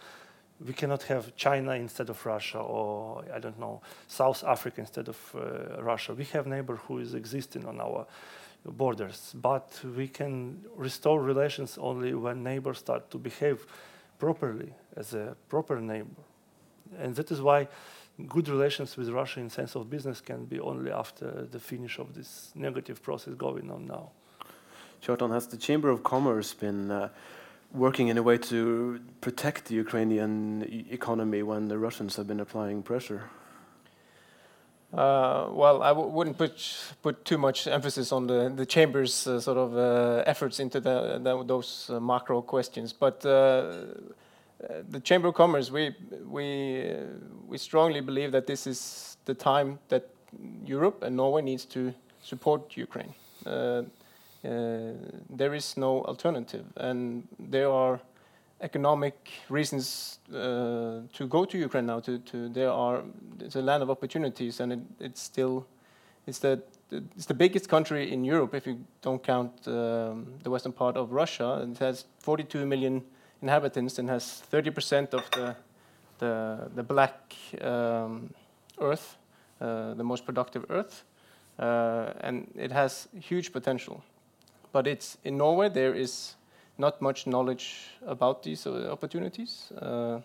we 0.67 0.73
cannot 0.73 1.03
have 1.05 1.35
China 1.37 1.73
instead 1.73 2.11
of 2.11 2.25
Russia 2.27 2.59
or 2.59 3.25
I 3.35 3.39
don't 3.39 3.59
know 3.59 3.81
South 4.07 4.45
Africa 4.45 4.81
instead 4.81 5.09
of 5.09 5.19
uh, 5.35 5.83
Russia. 5.83 6.15
We 6.15 6.25
have 6.25 6.47
neighbor 6.47 6.77
who 6.77 6.99
is 6.99 7.15
existing 7.15 7.67
on 7.67 7.81
our 7.81 8.07
borders, 8.65 9.35
but 9.35 9.81
we 9.97 10.07
can 10.09 10.65
restore 10.77 11.23
relations 11.23 11.79
only 11.79 12.13
when 12.15 12.43
neighbors 12.43 12.79
start 12.79 13.11
to 13.11 13.19
behave 13.19 13.67
properly 14.19 14.75
as 14.97 15.15
a 15.15 15.35
proper 15.49 15.81
neighbor, 15.81 16.23
and 16.99 17.17
that 17.17 17.31
is 17.31 17.41
why 17.41 17.69
good 18.29 18.49
relations 18.49 18.99
with 18.99 19.09
Russia 19.09 19.41
in 19.41 19.49
sense 19.49 19.75
of 19.77 19.89
business 19.89 20.21
can 20.21 20.45
be 20.45 20.61
only 20.61 20.91
after 20.91 21.47
the 21.51 21.59
finish 21.59 21.99
of 21.99 22.15
this 22.15 22.53
negative 22.55 23.03
process 23.03 23.33
going 23.35 23.71
on 23.71 23.87
now. 23.87 24.11
Kjartan, 25.03 25.33
has 25.33 25.47
the 25.47 25.57
Chamber 25.57 25.89
of 25.89 26.03
Commerce 26.03 26.53
been 26.53 26.91
uh, 26.91 27.09
working 27.73 28.09
in 28.09 28.19
a 28.19 28.23
way 28.23 28.39
to 28.39 29.01
protect 29.21 29.67
the 29.67 29.75
Ukrainian 29.75 30.63
economy 30.91 31.43
when 31.43 31.69
the 31.69 31.79
Russians 31.79 32.17
have 32.17 32.27
been 32.27 32.41
applying 32.41 32.83
pressure? 32.83 33.23
Uh, 34.93 35.47
well, 35.53 35.83
I 35.85 35.89
w- 35.91 36.09
wouldn't 36.09 36.37
put 36.37 36.55
put 37.01 37.25
too 37.25 37.39
much 37.39 37.69
emphasis 37.69 38.11
on 38.11 38.27
the 38.27 38.53
the 38.57 38.67
chamber's 38.67 39.27
uh, 39.27 39.39
sort 39.39 39.57
of 39.57 39.77
uh, 39.77 40.25
efforts 40.27 40.59
into 40.59 40.81
the, 40.81 41.21
the 41.23 41.45
those 41.45 41.89
uh, 41.91 42.01
macro 42.01 42.43
questions, 42.43 42.93
but 42.93 43.25
uh, 43.25 43.29
uh, 43.29 44.83
the 44.89 45.01
Chamber 45.01 45.29
of 45.29 45.35
Commerce, 45.35 45.71
we 45.71 45.95
we 46.27 46.85
we 47.49 47.57
strongly 47.57 48.01
believe 48.01 48.33
that 48.33 48.47
this 48.47 48.67
is 48.67 49.17
the 49.27 49.35
time 49.35 49.79
that 49.89 50.09
Europe 50.67 51.05
and 51.05 51.17
Norway 51.17 51.43
needs 51.43 51.65
to 51.67 51.95
support 52.23 52.77
Ukraine. 52.77 53.15
There 54.43 55.55
is 55.55 55.77
no 55.77 56.03
alternative, 56.05 56.65
and 56.77 57.29
there 57.39 57.71
are 57.71 58.01
economic 58.61 59.31
reasons 59.49 60.19
uh, 60.33 61.01
to 61.13 61.27
go 61.29 61.45
to 61.45 61.59
Ukraine 61.59 61.87
now. 61.87 62.01
To, 62.01 62.19
to 62.19 62.49
there 62.49 62.71
are 62.71 63.03
it's 63.41 63.57
a 63.57 63.63
land 63.63 63.83
of 63.83 63.91
opportunities, 63.91 64.61
and 64.61 64.73
it, 64.73 64.81
it's 64.99 65.23
still 65.23 65.67
it's 66.27 66.39
the 66.39 66.63
it's 66.91 67.27
the 67.27 67.35
biggest 67.35 67.69
country 67.69 68.13
in 68.13 68.25
Europe 68.25 68.55
if 68.55 68.67
you 68.67 68.79
don't 69.03 69.23
count 69.23 69.53
um, 69.69 70.35
the 70.43 70.51
western 70.51 70.73
part 70.73 70.97
of 70.97 71.13
Russia. 71.13 71.67
It 71.71 71.79
has 71.79 72.05
42 72.21 72.67
million 72.67 73.03
inhabitants 73.43 73.99
and 73.99 74.09
has 74.09 74.43
30% 74.51 75.15
of 75.15 75.31
the 75.31 75.57
the, 76.21 76.71
the 76.75 76.83
black 76.83 77.35
um, 77.63 78.33
earth, 78.79 79.17
uh, 79.61 79.95
the 79.95 80.05
most 80.05 80.25
productive 80.25 80.65
earth, 80.71 81.05
uh, 81.59 82.13
and 82.21 82.47
it 82.55 82.71
has 82.71 83.09
huge 83.19 83.53
potential. 83.53 84.05
But 84.73 84.87
it's 84.87 85.19
in 85.25 85.37
Norway 85.37 85.69
there 85.69 85.95
is 85.95 86.37
not 86.79 87.01
much 87.03 87.27
knowledge 87.27 87.89
about 88.07 88.43
these 88.43 88.67
uh, 88.67 88.91
opportunities. 88.91 89.73
Uh, 89.81 90.21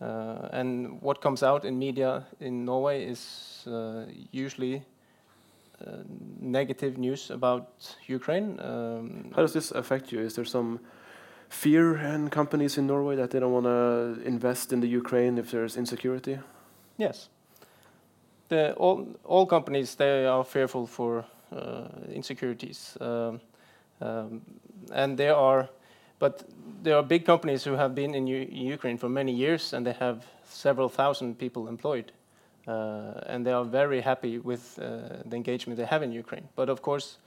uh, 0.00 0.48
and 0.52 1.00
what 1.02 1.20
comes 1.20 1.42
out 1.42 1.64
in 1.64 1.78
media 1.78 2.24
in 2.40 2.64
Norway 2.64 3.04
is 3.04 3.66
usually 4.32 4.82
negative 6.40 6.98
news 6.98 7.30
about 7.30 7.96
Ukraine. 8.06 8.58
Um, 8.60 9.30
How 9.34 9.42
does 9.42 9.52
this 9.52 9.70
affect 9.72 10.12
you? 10.12 10.20
Is 10.20 10.34
there 10.34 10.44
some 10.44 10.80
fear 11.48 11.96
in 11.96 12.30
companies 12.30 12.78
in 12.78 12.86
Norway 12.86 13.16
that 13.16 13.30
they 13.30 13.40
don't 13.40 13.52
want 13.52 13.66
to 13.66 14.22
invest 14.24 14.72
in 14.72 14.80
the 14.80 14.88
Ukraine 14.88 15.38
if 15.38 15.50
there's 15.50 15.76
insecurity? 15.76 16.38
Yes. 16.96 17.28
The, 18.48 18.72
all, 18.74 19.06
all 19.24 19.46
companies, 19.46 19.94
they 19.94 20.26
are 20.26 20.44
fearful 20.44 20.86
for 20.86 21.24
uh, 21.52 21.88
insecurities. 22.12 22.96
Um, 23.00 23.40
um, 24.00 24.42
and 24.92 25.16
there 25.16 25.34
are, 25.34 25.68
but 26.18 26.44
there 26.82 26.96
are 26.96 27.02
big 27.02 27.24
companies 27.24 27.64
who 27.64 27.72
have 27.72 27.94
been 27.94 28.14
in, 28.14 28.26
U 28.26 28.46
Ukraine 28.50 28.98
for 28.98 29.08
many 29.08 29.32
years, 29.32 29.72
and 29.72 29.86
they 29.86 29.92
have 29.92 30.24
several 30.44 30.88
thousand 30.88 31.38
people 31.38 31.68
employed, 31.68 32.12
uh, 32.66 33.20
and 33.26 33.44
they 33.44 33.52
are 33.52 33.64
very 33.64 34.00
happy 34.00 34.38
with 34.38 34.78
uh, 34.78 35.22
the 35.24 35.36
engagement 35.36 35.78
they 35.78 35.86
have 35.86 36.02
in 36.02 36.12
Ukraine. 36.12 36.48
But 36.56 36.68
of 36.68 36.82
course, 36.82 37.18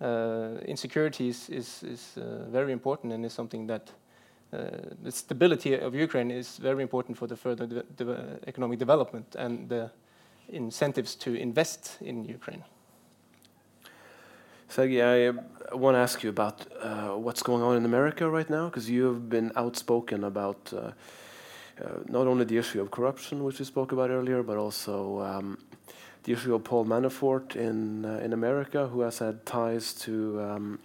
uh, 0.00 0.58
insecurity 0.66 1.28
is, 1.28 1.48
is, 1.48 1.82
is 1.82 2.16
uh, 2.16 2.50
very 2.50 2.72
important, 2.72 3.12
and 3.12 3.24
is 3.24 3.32
something 3.32 3.66
that 3.66 3.90
uh, 4.52 4.58
the 5.02 5.10
stability 5.10 5.74
of 5.74 5.94
Ukraine 5.94 6.30
is 6.30 6.58
very 6.58 6.82
important 6.82 7.18
for 7.18 7.26
the 7.26 7.36
further 7.36 7.66
de 7.66 7.82
de 7.96 8.38
economic 8.46 8.78
development 8.78 9.34
and 9.36 9.68
the 9.68 9.90
incentives 10.48 11.16
to 11.16 11.34
invest 11.34 11.98
in 12.00 12.24
Ukraine. 12.24 12.62
Sergey, 14.68 15.00
I 15.00 15.30
want 15.74 15.94
to 15.94 16.00
ask 16.00 16.22
you 16.24 16.30
about 16.30 16.66
uh, 16.82 17.10
what's 17.10 17.42
going 17.42 17.62
on 17.62 17.76
in 17.76 17.84
America 17.84 18.28
right 18.28 18.50
now, 18.50 18.66
because 18.66 18.90
you 18.90 19.04
have 19.04 19.28
been 19.28 19.52
outspoken 19.54 20.24
about 20.24 20.72
uh, 20.72 20.78
uh, 20.78 20.92
not 22.08 22.26
only 22.26 22.44
the 22.44 22.58
issue 22.58 22.80
of 22.80 22.90
corruption, 22.90 23.44
which 23.44 23.60
we 23.60 23.64
spoke 23.64 23.92
about 23.92 24.10
earlier, 24.10 24.42
but 24.42 24.56
also 24.56 25.20
um, 25.20 25.58
the 26.24 26.32
issue 26.32 26.54
of 26.54 26.64
Paul 26.64 26.84
Manafort 26.84 27.54
in 27.54 28.04
uh, 28.04 28.20
in 28.24 28.32
America, 28.32 28.88
who 28.88 29.02
has 29.02 29.20
had 29.20 29.46
ties 29.46 29.94
to 29.94 30.40
um, 30.40 30.78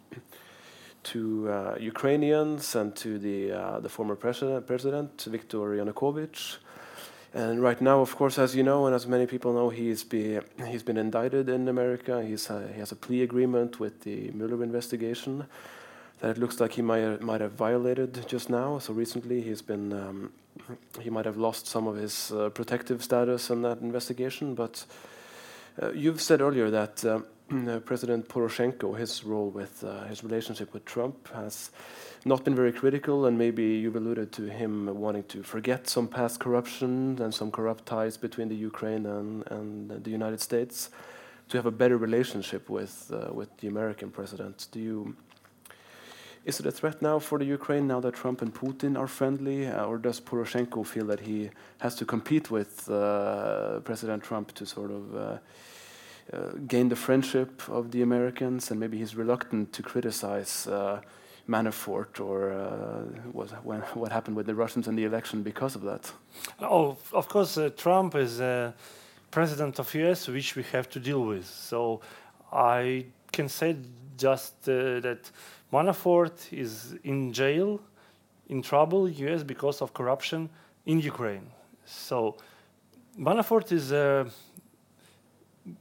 to 1.03 1.49
uh, 1.49 1.75
Ukrainians 1.79 2.75
and 2.75 2.95
to 2.97 3.17
the 3.17 3.51
uh, 3.51 3.79
the 3.79 3.89
former 3.89 4.15
president, 4.15 4.67
president 4.67 5.21
Viktor 5.23 5.57
Yanukovych. 5.57 6.57
And 7.34 7.61
right 7.63 7.79
now, 7.79 8.01
of 8.01 8.15
course, 8.15 8.38
as 8.38 8.55
you 8.55 8.63
know, 8.63 8.86
and 8.88 8.95
as 8.95 9.07
many 9.07 9.25
people 9.25 9.53
know, 9.53 9.69
he's 9.69 10.03
be 10.03 10.39
he's 10.67 10.84
been 10.84 10.97
indicted 10.97 11.47
in 11.47 11.67
America. 11.69 12.21
He's 12.21 12.49
uh, 12.49 12.67
he 12.73 12.79
has 12.79 12.91
a 12.91 12.95
plea 12.95 13.23
agreement 13.23 13.79
with 13.79 14.01
the 14.01 14.32
Mueller 14.32 14.61
investigation 14.63 15.45
that 16.19 16.32
it 16.32 16.38
looks 16.38 16.59
like 16.59 16.73
he 16.73 16.82
might 16.82 17.21
might 17.21 17.39
have 17.39 17.53
violated 17.53 18.27
just 18.27 18.49
now. 18.49 18.79
So 18.79 18.93
recently, 18.93 19.41
he's 19.41 19.61
been 19.61 19.93
um, 19.93 20.34
he 20.99 21.09
might 21.09 21.25
have 21.25 21.38
lost 21.38 21.67
some 21.67 21.88
of 21.88 21.95
his 21.95 22.34
uh, 22.34 22.49
protective 22.49 23.01
status 23.01 23.49
in 23.49 23.61
that 23.61 23.79
investigation. 23.79 24.53
But 24.53 24.86
uh, 25.82 25.91
you've 25.93 26.21
said 26.21 26.41
earlier 26.41 26.69
that 26.69 27.05
uh, 27.05 27.21
President 27.86 28.28
Poroshenko, 28.30 28.97
his 28.97 29.24
role 29.26 29.49
with 29.49 29.84
uh, 29.84 30.06
his 30.06 30.24
relationship 30.24 30.74
with 30.74 30.86
Trump, 30.86 31.28
has 31.34 31.72
not 32.24 32.45
been 32.45 32.56
very 32.56 32.72
critical, 32.72 33.26
and 33.26 33.38
maybe 33.38 33.64
you've 33.64 33.97
alluded 33.97 34.32
to 34.32 34.43
him 34.43 34.88
wanting 34.99 35.24
to 35.26 35.43
forget 35.43 35.89
some 35.89 36.08
past 36.08 36.39
corruption 36.39 37.22
and 37.22 37.34
some 37.34 37.52
corrupt 37.52 37.86
ties 37.86 38.16
between 38.16 38.47
the 38.47 38.56
Ukraine 38.56 39.06
and, 39.06 39.45
and 39.52 40.04
the 40.04 40.10
United 40.10 40.39
States 40.39 40.91
to 41.49 41.58
have 41.58 41.66
a 41.66 41.72
better 41.72 41.97
relationship 41.97 42.70
with 42.70 43.12
uh, 43.12 43.34
with 43.34 43.49
the 43.58 43.68
American 43.68 44.10
president. 44.10 44.68
Do 44.72 44.80
you 44.80 45.16
is 46.45 46.60
it 46.60 46.66
a 46.66 46.72
threat 46.72 47.02
now 47.02 47.20
for 47.20 47.38
the 47.38 47.45
Ukraine 47.45 47.86
now 47.86 47.99
that 47.99 48.16
Trump 48.16 48.41
and 48.41 48.54
Putin 48.54 48.97
are 48.97 49.08
friendly, 49.08 49.68
uh, 49.68 49.86
or 49.86 49.97
does 49.97 50.20
Poroshenko 50.20 50.86
feel 50.86 51.06
that 51.06 51.20
he 51.20 51.52
has 51.80 51.95
to 51.95 52.06
compete 52.06 52.49
with 52.49 52.89
uh, 52.89 53.80
President 53.82 54.24
Trump 54.24 54.54
to 54.54 54.66
sort 54.66 54.91
of 54.91 55.16
uh, 56.34 56.51
gain 56.67 56.89
the 56.89 56.95
friendship 56.95 57.61
of 57.69 57.91
the 57.91 58.01
Americans, 58.01 58.71
and 58.71 58.79
maybe 58.79 58.97
he's 58.97 59.15
reluctant 59.15 59.73
to 59.73 59.84
criticize 59.84 60.67
uh, 60.67 61.01
Manafort 61.47 62.19
or 62.19 62.51
uh, 62.51 63.01
what, 63.32 63.49
when, 63.65 63.82
what 63.93 64.11
happened 64.11 64.38
with 64.38 64.45
the 64.45 64.55
Russians 64.55 64.88
in 64.88 64.95
the 64.95 65.03
election 65.03 65.43
because 65.43 65.75
of 65.75 65.82
that? 65.82 66.11
Oh, 66.59 66.97
of 67.13 67.27
course, 67.27 67.57
uh, 67.57 67.69
Trump 67.75 68.15
is 68.15 68.39
uh, 68.39 68.71
president 69.32 69.79
of 69.79 69.93
US, 69.95 70.27
which 70.27 70.55
we 70.55 70.63
have 70.71 70.89
to 70.89 70.99
deal 70.99 71.23
with. 71.23 71.45
So 71.45 72.01
I 72.51 73.05
can 73.32 73.49
say 73.49 73.75
just 74.17 74.53
uh, 74.69 74.99
that 75.01 75.32
Manafort 75.73 76.51
is 76.51 76.95
in 77.03 77.34
jail, 77.34 77.82
in 78.47 78.61
trouble, 78.61 79.09
US, 79.09 79.43
because 79.43 79.82
of 79.82 79.93
corruption 79.93 80.49
in 80.86 80.99
Ukraine. 80.99 81.47
So 81.86 82.38
Manafort 83.17 83.71
is 83.71 83.91
a 83.91 84.27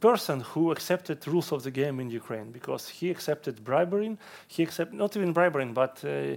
person 0.00 0.40
who 0.40 0.70
accepted 0.70 1.26
rules 1.26 1.52
of 1.52 1.62
the 1.62 1.70
game 1.70 2.00
in 2.00 2.10
Ukraine 2.10 2.50
because 2.50 2.88
he 2.88 3.10
accepted 3.10 3.64
bribery. 3.64 4.16
He 4.48 4.62
accepted 4.62 4.94
not 4.94 5.16
even 5.16 5.32
bribery, 5.32 5.64
but 5.66 6.04
uh, 6.04 6.36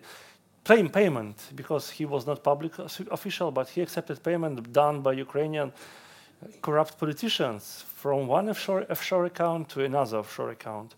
plain 0.63 0.89
payment 0.89 1.37
because 1.55 1.89
he 1.89 2.05
was 2.05 2.25
not 2.25 2.43
public 2.43 2.79
official, 2.79 3.51
but 3.51 3.69
he 3.69 3.81
accepted 3.81 4.23
payment 4.23 4.71
done 4.71 5.01
by 5.01 5.13
Ukrainian 5.13 5.71
corrupt 6.61 6.97
politicians 6.97 7.83
from 7.95 8.27
one 8.27 8.49
offshore, 8.49 8.85
offshore 8.89 9.25
account 9.25 9.69
to 9.69 9.83
another 9.83 10.17
offshore 10.17 10.49
account 10.51 10.95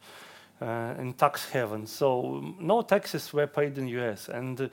uh, 0.61 0.93
in 0.99 1.13
tax 1.13 1.49
haven. 1.49 1.85
So 1.87 2.55
no 2.59 2.81
taxes 2.81 3.33
were 3.33 3.47
paid 3.47 3.77
in 3.77 3.87
US 3.87 4.29
and. 4.29 4.61
Uh, 4.61 4.67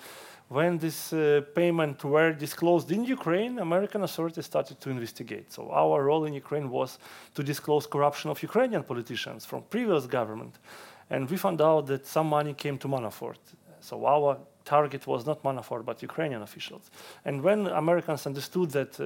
when 0.52 0.78
this 0.78 1.12
uh, 1.12 1.40
payment 1.54 2.04
were 2.04 2.32
disclosed 2.32 2.92
in 2.92 3.04
Ukraine, 3.04 3.58
American 3.58 4.02
authorities 4.02 4.44
started 4.44 4.80
to 4.80 4.90
investigate. 4.90 5.50
So 5.52 5.70
our 5.70 6.04
role 6.04 6.24
in 6.26 6.34
Ukraine 6.34 6.68
was 6.68 6.98
to 7.34 7.42
disclose 7.42 7.86
corruption 7.86 8.30
of 8.30 8.42
Ukrainian 8.42 8.82
politicians 8.82 9.46
from 9.46 9.62
previous 9.76 10.06
government. 10.06 10.54
And 11.10 11.28
we 11.30 11.36
found 11.36 11.60
out 11.60 11.86
that 11.86 12.06
some 12.06 12.28
money 12.28 12.54
came 12.54 12.76
to 12.78 12.88
Manafort. 12.88 13.42
So 13.80 14.06
our 14.06 14.38
target 14.64 15.06
was 15.06 15.26
not 15.26 15.42
Manafort, 15.42 15.84
but 15.84 16.02
Ukrainian 16.02 16.42
officials. 16.42 16.90
And 17.24 17.42
when 17.42 17.66
Americans 17.66 18.26
understood 18.26 18.70
that 18.70 19.00
uh, 19.00 19.04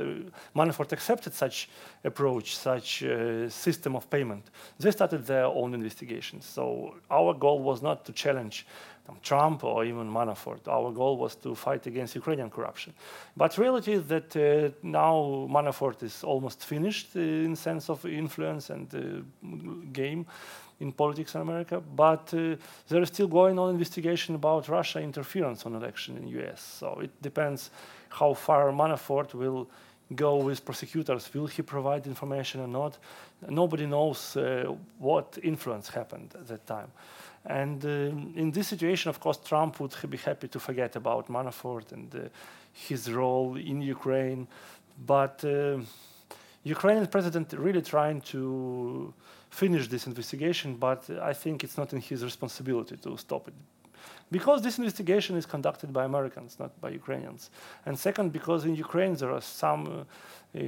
Manafort 0.55 0.93
accepted 0.93 1.33
such 1.33 1.69
approach, 2.05 2.57
such 2.57 3.03
uh, 3.03 3.49
system 3.49 3.97
of 3.97 4.09
payment, 4.11 4.45
they 4.79 4.91
started 4.91 5.27
their 5.27 5.47
own 5.47 5.75
investigations. 5.75 6.45
So 6.45 6.95
our 7.11 7.33
goal 7.35 7.61
was 7.61 7.83
not 7.83 8.05
to 8.07 8.13
challenge 8.13 8.67
Trump 9.23 9.65
or 9.65 9.85
even 9.85 10.11
Manafort. 10.11 10.67
Our 10.69 10.93
goal 10.93 11.17
was 11.17 11.37
to 11.37 11.55
fight 11.55 11.87
against 11.87 12.15
Ukrainian 12.15 12.51
corruption. 12.51 12.93
But 13.37 13.59
reality 13.59 13.93
is 13.93 14.07
that 14.07 14.37
uh, 14.37 14.71
now 14.83 15.47
Manafort 15.51 16.03
is 16.03 16.25
almost 16.25 16.65
finished 16.65 17.17
uh, 17.17 17.21
in 17.21 17.57
sense 17.57 17.89
of 17.89 18.05
influence 18.05 18.71
and 18.71 18.95
uh, 18.95 19.01
game 19.93 20.27
in 20.81 20.93
politics 20.93 21.35
in 21.35 21.41
America, 21.41 21.81
but 21.81 22.33
uh, 22.35 22.57
there 22.89 23.01
is 23.01 23.09
still 23.09 23.29
going 23.29 23.59
on 23.59 23.71
investigation 23.71 24.35
about 24.35 24.69
Russia 24.69 25.01
interference 25.01 25.65
on 25.65 25.75
election 25.75 26.19
in 26.19 26.29
US. 26.41 26.61
So 26.61 27.01
it 27.01 27.11
depends 27.23 27.71
how 28.11 28.35
far 28.35 28.71
Manafort 28.73 29.33
will 29.35 29.69
go 30.15 30.37
with 30.37 30.65
prosecutors. 30.65 31.33
Will 31.35 31.47
he 31.47 31.63
provide 31.63 32.07
information 32.07 32.61
or 32.61 32.69
not? 32.69 32.99
Nobody 33.49 33.87
knows 33.87 34.37
uh, 34.37 34.73
what 34.99 35.39
influence 35.43 35.89
happened 35.89 36.35
at 36.35 36.47
that 36.47 36.67
time. 36.67 36.93
And 37.47 37.85
uh, 37.85 37.89
in 38.35 38.51
this 38.51 38.69
situation, 38.69 39.09
of 39.09 39.21
course, 39.21 39.39
Trump 39.39 39.79
would 39.81 39.95
be 40.11 40.17
happy 40.17 40.49
to 40.49 40.59
forget 40.59 40.97
about 40.97 41.29
Manafort 41.29 41.93
and 41.93 42.15
uh, 42.15 42.29
his 42.73 43.11
role 43.13 43.57
in 43.57 43.81
Ukraine. 43.81 44.49
But 45.07 45.45
uh, 45.45 45.79
Ukrainian 46.65 47.07
president 47.07 47.53
really 47.53 47.83
trying 47.83 48.21
to 48.33 49.15
finish 49.51 49.87
this 49.89 50.07
investigation, 50.07 50.75
but 50.75 51.09
I 51.23 51.33
think 51.33 51.63
it's 51.63 51.79
not 51.79 51.93
in 51.93 52.01
his 52.01 52.25
responsibility 52.25 52.97
to 52.97 53.17
stop 53.17 53.47
it. 53.49 53.55
Because 54.31 54.61
this 54.61 54.79
investigation 54.79 55.37
is 55.37 55.47
conducted 55.47 55.93
by 55.93 56.05
Americans, 56.05 56.59
not 56.59 56.81
by 56.81 56.91
Ukrainians. 56.91 57.51
And 57.85 57.97
second, 57.97 58.33
because 58.33 58.65
in 58.65 58.75
Ukraine 58.75 59.15
there 59.15 59.31
are 59.31 59.41
some 59.41 59.83
uh, 59.87 60.61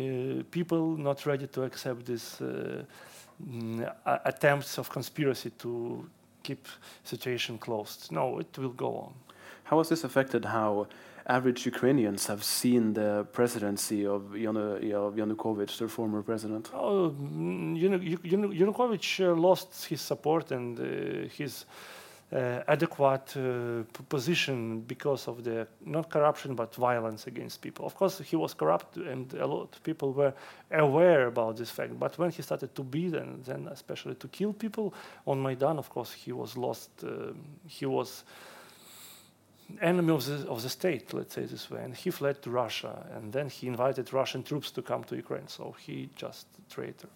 people 0.53 0.97
not 0.97 1.27
ready 1.27 1.49
to 1.49 1.65
accept 1.65 2.07
these 2.07 2.41
uh, 2.41 2.85
mm, 3.45 3.93
attempts 4.05 4.79
of 4.79 4.89
conspiracy 4.89 5.51
to 5.59 6.09
keep 6.49 6.65
situation 7.05 7.55
closed. 7.59 8.01
No, 8.11 8.25
it 8.45 8.53
will 8.59 8.77
go 8.87 8.91
on. 9.07 9.13
How 9.69 9.77
has 9.79 9.89
this 9.93 10.05
affected 10.05 10.43
how 10.45 10.87
average 11.37 11.67
Ukrainians 11.67 12.27
have 12.27 12.43
seen 12.43 12.95
the 12.95 13.11
presidency 13.39 14.01
of, 14.07 14.23
Yanu, 14.45 14.67
of 15.07 15.13
Yanukovych, 15.21 15.73
their 15.79 15.89
former 15.99 16.23
president? 16.23 16.71
Oh, 16.73 17.15
Yanukovych 18.63 19.11
uh, 19.21 19.35
lost 19.49 19.71
his 19.91 20.01
support 20.01 20.47
and 20.53 20.79
uh, 20.81 20.85
his 21.39 21.53
adequate 22.31 23.37
uh, 23.37 23.85
position 24.09 24.81
because 24.81 25.29
of 25.29 25.45
the 25.45 25.67
not 25.85 26.11
corruption 26.11 26.55
but 26.55 26.75
violence 26.75 27.27
against 27.27 27.63
people. 27.63 27.87
Of 27.87 27.95
course, 27.95 28.19
he 28.19 28.37
was 28.37 28.53
corrupt, 28.55 28.97
and 28.97 29.33
a 29.35 29.47
lot 29.47 29.75
of 29.75 29.83
people 29.83 30.13
were 30.13 30.35
aware 30.71 31.27
about 31.27 31.57
this 31.57 31.71
fact. 31.71 31.99
But 31.99 32.19
when 32.19 32.31
he 32.31 32.43
started 32.43 32.75
to 32.75 32.83
beat 32.83 33.15
and 33.15 33.43
then 33.45 33.69
especially 33.69 34.15
to 34.17 34.29
kill 34.29 34.53
people 34.53 34.93
on 35.27 35.43
Maidan, 35.43 35.79
of 35.79 35.89
course, 35.89 36.13
he 36.13 36.33
was 36.33 36.57
lost. 36.57 36.91
Uh, 37.03 37.33
he 37.67 37.87
was 37.87 38.25
enemy 39.81 40.13
of 40.15 40.25
the, 40.25 40.49
of 40.49 40.63
the 40.63 40.69
state, 40.69 41.13
let's 41.13 41.35
say 41.35 41.45
this 41.45 41.71
way, 41.71 41.83
and 41.83 41.95
he 41.95 42.11
fled 42.11 42.43
to 42.43 42.51
Russia, 42.51 43.07
and 43.15 43.33
then 43.33 43.49
he 43.49 43.67
invited 43.67 44.13
Russian 44.13 44.43
troops 44.43 44.71
to 44.71 44.83
come 44.83 45.05
to 45.05 45.17
Ukraine. 45.17 45.49
So 45.49 45.75
he 45.79 46.09
just 46.17 46.47
traitor. 46.71 47.09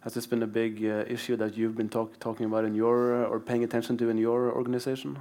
Has 0.00 0.14
this 0.14 0.26
been 0.26 0.42
a 0.42 0.46
big 0.46 0.82
uh, 0.82 1.04
issue 1.06 1.36
that 1.36 1.58
you've 1.58 1.76
been 1.76 1.90
talk 1.90 2.18
talking 2.18 2.46
about 2.46 2.64
in 2.64 2.74
your 2.74 3.24
uh, 3.24 3.28
or 3.28 3.38
paying 3.38 3.64
attention 3.64 3.98
to 3.98 4.08
in 4.08 4.16
your 4.16 4.50
organization? 4.50 5.18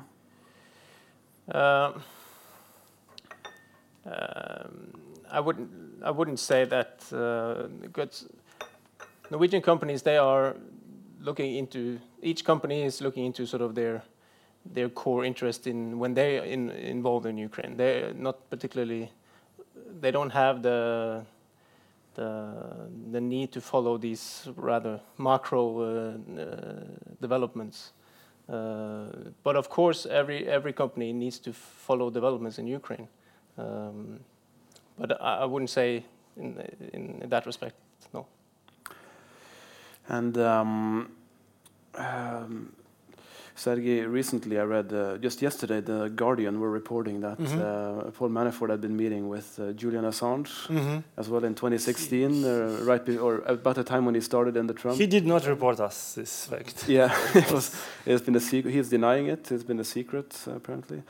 Um, 1.52 2.02
um, 4.06 4.94
I 5.30 5.40
wouldn't. 5.42 5.70
I 6.02 6.12
wouldn't 6.12 6.40
say 6.40 6.64
that. 6.66 7.04
Uh, 7.12 7.68
Norwegian 9.30 9.62
companies 9.62 10.02
they 10.02 10.18
are 10.18 10.56
looking 11.20 11.56
into. 11.58 12.00
Each 12.22 12.46
company 12.46 12.84
is 12.84 13.02
looking 13.02 13.26
into 13.26 13.46
sort 13.46 13.62
of 13.62 13.76
their 13.76 14.04
their 14.66 14.88
core 14.88 15.26
interest 15.26 15.68
in 15.68 16.00
when 16.00 16.14
they 16.14 16.50
in, 16.50 16.70
involved 16.70 17.26
in 17.26 17.38
Ukraine. 17.38 17.76
They're 17.76 18.14
not 18.14 18.50
particularly. 18.50 19.12
They 20.00 20.12
don't 20.12 20.30
have 20.30 20.62
the 20.62 21.26
the, 22.16 22.89
the 23.12 23.22
need 23.22 23.51
to 23.51 23.62
follow 23.62 23.97
these 23.97 24.47
rather 24.55 24.99
macro 25.18 25.80
uh, 25.80 26.41
uh, 26.41 26.84
developments. 27.22 27.93
Uh, 28.47 29.05
but 29.43 29.55
of 29.55 29.70
course, 29.70 30.07
every 30.07 30.47
every 30.47 30.74
company 30.74 31.14
needs 31.14 31.38
to 31.39 31.53
follow 31.53 32.10
developments 32.10 32.57
in 32.57 32.66
Ukraine. 32.66 33.07
Um, 33.57 34.20
but 34.97 35.22
I, 35.22 35.39
I, 35.43 35.45
wouldn't 35.45 35.70
say 35.70 36.03
in, 36.36 36.60
in, 36.93 37.20
in 37.22 37.30
that 37.30 37.45
respect, 37.45 37.76
no. 38.14 38.26
And 40.07 40.38
um, 40.38 41.12
um, 41.95 42.74
Sergey, 43.60 44.05
recently 44.05 44.57
I 44.57 44.64
read 44.64 44.93
uh, 44.93 45.18
just 45.18 45.41
yesterday 45.41 45.82
the 45.82 46.10
Guardian 46.16 46.62
were 46.62 46.72
reporting 46.72 47.20
that 47.22 47.38
mm 47.39 47.45
-hmm. 47.45 47.60
uh, 47.60 48.12
Paul 48.18 48.30
Manafort 48.30 48.70
had 48.70 48.80
been 48.80 48.95
meeting 48.95 49.30
with 49.30 49.60
uh, 49.60 49.66
Julian 49.82 50.05
Assange 50.05 50.49
mm 50.70 50.78
-hmm. 50.78 51.03
as 51.16 51.28
well 51.28 51.43
in 51.43 51.53
2016, 51.53 52.43
uh, 52.43 52.88
right 52.89 53.20
or 53.20 53.34
about 53.45 53.76
the 53.76 53.84
time 53.84 54.03
when 54.07 54.16
he 54.16 54.22
started 54.22 54.55
in 54.55 54.68
the 54.68 54.74
Trump. 54.74 54.97
He 54.97 55.07
did 55.07 55.26
not 55.26 55.45
report 55.45 55.80
us 55.80 56.14
this 56.14 56.45
fact. 56.49 56.86
Yeah, 56.99 57.12
it 57.36 57.51
was. 57.51 57.72
It's 58.05 58.24
been 58.26 58.36
a 58.36 58.45
secret. 58.51 58.74
He's 58.74 58.89
denying 58.89 59.28
it. 59.30 59.51
It's 59.51 59.66
been 59.66 59.80
a 59.80 59.89
secret 59.97 60.47
apparently. 60.55 61.01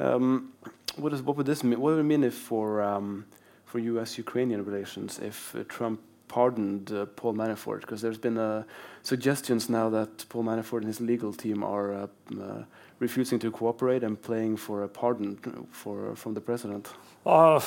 Um, 0.00 0.52
what 0.96 1.12
is 1.12 1.20
what 1.26 1.34
would 1.36 1.46
this 1.46 1.62
mean? 1.62 1.78
What 1.82 1.90
would 1.92 2.04
it 2.04 2.08
mean 2.14 2.24
if 2.24 2.34
for 2.34 2.66
um, 2.82 3.24
for 3.64 3.80
U.S.-Ukrainian 3.80 4.60
relations 4.66 5.18
if 5.18 5.54
uh, 5.54 5.60
Trump 5.76 6.00
pardoned 6.28 6.92
uh, 6.92 7.06
Paul 7.16 7.34
Manafort 7.34 7.80
because 7.80 8.00
there's 8.00 8.18
been 8.18 8.38
uh, 8.38 8.64
suggestions 9.02 9.68
now 9.68 9.88
that 9.90 10.28
Paul 10.28 10.44
Manafort 10.44 10.78
and 10.78 10.86
his 10.86 11.00
legal 11.00 11.32
team 11.32 11.62
are 11.62 11.92
uh, 11.94 12.06
uh 12.40 12.64
refusing 13.00 13.40
to 13.40 13.50
cooperate 13.50 14.04
and 14.04 14.20
playing 14.22 14.56
for 14.56 14.84
a 14.84 14.88
pardon 14.88 15.36
for 15.70 16.16
from 16.16 16.34
the 16.34 16.40
president. 16.40 16.88
Uh, 17.26 17.60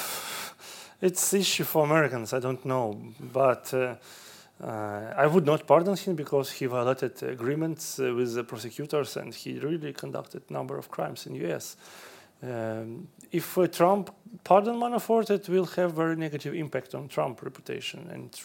it's 1.01 1.33
issue 1.33 1.63
for 1.63 1.83
Americans. 1.83 2.33
I 2.33 2.39
don't 2.39 2.63
know, 2.65 2.99
but. 3.19 3.73
Uh, 3.73 3.95
I 4.59 5.27
would 5.27 5.45
not 5.45 5.67
pardon 5.67 5.95
him 5.95 6.15
because 6.15 6.49
he 6.49 6.65
violated 6.65 7.21
agreements 7.21 7.99
with 7.99 8.33
the 8.33 8.43
prosecutors 8.43 9.15
and 9.15 9.31
he 9.31 9.59
really 9.59 9.93
conducted 9.93 10.41
a 10.49 10.53
number 10.53 10.79
of 10.79 10.89
crimes 10.89 11.27
in 11.27 11.33
the 11.33 11.39
U.S. 11.41 11.77
Um, 12.43 13.07
if 13.31 13.57
uh, 13.57 13.67
Trump 13.67 14.13
pardon 14.43 14.75
Manafort, 14.75 15.29
it 15.29 15.49
will 15.49 15.65
have 15.65 15.93
very 15.93 16.15
negative 16.15 16.53
impact 16.53 16.93
on 16.95 17.07
Trump 17.07 17.41
reputation, 17.41 18.07
and 18.11 18.39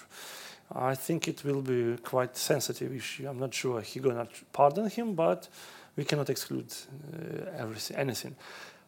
I 0.74 0.94
think 0.94 1.28
it 1.28 1.44
will 1.44 1.60
be 1.60 1.96
quite 2.02 2.36
sensitive 2.36 2.94
issue. 2.94 3.28
I'm 3.28 3.38
not 3.38 3.52
sure 3.52 3.80
he 3.80 4.00
gonna 4.00 4.26
pardon 4.52 4.88
him, 4.88 5.14
but 5.14 5.48
we 5.96 6.04
cannot 6.04 6.30
exclude 6.30 6.72
uh, 6.72 7.50
everything, 7.58 7.96
anything. 7.96 8.36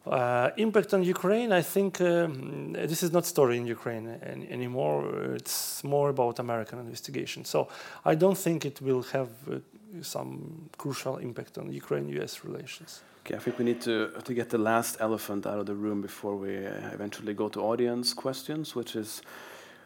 Uh, 0.07 0.51
impact 0.59 0.93
on 0.93 1.03
Ukraine, 1.03 1.51
I 1.51 1.63
think 1.63 2.01
um, 2.01 2.73
this 2.73 3.03
is 3.03 3.11
not 3.11 3.25
story 3.25 3.57
in 3.57 3.67
Ukraine 3.67 4.07
any, 4.23 4.51
anymore. 4.51 5.35
It's 5.35 5.83
more 5.83 6.11
about 6.11 6.39
American 6.39 6.79
investigation. 6.79 7.45
So 7.47 7.69
I 8.05 8.15
don't 8.15 8.37
think 8.37 8.67
it 8.67 8.83
will 8.83 9.03
have 9.05 9.29
uh, 9.51 9.59
some 10.03 10.69
crucial 10.77 11.17
impact 11.17 11.57
on 11.57 11.73
Ukraine-U.S. 11.73 12.45
relations. 12.45 13.01
Okay, 13.27 13.37
I 13.37 13.39
think 13.39 13.59
we 13.59 13.65
need 13.65 13.81
to, 13.81 14.11
to 14.23 14.35
get 14.35 14.51
the 14.51 14.59
last 14.59 14.99
elephant 15.01 15.47
out 15.47 15.59
of 15.59 15.65
the 15.65 15.75
room 15.75 16.03
before 16.03 16.37
we 16.37 16.59
uh, 16.59 16.73
eventually 16.93 17.33
go 17.33 17.49
to 17.49 17.61
audience 17.63 18.13
questions, 18.13 18.75
which 18.75 18.95
is 18.95 19.23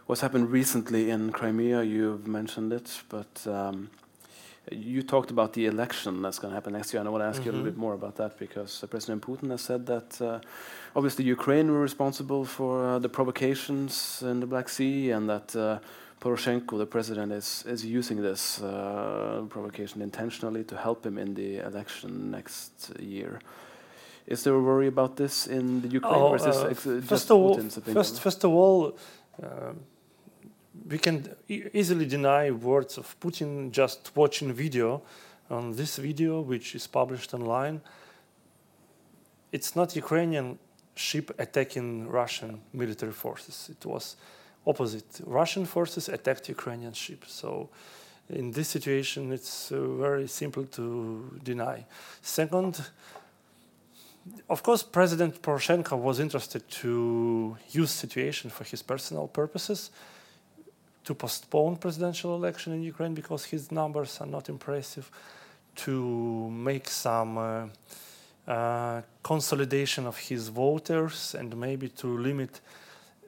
what's 0.06 0.20
happened 0.20 0.50
recently 0.50 1.10
in 1.10 1.30
Crimea. 1.30 1.84
You've 1.84 2.26
mentioned 2.26 2.72
it, 2.72 3.00
but 3.08 3.46
um, 3.46 3.90
you 4.72 5.04
talked 5.04 5.30
about 5.30 5.52
the 5.52 5.66
election 5.66 6.20
that's 6.20 6.40
going 6.40 6.50
to 6.50 6.56
happen 6.56 6.72
next 6.72 6.92
year, 6.92 6.98
and 6.98 7.08
I 7.08 7.12
want 7.12 7.22
to 7.22 7.26
ask 7.26 7.38
mm 7.38 7.42
-hmm. 7.42 7.46
you 7.46 7.52
a 7.52 7.56
little 7.56 7.70
mm-hmm. 7.70 7.80
bit 7.80 7.86
more 7.86 7.94
about 7.94 8.16
that 8.16 8.38
because 8.38 8.84
uh, 8.84 8.90
President 8.90 9.22
Putin 9.22 9.50
has 9.50 9.64
said 9.64 9.86
that 9.86 10.20
uh, 10.20 10.40
obviously 10.94 11.32
Ukraine 11.32 11.70
were 11.72 11.82
responsible 11.82 12.44
for 12.44 12.74
uh, 12.84 13.00
the 13.00 13.08
provocations 13.08 14.22
in 14.22 14.40
the 14.40 14.46
Black 14.46 14.68
Sea, 14.68 15.14
and 15.14 15.28
that 15.28 15.54
uh, 15.54 15.78
Poroshenko, 16.20 16.78
the 16.78 16.86
president, 16.86 17.32
is, 17.32 17.64
is 17.66 17.84
using 17.84 18.20
this 18.22 18.60
uh, 18.60 19.44
provocation 19.48 20.02
intentionally 20.02 20.64
to 20.64 20.76
help 20.76 21.06
him 21.06 21.16
in 21.18 21.34
the 21.34 21.58
election 21.58 22.30
next 22.30 22.92
year. 22.98 23.40
Is 24.26 24.42
there 24.42 24.54
a 24.54 24.60
worry 24.60 24.88
about 24.88 25.16
this 25.16 25.46
in 25.46 25.80
the 25.80 25.88
Ukraine, 25.88 26.14
oh, 26.14 26.28
or 26.28 26.36
is 26.36 26.44
this 26.44 26.56
uh, 26.56 27.00
first, 27.00 27.30
of 27.30 27.36
all, 27.36 27.60
first, 27.94 28.20
first 28.20 28.44
of 28.44 28.50
all, 28.50 28.96
uh, 29.42 29.72
we 30.88 30.98
can 30.98 31.34
e 31.48 31.62
easily 31.72 32.06
deny 32.06 32.50
words 32.50 32.98
of 32.98 33.18
Putin 33.20 33.70
just 33.70 34.10
watching 34.14 34.52
video. 34.52 35.02
On 35.50 35.72
this 35.72 35.96
video, 35.96 36.42
which 36.42 36.74
is 36.74 36.86
published 36.86 37.32
online, 37.32 37.80
it's 39.50 39.74
not 39.74 39.96
Ukrainian 39.96 40.58
ship 40.94 41.30
attacking 41.38 42.06
Russian 42.06 42.60
military 42.74 43.12
forces. 43.12 43.70
It 43.70 43.86
was 43.86 44.16
opposite. 44.68 45.20
Russian 45.24 45.64
forces 45.64 46.08
attacked 46.08 46.48
Ukrainian 46.48 46.92
ships. 46.92 47.32
So 47.32 47.70
in 48.28 48.52
this 48.52 48.68
situation, 48.68 49.32
it's 49.32 49.72
uh, 49.72 49.80
very 50.06 50.28
simple 50.28 50.64
to 50.64 51.40
deny. 51.42 51.86
Second, 52.20 52.80
of 54.48 54.62
course, 54.62 54.82
President 54.82 55.40
Poroshenko 55.40 55.96
was 55.96 56.20
interested 56.20 56.68
to 56.82 57.56
use 57.70 57.90
situation 57.90 58.50
for 58.50 58.64
his 58.64 58.82
personal 58.82 59.26
purposes 59.26 59.90
to 61.04 61.14
postpone 61.14 61.76
presidential 61.76 62.34
election 62.34 62.74
in 62.74 62.82
Ukraine 62.82 63.14
because 63.14 63.46
his 63.46 63.72
numbers 63.72 64.20
are 64.20 64.26
not 64.26 64.50
impressive, 64.50 65.10
to 65.74 66.50
make 66.50 66.86
some 66.88 67.38
uh, 67.38 67.66
uh, 68.46 69.00
consolidation 69.22 70.06
of 70.06 70.18
his 70.18 70.48
voters 70.48 71.34
and 71.38 71.56
maybe 71.56 71.88
to 71.88 72.18
limit 72.18 72.60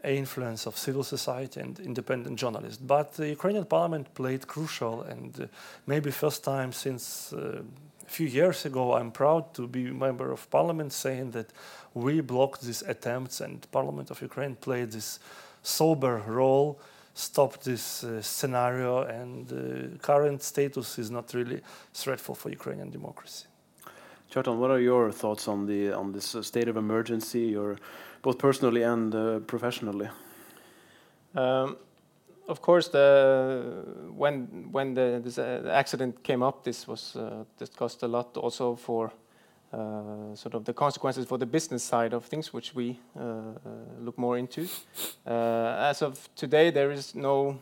influence 0.05 0.67
of 0.67 0.77
civil 0.77 1.03
society 1.03 1.61
and 1.61 1.79
independent 1.81 2.39
journalists. 2.39 2.79
But 2.79 3.13
the 3.15 3.29
Ukrainian 3.29 3.65
parliament 3.65 4.15
played 4.15 4.47
crucial 4.47 5.03
and 5.03 5.41
uh, 5.41 5.47
maybe 5.87 6.11
first 6.11 6.45
time 6.45 6.73
since 6.73 7.33
uh, 7.33 7.63
a 8.07 8.11
few 8.11 8.27
years 8.27 8.65
ago 8.65 8.95
I'm 8.95 9.11
proud 9.11 9.55
to 9.55 9.67
be 9.67 9.89
a 9.89 9.93
member 9.93 10.33
of 10.33 10.51
parliament 10.51 10.93
saying 10.93 11.33
that 11.33 11.53
we 11.95 12.21
blocked 12.21 12.63
these 12.63 12.83
attempts 12.83 13.41
and 13.41 13.67
parliament 13.71 14.11
of 14.11 14.23
Ukraine 14.23 14.57
played 14.57 14.93
this 14.93 15.21
sober 15.63 16.23
role 16.27 16.81
stopped 17.15 17.65
this 17.65 18.05
uh, 18.05 18.23
scenario 18.23 19.03
and 19.03 19.53
uh, 19.53 19.99
current 19.99 20.43
status 20.43 20.99
is 20.99 21.11
not 21.11 21.35
really 21.35 21.61
threatful 21.93 22.35
for 22.35 22.51
Ukrainian 22.51 22.91
democracy. 22.91 23.47
Kjartan, 24.33 24.57
what 24.59 24.71
are 24.71 24.81
your 24.81 25.11
thoughts 25.11 25.49
on 25.49 25.67
the 25.67 25.93
on 25.93 26.13
this 26.13 26.37
state 26.43 26.69
of 26.69 26.77
emergency? 26.77 27.45
Your 27.59 27.77
both 28.23 28.39
personally 28.39 28.83
and 28.83 29.15
uh, 29.15 29.39
professionally? 29.41 30.09
Um, 31.35 31.77
of 32.49 32.61
course, 32.61 32.89
the 32.89 33.85
when 34.17 34.69
when 34.73 34.95
the, 34.95 35.21
this, 35.23 35.39
uh, 35.39 35.61
the 35.63 35.73
accident 35.73 36.23
came 36.23 36.43
up, 36.43 36.65
this 36.65 36.89
was 36.89 37.17
uh, 37.17 37.45
discussed 37.59 38.03
a 38.03 38.09
lot 38.09 38.37
also 38.37 38.75
for 38.75 39.13
uh, 39.73 40.35
sort 40.35 40.55
of 40.55 40.65
the 40.65 40.73
consequences 40.73 41.27
for 41.27 41.39
the 41.39 41.47
business 41.47 41.85
side 41.85 42.13
of 42.13 42.25
things, 42.25 42.53
which 42.53 42.75
we 42.75 42.99
uh, 43.17 43.23
uh, 43.23 43.55
look 44.01 44.19
more 44.19 44.37
into. 44.37 44.67
as 45.27 46.03
of 46.03 46.29
today, 46.35 46.73
there 46.73 46.91
is 46.91 47.15
no, 47.15 47.57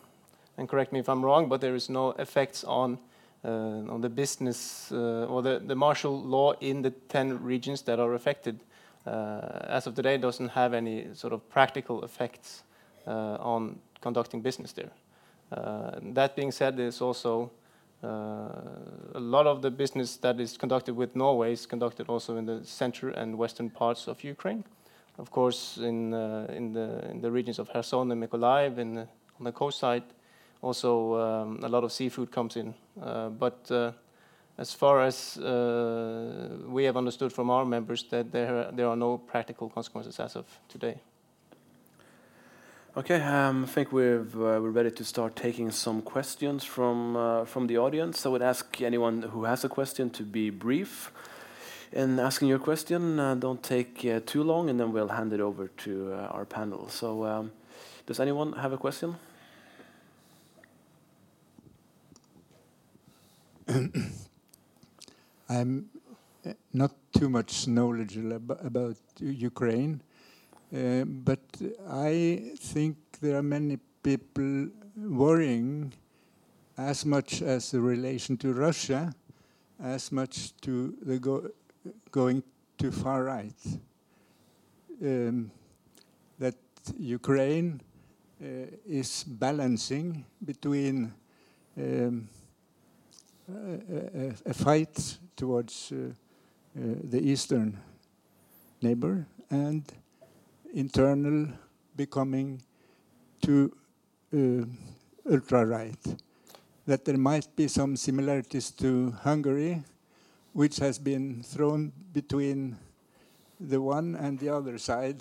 and 0.56 0.68
correct 0.68 0.90
me 0.90 1.00
if 1.00 1.08
I'm 1.08 1.22
wrong, 1.22 1.48
but 1.48 1.60
there 1.60 1.74
is 1.74 1.90
no 1.90 2.12
effects 2.18 2.64
on 2.64 2.98
on 3.44 4.00
the 4.00 4.08
business 4.08 4.92
or 4.92 5.42
the, 5.42 5.62
the 5.64 5.74
martial 5.74 6.20
law 6.20 6.52
in 6.60 6.82
the 6.82 6.90
10 6.90 7.42
regions 7.42 7.82
that 7.82 7.98
are 7.98 8.12
affected. 8.14 8.60
As 9.06 9.86
of 9.86 9.94
today, 9.94 10.18
doesn't 10.18 10.48
have 10.48 10.74
any 10.74 11.06
sort 11.14 11.32
of 11.32 11.48
practical 11.48 12.04
effects 12.04 12.62
on 13.06 13.78
conducting 14.00 14.42
business 14.42 14.72
there. 14.72 14.90
that 16.14 16.36
being 16.36 16.52
said, 16.52 16.76
there's 16.76 17.00
also 17.00 17.50
uh, 18.02 18.06
a 19.14 19.20
lot 19.20 19.46
of 19.46 19.60
the 19.60 19.70
business 19.70 20.18
that 20.18 20.38
is 20.38 20.56
conducted 20.56 20.94
with 20.94 21.16
Norway 21.16 21.52
is 21.52 21.66
conducted 21.66 22.08
also 22.08 22.36
in 22.36 22.46
the 22.46 22.64
center 22.64 23.10
and 23.10 23.36
western 23.36 23.70
parts 23.70 24.06
of 24.06 24.22
Ukraine. 24.22 24.64
Of 25.18 25.32
course, 25.32 25.78
in, 25.78 26.14
uh, 26.14 26.46
in, 26.48 26.72
the, 26.72 27.04
in 27.10 27.20
the 27.20 27.30
regions 27.30 27.58
of 27.58 27.68
Kherson 27.72 28.12
and 28.12 28.22
Mykolaiv 28.22 28.78
and 28.78 28.98
on 28.98 29.44
the 29.44 29.50
coast 29.50 29.80
side, 29.80 30.04
also 30.62 31.14
um, 31.16 31.60
a 31.64 31.68
lot 31.68 31.82
of 31.82 31.90
seafood 31.90 32.30
comes 32.30 32.56
in. 32.56 32.72
But 34.58 34.62
as 34.62 34.74
far 34.74 35.02
as 35.02 35.38
uh, 35.38 36.48
we 36.66 36.82
have 36.84 36.96
understood 36.96 37.32
from 37.32 37.48
our 37.48 37.64
members 37.64 38.02
that 38.10 38.32
there, 38.32 38.72
there 38.72 38.88
are 38.88 38.96
no 38.96 39.18
practical 39.18 39.68
consequences 39.68 40.18
as 40.18 40.34
of 40.34 40.46
today. 40.68 40.98
Okay, 42.96 43.22
um, 43.22 43.62
I 43.62 43.66
think 43.68 43.92
we've, 43.92 44.34
uh, 44.34 44.58
we're 44.60 44.70
ready 44.70 44.90
to 44.90 45.04
start 45.04 45.36
taking 45.36 45.70
some 45.70 46.02
questions 46.02 46.64
from, 46.64 47.16
uh, 47.16 47.44
from 47.44 47.68
the 47.68 47.78
audience. 47.78 48.26
I 48.26 48.30
would 48.30 48.42
ask 48.42 48.82
anyone 48.82 49.22
who 49.22 49.44
has 49.44 49.62
a 49.62 49.68
question 49.68 50.10
to 50.10 50.24
be 50.24 50.50
brief 50.50 51.12
in 51.92 52.18
asking 52.18 52.48
your 52.48 52.58
question. 52.58 53.20
Uh, 53.20 53.36
don't 53.36 53.62
take 53.62 54.04
uh, 54.04 54.18
too 54.26 54.42
long, 54.42 54.68
and 54.68 54.80
then 54.80 54.90
we'll 54.92 55.06
hand 55.06 55.32
it 55.32 55.40
over 55.40 55.68
to 55.68 56.12
uh, 56.14 56.32
our 56.32 56.44
panel. 56.44 56.88
So, 56.88 57.24
um, 57.24 57.52
does 58.06 58.18
anyone 58.18 58.54
have 58.54 58.72
a 58.72 58.78
question? 58.78 59.14
I'm 65.48 65.88
uh, 66.46 66.52
not 66.72 66.92
too 67.12 67.28
much 67.28 67.66
knowledgeable 67.66 68.56
about 68.62 68.96
Ukraine. 69.20 70.02
Uh, 70.74 71.04
but 71.04 71.40
I 71.90 72.52
think 72.58 72.96
there 73.22 73.38
are 73.38 73.42
many 73.42 73.78
people 74.02 74.68
worrying 74.96 75.92
as 76.76 77.06
much 77.06 77.40
as 77.40 77.70
the 77.70 77.80
relation 77.80 78.36
to 78.36 78.52
Russia, 78.52 79.14
as 79.82 80.12
much 80.12 80.54
to 80.60 80.94
the 81.02 81.18
go 81.18 81.50
going 82.10 82.42
too 82.76 82.90
far 82.90 83.24
right. 83.24 83.60
Um, 85.02 85.50
that 86.38 86.56
Ukraine 86.98 87.80
uh, 88.42 88.46
is 88.86 89.24
balancing 89.24 90.24
between 90.44 91.12
um, 91.76 92.28
a, 93.48 94.34
a, 94.46 94.54
fight 94.54 95.18
towards 95.38 95.92
uh, 95.92 95.96
uh, 95.96 96.94
the 97.04 97.20
eastern 97.20 97.78
neighbor 98.82 99.24
and 99.50 99.84
internal 100.74 101.46
becoming 101.96 102.60
too 103.40 103.72
uh, 104.34 104.66
ultra-right. 105.32 106.04
That 106.86 107.04
there 107.04 107.16
might 107.16 107.54
be 107.54 107.68
some 107.68 107.96
similarities 107.96 108.70
to 108.72 109.12
Hungary, 109.22 109.82
which 110.52 110.78
has 110.78 110.98
been 110.98 111.42
thrown 111.42 111.92
between 112.12 112.76
the 113.60 113.80
one 113.80 114.16
and 114.16 114.38
the 114.38 114.48
other 114.48 114.78
side, 114.78 115.20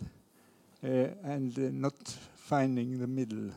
and 0.81 1.57
not 1.81 1.95
finding 2.35 2.99
the 2.99 3.07
middle. 3.07 3.51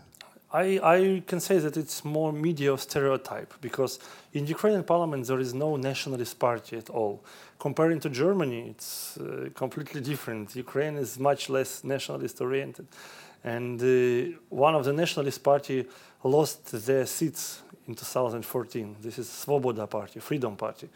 I, 0.52 0.80
I, 0.82 1.22
can 1.26 1.38
say 1.38 1.58
that 1.58 1.76
it's 1.76 2.04
more 2.04 2.32
media 2.32 2.76
stereotype 2.76 3.54
because 3.60 4.00
in 4.32 4.46
Ukrainian 4.48 4.82
parliament 4.82 5.26
there 5.28 5.38
is 5.38 5.54
no 5.54 5.76
nationalist 5.76 6.38
party 6.40 6.76
at 6.76 6.90
all. 6.90 7.22
Comparing 7.60 8.00
to 8.00 8.10
Germany, 8.10 8.70
it's 8.70 9.16
uh, 9.18 9.50
completely 9.54 10.00
different. 10.00 10.56
Ukraine 10.56 10.96
is 10.96 11.18
much 11.20 11.50
less 11.50 11.84
nationalist 11.84 12.40
oriented. 12.40 12.86
And 13.44 13.80
uh, 13.80 14.36
one 14.48 14.74
of 14.74 14.84
the 14.84 14.92
nationalist 14.92 15.42
party 15.42 15.86
lost 16.24 16.72
their 16.86 17.06
seats 17.06 17.62
in 17.86 17.94
2014. 17.94 18.96
This 19.00 19.18
is 19.18 19.28
Svoboda 19.28 19.88
party, 19.88 20.18
Freedom 20.18 20.56
party. 20.56 20.88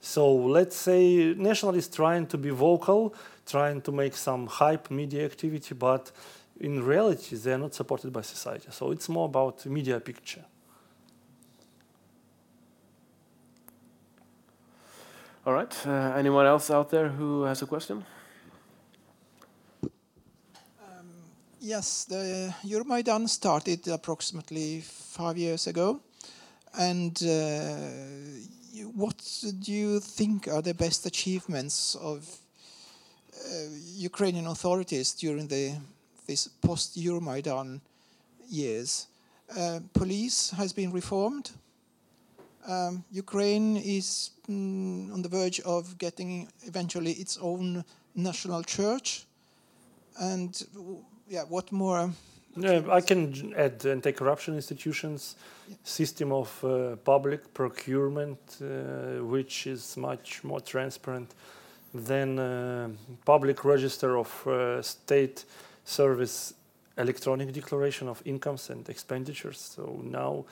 So 0.00 0.32
let's 0.32 0.76
say 0.76 1.34
nationalists 1.34 1.96
trying 1.96 2.26
to 2.26 2.38
be 2.38 2.50
vocal, 2.50 3.14
trying 3.46 3.80
to 3.82 3.92
make 3.92 4.14
some 4.14 4.46
hype 4.46 4.90
media 4.90 5.24
activity, 5.24 5.74
but 5.74 6.12
in 6.60 6.84
reality, 6.84 7.36
they 7.36 7.52
are 7.52 7.58
not 7.58 7.74
supported 7.74 8.12
by 8.12 8.22
society. 8.22 8.68
So 8.70 8.90
it's 8.90 9.08
more 9.08 9.26
about 9.26 9.64
media 9.66 10.00
picture. 10.00 10.44
All 15.46 15.54
right. 15.54 15.86
Uh, 15.86 16.14
anyone 16.16 16.46
else 16.46 16.70
out 16.70 16.90
there 16.90 17.08
who 17.08 17.44
has 17.44 17.62
a 17.62 17.66
question? 17.66 18.04
Um, 19.82 21.06
yes, 21.60 22.04
the 22.04 22.52
Euromaidan 22.64 23.28
started 23.28 23.88
approximately 23.88 24.82
five 24.82 25.38
years 25.38 25.66
ago. 25.66 26.00
And 26.78 27.18
uh, 27.22 27.76
what 28.94 29.42
do 29.60 29.72
you 29.72 30.00
think 30.00 30.48
are 30.48 30.60
the 30.60 30.74
best 30.74 31.06
achievements 31.06 31.94
of 31.94 32.28
uh, 33.34 33.48
Ukrainian 33.96 34.46
authorities 34.48 35.14
during 35.14 35.48
the 35.48 35.76
this 36.28 36.46
post-Euromaidan 36.46 37.80
years. 38.48 39.08
Uh, 39.56 39.80
police 39.94 40.50
has 40.50 40.72
been 40.72 40.92
reformed. 40.92 41.50
Um, 42.68 43.02
Ukraine 43.10 43.78
is 43.78 44.30
mm, 44.48 45.12
on 45.12 45.22
the 45.22 45.28
verge 45.28 45.60
of 45.60 45.96
getting 45.98 46.48
eventually 46.66 47.12
its 47.12 47.38
own 47.40 47.84
national 48.14 48.62
church. 48.62 49.26
And 50.20 50.50
yeah, 51.28 51.44
what 51.48 51.72
more? 51.72 52.10
Yeah, 52.56 52.82
I 52.90 53.00
can 53.00 53.54
add 53.56 53.86
anti-corruption 53.86 54.54
institutions, 54.54 55.36
yeah. 55.68 55.76
system 55.82 56.32
of 56.32 56.64
uh, 56.64 56.96
public 56.96 57.54
procurement, 57.54 58.38
uh, 58.60 59.24
which 59.24 59.66
is 59.66 59.96
much 59.96 60.44
more 60.44 60.60
transparent 60.60 61.34
than 61.94 62.38
uh, 62.38 62.88
public 63.24 63.64
register 63.64 64.18
of 64.18 64.46
uh, 64.46 64.82
state 64.82 65.44
service 65.88 66.52
electronic 66.98 67.52
declaration 67.52 68.08
of 68.08 68.22
incomes 68.26 68.68
and 68.70 68.86
expenditures. 68.88 69.58
So 69.58 70.00
now 70.04 70.44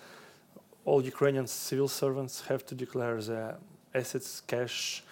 all 0.85 1.05
Ukrainian 1.05 1.47
civil 1.47 1.89
servants 1.89 2.35
have 2.49 2.65
to 2.67 2.75
declare 2.75 3.21
their 3.21 3.57
assets, 3.95 4.41
cash, 4.47 5.03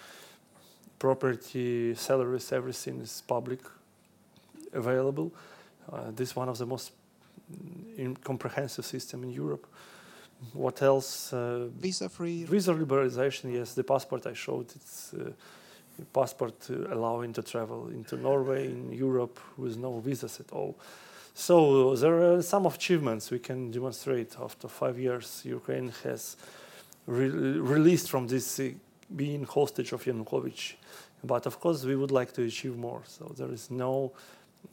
property, 0.97 1.93
salaries, 1.95 2.51
everything 2.51 3.01
is 3.01 3.21
public, 3.27 3.59
available. 4.73 5.31
Uh, 5.91 6.09
this 6.15 6.29
is 6.29 6.35
one 6.35 6.49
of 6.49 6.57
the 6.57 6.65
most 6.65 6.91
mm, 7.51 8.15
comprehensive 8.23 8.85
system 8.85 9.23
in 9.23 9.31
Europe. 9.31 9.67
What 10.53 10.81
else? 10.81 11.31
Uh, 11.33 11.67
visa 11.79 12.09
free. 12.09 12.45
Visa 12.45 12.73
liberalization. 12.73 13.53
Yes, 13.53 13.73
the 13.73 13.83
passport 13.83 14.25
I 14.25 14.33
showed. 14.33 14.67
It's 14.75 15.13
uh, 15.13 15.31
passport 16.13 16.69
allowing 16.91 17.33
to 17.33 17.41
travel 17.41 17.87
into 17.89 18.17
Norway, 18.17 18.67
in 18.67 18.91
Europe, 18.91 19.39
with 19.57 19.77
no 19.77 19.99
visas 19.99 20.39
at 20.39 20.51
all. 20.51 20.75
So 21.33 21.95
there 21.95 22.33
are 22.33 22.41
some 22.41 22.65
achievements 22.65 23.29
we 23.29 23.39
can 23.39 23.71
demonstrate 23.71 24.35
after 24.41 24.67
five 24.67 24.97
years. 24.97 25.41
Ukraine 25.43 25.91
has 26.03 26.37
re 27.07 27.27
released 27.27 28.09
from 28.09 28.27
this 28.27 28.59
uh, 28.59 28.69
being 29.15 29.43
hostage 29.43 29.91
of 29.91 30.03
Yanukovych. 30.03 30.75
But 31.23 31.45
of 31.45 31.59
course, 31.59 31.83
we 31.83 31.95
would 31.95 32.11
like 32.11 32.31
to 32.33 32.43
achieve 32.43 32.77
more. 32.77 33.01
So 33.05 33.33
there 33.37 33.51
is 33.51 33.69
no 33.69 34.13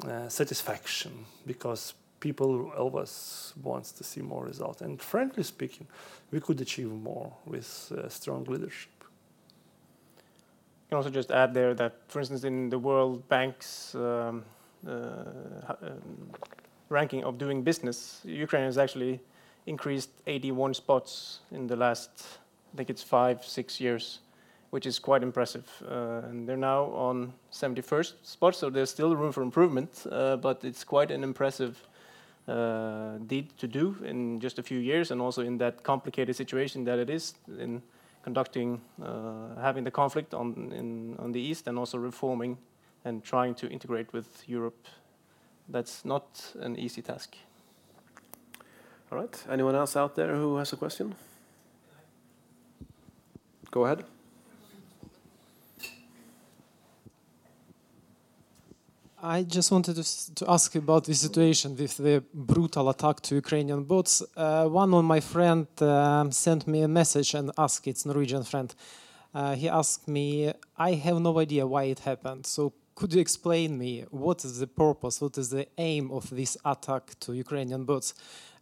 uh, 0.04 0.28
satisfaction 0.28 1.26
because 1.46 1.94
people 2.20 2.70
always 2.78 3.52
wants 3.62 3.90
to 3.92 4.04
see 4.04 4.22
more 4.22 4.44
result. 4.44 4.80
And 4.80 5.00
frankly 5.02 5.42
speaking, 5.42 5.86
we 6.30 6.40
could 6.40 6.60
achieve 6.60 6.90
more 6.90 7.32
with 7.44 7.92
uh, 7.92 8.08
strong 8.08 8.44
leadership 8.44 8.91
can 10.92 10.98
also 10.98 11.08
just 11.08 11.30
add 11.30 11.54
there 11.54 11.72
that, 11.72 11.94
for 12.08 12.18
instance, 12.18 12.44
in 12.44 12.68
the 12.68 12.78
World 12.78 13.26
Bank's 13.30 13.94
um, 13.94 14.44
uh, 14.86 14.90
um, 15.80 16.30
ranking 16.90 17.24
of 17.24 17.38
doing 17.38 17.62
business, 17.62 18.20
Ukraine 18.24 18.64
has 18.64 18.76
actually 18.76 19.18
increased 19.64 20.10
81 20.26 20.74
spots 20.74 21.40
in 21.50 21.66
the 21.66 21.76
last, 21.76 22.10
I 22.74 22.76
think 22.76 22.90
it's 22.90 23.02
five, 23.02 23.42
six 23.42 23.80
years, 23.80 24.18
which 24.68 24.84
is 24.84 24.98
quite 24.98 25.22
impressive. 25.22 25.66
Uh, 25.82 26.28
and 26.28 26.46
they're 26.46 26.58
now 26.58 26.84
on 26.92 27.32
71st 27.50 28.12
spot, 28.22 28.54
so 28.54 28.68
there's 28.68 28.90
still 28.90 29.16
room 29.16 29.32
for 29.32 29.42
improvement, 29.42 30.06
uh, 30.12 30.36
but 30.36 30.62
it's 30.62 30.84
quite 30.84 31.10
an 31.10 31.24
impressive 31.24 31.88
uh, 32.46 33.16
did 33.26 33.56
to 33.56 33.66
do 33.66 33.96
in 34.04 34.40
just 34.40 34.58
a 34.58 34.62
few 34.62 34.78
years, 34.78 35.10
and 35.10 35.22
also 35.22 35.40
in 35.40 35.56
that 35.56 35.84
complicated 35.84 36.36
situation 36.36 36.84
that 36.84 36.98
it 36.98 37.08
is 37.08 37.32
in 37.58 37.80
conducting, 38.22 38.80
uh, 39.02 39.60
having 39.60 39.84
the 39.84 39.90
conflict 39.90 40.34
on 40.34 40.72
in, 40.72 41.16
on 41.18 41.32
the 41.32 41.40
east, 41.40 41.68
and 41.68 41.78
also 41.78 41.98
reforming 41.98 42.58
and 43.04 43.22
trying 43.24 43.54
to 43.54 43.68
integrate 43.68 44.12
with 44.12 44.48
Europe. 44.48 44.86
That's 45.68 46.04
not 46.04 46.54
an 46.60 46.76
easy 46.76 47.02
task. 47.02 47.36
All 49.10 49.18
right. 49.18 49.44
Anyone 49.50 49.74
else 49.74 49.96
out 49.96 50.14
there 50.14 50.34
who 50.36 50.56
has 50.56 50.72
a 50.72 50.76
question? 50.76 51.14
Go 53.70 53.84
ahead. 53.84 54.04
I 59.24 59.44
just 59.44 59.70
wanted 59.70 59.94
to, 59.94 60.34
to 60.34 60.50
ask 60.50 60.74
about 60.74 61.04
the 61.04 61.14
situation 61.14 61.76
with 61.76 61.96
the 61.96 62.24
brutal 62.34 62.88
attack 62.88 63.20
to 63.20 63.36
Ukrainian 63.36 63.84
boats. 63.84 64.20
Uh, 64.36 64.66
one 64.66 64.92
of 64.92 65.04
my 65.04 65.20
friend 65.20 65.68
um, 65.80 66.32
sent 66.32 66.66
me 66.66 66.82
a 66.82 66.88
message 66.88 67.34
and 67.34 67.52
asked, 67.56 67.86
it's 67.86 68.04
Norwegian 68.04 68.42
friend. 68.42 68.74
Uh, 69.32 69.54
he 69.54 69.68
asked 69.68 70.08
me, 70.08 70.52
I 70.76 70.94
have 70.94 71.20
no 71.20 71.38
idea 71.38 71.64
why 71.64 71.84
it 71.84 72.00
happened. 72.00 72.46
So 72.46 72.72
could 72.94 73.14
you 73.14 73.20
explain 73.20 73.78
me 73.78 74.04
what 74.10 74.44
is 74.44 74.58
the 74.58 74.66
purpose, 74.66 75.20
what 75.20 75.38
is 75.38 75.50
the 75.50 75.66
aim 75.78 76.10
of 76.10 76.30
this 76.30 76.56
attack 76.64 77.18
to 77.20 77.32
Ukrainian 77.32 77.84
boats? 77.84 78.14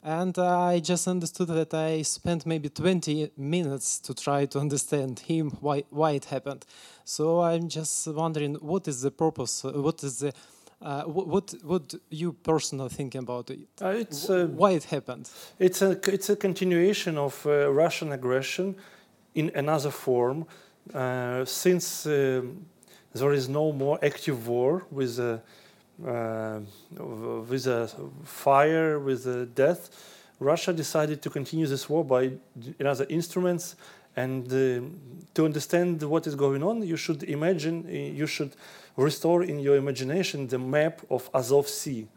And 0.02 0.38
I 0.38 0.80
just 0.80 1.06
understood 1.06 1.48
that 1.48 1.74
I 1.74 2.02
spent 2.02 2.46
maybe 2.46 2.70
20 2.70 3.32
minutes 3.36 3.98
to 4.00 4.14
try 4.14 4.46
to 4.46 4.58
understand 4.58 5.20
him 5.20 5.50
why 5.60 5.84
why 5.90 6.12
it 6.12 6.26
happened. 6.26 6.64
So 7.04 7.40
I'm 7.40 7.68
just 7.68 8.06
wondering 8.06 8.54
what 8.54 8.88
is 8.88 9.02
the 9.02 9.10
purpose, 9.10 9.62
what 9.62 10.02
is 10.02 10.20
the 10.20 10.32
uh, 10.82 11.02
what 11.02 11.54
what 11.62 11.94
you 12.08 12.32
personally 12.32 12.88
think 12.88 13.14
about 13.14 13.50
it? 13.50 13.68
Uh, 13.82 13.88
it's 13.88 14.26
Wh- 14.26 14.30
uh, 14.30 14.46
why 14.46 14.70
it 14.70 14.84
happened? 14.84 15.28
It's 15.58 15.82
a 15.82 15.90
it's 16.10 16.30
a 16.30 16.36
continuation 16.36 17.18
of 17.18 17.44
uh, 17.46 17.70
Russian 17.70 18.12
aggression 18.12 18.76
in 19.34 19.50
another 19.54 19.90
form. 19.90 20.46
Uh, 20.94 21.44
since 21.44 22.06
um, 22.06 22.64
there 23.14 23.32
is 23.32 23.48
no 23.48 23.72
more 23.72 23.98
active 24.02 24.46
war 24.46 24.84
with 24.90 25.18
a 25.18 25.40
uh, 26.06 26.60
with 27.48 27.66
a 27.66 27.88
fire 28.24 28.98
with 28.98 29.26
a 29.26 29.44
death, 29.44 29.90
Russia 30.38 30.72
decided 30.72 31.20
to 31.20 31.28
continue 31.28 31.66
this 31.66 31.88
war 31.88 32.04
by 32.04 32.32
other 32.82 33.06
instruments. 33.10 33.76
And 34.16 34.46
uh, 34.46 34.86
to 35.34 35.44
understand 35.44 36.02
what 36.02 36.26
is 36.26 36.34
going 36.34 36.62
on, 36.62 36.82
you 36.82 36.96
should 36.96 37.22
imagine, 37.24 37.84
uh, 37.86 37.90
you 37.92 38.26
should 38.26 38.52
restore 38.96 39.44
in 39.44 39.60
your 39.60 39.76
imagination 39.76 40.48
the 40.48 40.58
map 40.58 41.00
of 41.10 41.30
Azov 41.32 41.68
Sea. 41.68 42.08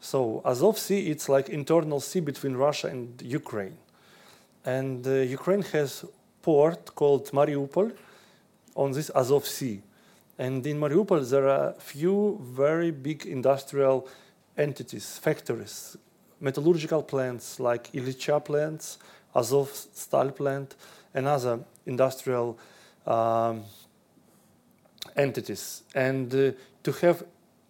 So 0.00 0.42
Azov 0.44 0.78
Sea, 0.78 1.08
it's 1.08 1.28
like 1.28 1.48
internal 1.48 2.00
sea 2.00 2.20
between 2.20 2.54
Russia 2.54 2.88
and 2.88 3.22
Ukraine. 3.22 3.78
And 4.64 5.06
uh, 5.06 5.10
Ukraine 5.10 5.62
has 5.72 6.04
port 6.42 6.94
called 6.94 7.30
Mariupol 7.30 7.92
on 8.74 8.92
this 8.92 9.10
Azov 9.14 9.46
Sea. 9.46 9.80
And 10.42 10.66
in 10.66 10.80
Mariupol, 10.80 11.30
there 11.30 11.48
are 11.48 11.72
few 11.78 12.36
very 12.42 12.90
big 12.90 13.26
industrial 13.26 14.08
entities, 14.58 15.16
factories, 15.18 15.96
metallurgical 16.40 17.04
plants 17.04 17.60
like 17.60 17.92
Ilicha 17.92 18.44
plants, 18.44 18.98
Azov 19.36 19.70
Stal 19.70 20.34
plant, 20.34 20.74
and 21.14 21.28
other 21.28 21.60
industrial 21.86 22.58
um, 23.06 23.62
entities. 25.14 25.84
And 25.94 26.34
uh, 26.34 26.50
to 26.82 26.90
have 27.02 27.22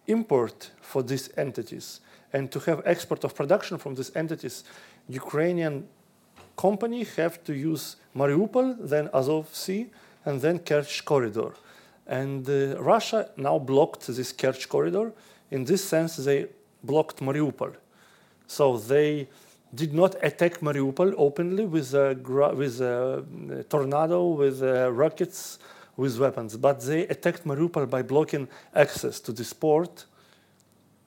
import 0.07 0.71
for 0.81 1.03
these 1.03 1.29
entities 1.37 1.99
and 2.33 2.51
to 2.51 2.59
have 2.61 2.81
export 2.85 3.23
of 3.23 3.35
production 3.35 3.77
from 3.77 3.93
these 3.93 4.11
entities, 4.15 4.63
Ukrainian 5.07 5.87
company 6.57 7.03
have 7.17 7.43
to 7.43 7.53
use 7.53 7.97
Mariupol, 8.15 8.89
then 8.89 9.09
Azov 9.13 9.53
Sea, 9.53 9.91
and 10.25 10.41
then 10.41 10.57
Kerch 10.57 11.05
corridor. 11.05 11.53
And 12.07 12.47
uh, 12.49 12.81
Russia 12.81 13.29
now 13.37 13.59
blocked 13.59 14.07
this 14.07 14.33
Kerch 14.33 14.67
corridor. 14.67 15.13
In 15.51 15.63
this 15.63 15.83
sense, 15.83 16.17
they 16.17 16.47
blocked 16.83 17.19
Mariupol. 17.21 17.75
So 18.47 18.77
they 18.77 19.29
did 19.73 19.93
not 19.93 20.15
attack 20.21 20.59
Mariupol 20.59 21.13
openly 21.17 21.65
with 21.65 21.93
a, 21.93 22.13
with 22.55 22.81
a 22.81 23.17
uh, 23.17 23.63
tornado, 23.69 24.27
with 24.27 24.61
uh, 24.61 24.91
rockets, 24.91 25.59
with 25.97 26.19
weapons, 26.19 26.57
but 26.57 26.81
they 26.81 27.07
attacked 27.07 27.45
Mariupol 27.45 27.89
by 27.89 28.01
blocking 28.01 28.47
access 28.75 29.19
to 29.21 29.31
this 29.31 29.53
port, 29.53 30.05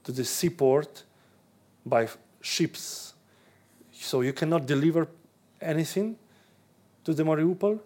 to 0.05 0.13
the 0.13 0.25
seaport, 0.25 1.05
by 1.85 2.09
ships. 2.41 3.15
So 3.93 4.21
you 4.21 4.33
cannot 4.33 4.67
deliver 4.67 5.09
anything 5.61 6.17
to 7.05 7.15
the 7.15 7.23
Mariupol, 7.23 7.81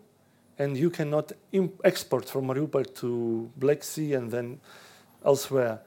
and 0.61 0.77
you 0.77 0.91
cannot 0.91 1.33
export 1.85 2.29
from 2.29 2.47
Mariupol 2.47 2.95
to 2.97 3.51
Black 3.57 3.83
Sea 3.83 4.13
and 4.13 4.31
then 4.31 4.61
elsewhere. 5.25 5.81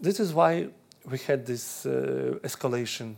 This 0.00 0.18
is 0.20 0.32
why 0.32 0.68
we 1.04 1.18
had 1.18 1.44
this 1.44 1.84
uh, 1.84 2.38
escalation 2.42 3.16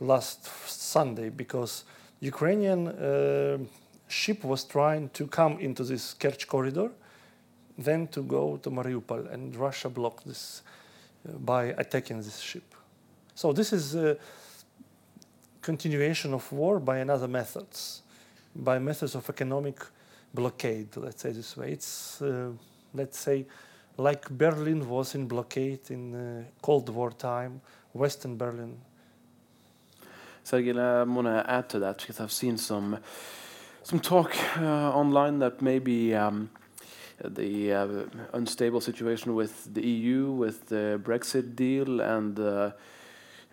last 0.00 0.44
Sunday 0.66 1.30
because 1.30 1.84
Ukrainian 2.20 2.88
uh, 2.88 3.58
ship 4.06 4.44
was 4.44 4.64
trying 4.64 5.08
to 5.10 5.26
come 5.26 5.58
into 5.60 5.82
this 5.82 6.14
Kerch 6.20 6.46
corridor, 6.46 6.90
then 7.78 8.06
to 8.08 8.22
go 8.22 8.58
to 8.58 8.70
Mariupol, 8.70 9.32
and 9.32 9.56
Russia 9.56 9.88
blocked 9.88 10.26
this 10.26 10.62
uh, 11.26 11.32
by 11.38 11.74
attacking 11.78 12.18
this 12.18 12.40
ship. 12.40 12.74
So 13.34 13.54
this 13.54 13.72
is 13.72 13.94
a 13.94 14.18
continuation 15.62 16.34
of 16.34 16.52
war 16.52 16.80
by 16.80 16.98
another 16.98 17.28
methods, 17.28 18.02
by 18.58 18.78
methods 18.78 19.14
of 19.14 19.28
economic 19.28 19.80
blockade. 20.34 20.96
Let's 20.96 21.22
say 21.22 21.32
this 21.32 21.56
way. 21.56 21.72
It's 21.72 22.20
uh, 22.20 22.50
let's 22.92 23.18
say 23.18 23.46
like 23.96 24.28
Berlin 24.30 24.88
was 24.88 25.14
in 25.14 25.26
blockade 25.26 25.90
in 25.90 26.14
uh, 26.14 26.44
Cold 26.60 26.88
War 26.88 27.10
time, 27.12 27.60
Western 27.92 28.36
Berlin 28.36 28.78
Sergei, 30.48 30.70
I 30.70 31.02
want 31.02 31.26
to 31.26 31.44
add 31.46 31.68
to 31.68 31.78
that 31.80 31.98
because 31.98 32.20
I've 32.20 32.32
seen 32.32 32.56
some 32.56 32.96
some 33.82 34.00
talk 34.00 34.34
uh, 34.56 34.96
online 34.96 35.40
that 35.40 35.60
maybe 35.60 36.14
um, 36.14 36.48
the 37.22 37.74
uh, 37.74 37.86
unstable 38.32 38.80
situation 38.80 39.34
with 39.34 39.74
the 39.74 39.86
EU, 39.86 40.30
with 40.30 40.68
the 40.68 40.98
Brexit 41.04 41.54
deal, 41.54 42.00
and 42.00 42.38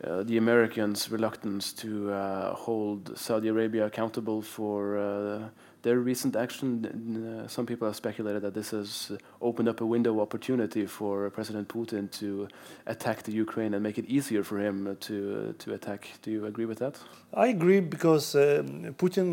uh, 0.03 0.23
the 0.23 0.37
Americans' 0.37 1.09
reluctance 1.09 1.71
to 1.73 2.11
uh, 2.11 2.53
hold 2.53 3.17
Saudi 3.17 3.47
Arabia 3.47 3.85
accountable 3.85 4.41
for 4.41 4.97
uh, 4.97 5.49
their 5.83 5.99
recent 5.99 6.35
action. 6.35 6.85
Uh, 6.85 7.47
some 7.47 7.65
people 7.65 7.87
have 7.87 7.95
speculated 7.95 8.41
that 8.41 8.53
this 8.53 8.71
has 8.71 9.11
opened 9.41 9.69
up 9.69 9.79
a 9.79 9.85
window 9.85 10.11
of 10.13 10.19
opportunity 10.19 10.85
for 10.85 11.29
President 11.29 11.67
Putin 11.69 12.11
to 12.19 12.47
attack 12.87 13.23
the 13.23 13.31
Ukraine 13.31 13.73
and 13.73 13.81
make 13.81 13.97
it 13.97 14.05
easier 14.05 14.43
for 14.43 14.59
him 14.59 14.97
to 14.99 15.53
to 15.59 15.73
attack. 15.73 16.09
Do 16.23 16.31
you 16.31 16.45
agree 16.45 16.65
with 16.65 16.79
that? 16.79 16.95
I 17.33 17.47
agree 17.47 17.79
because 17.79 18.35
um, 18.35 18.95
Putin. 18.97 19.25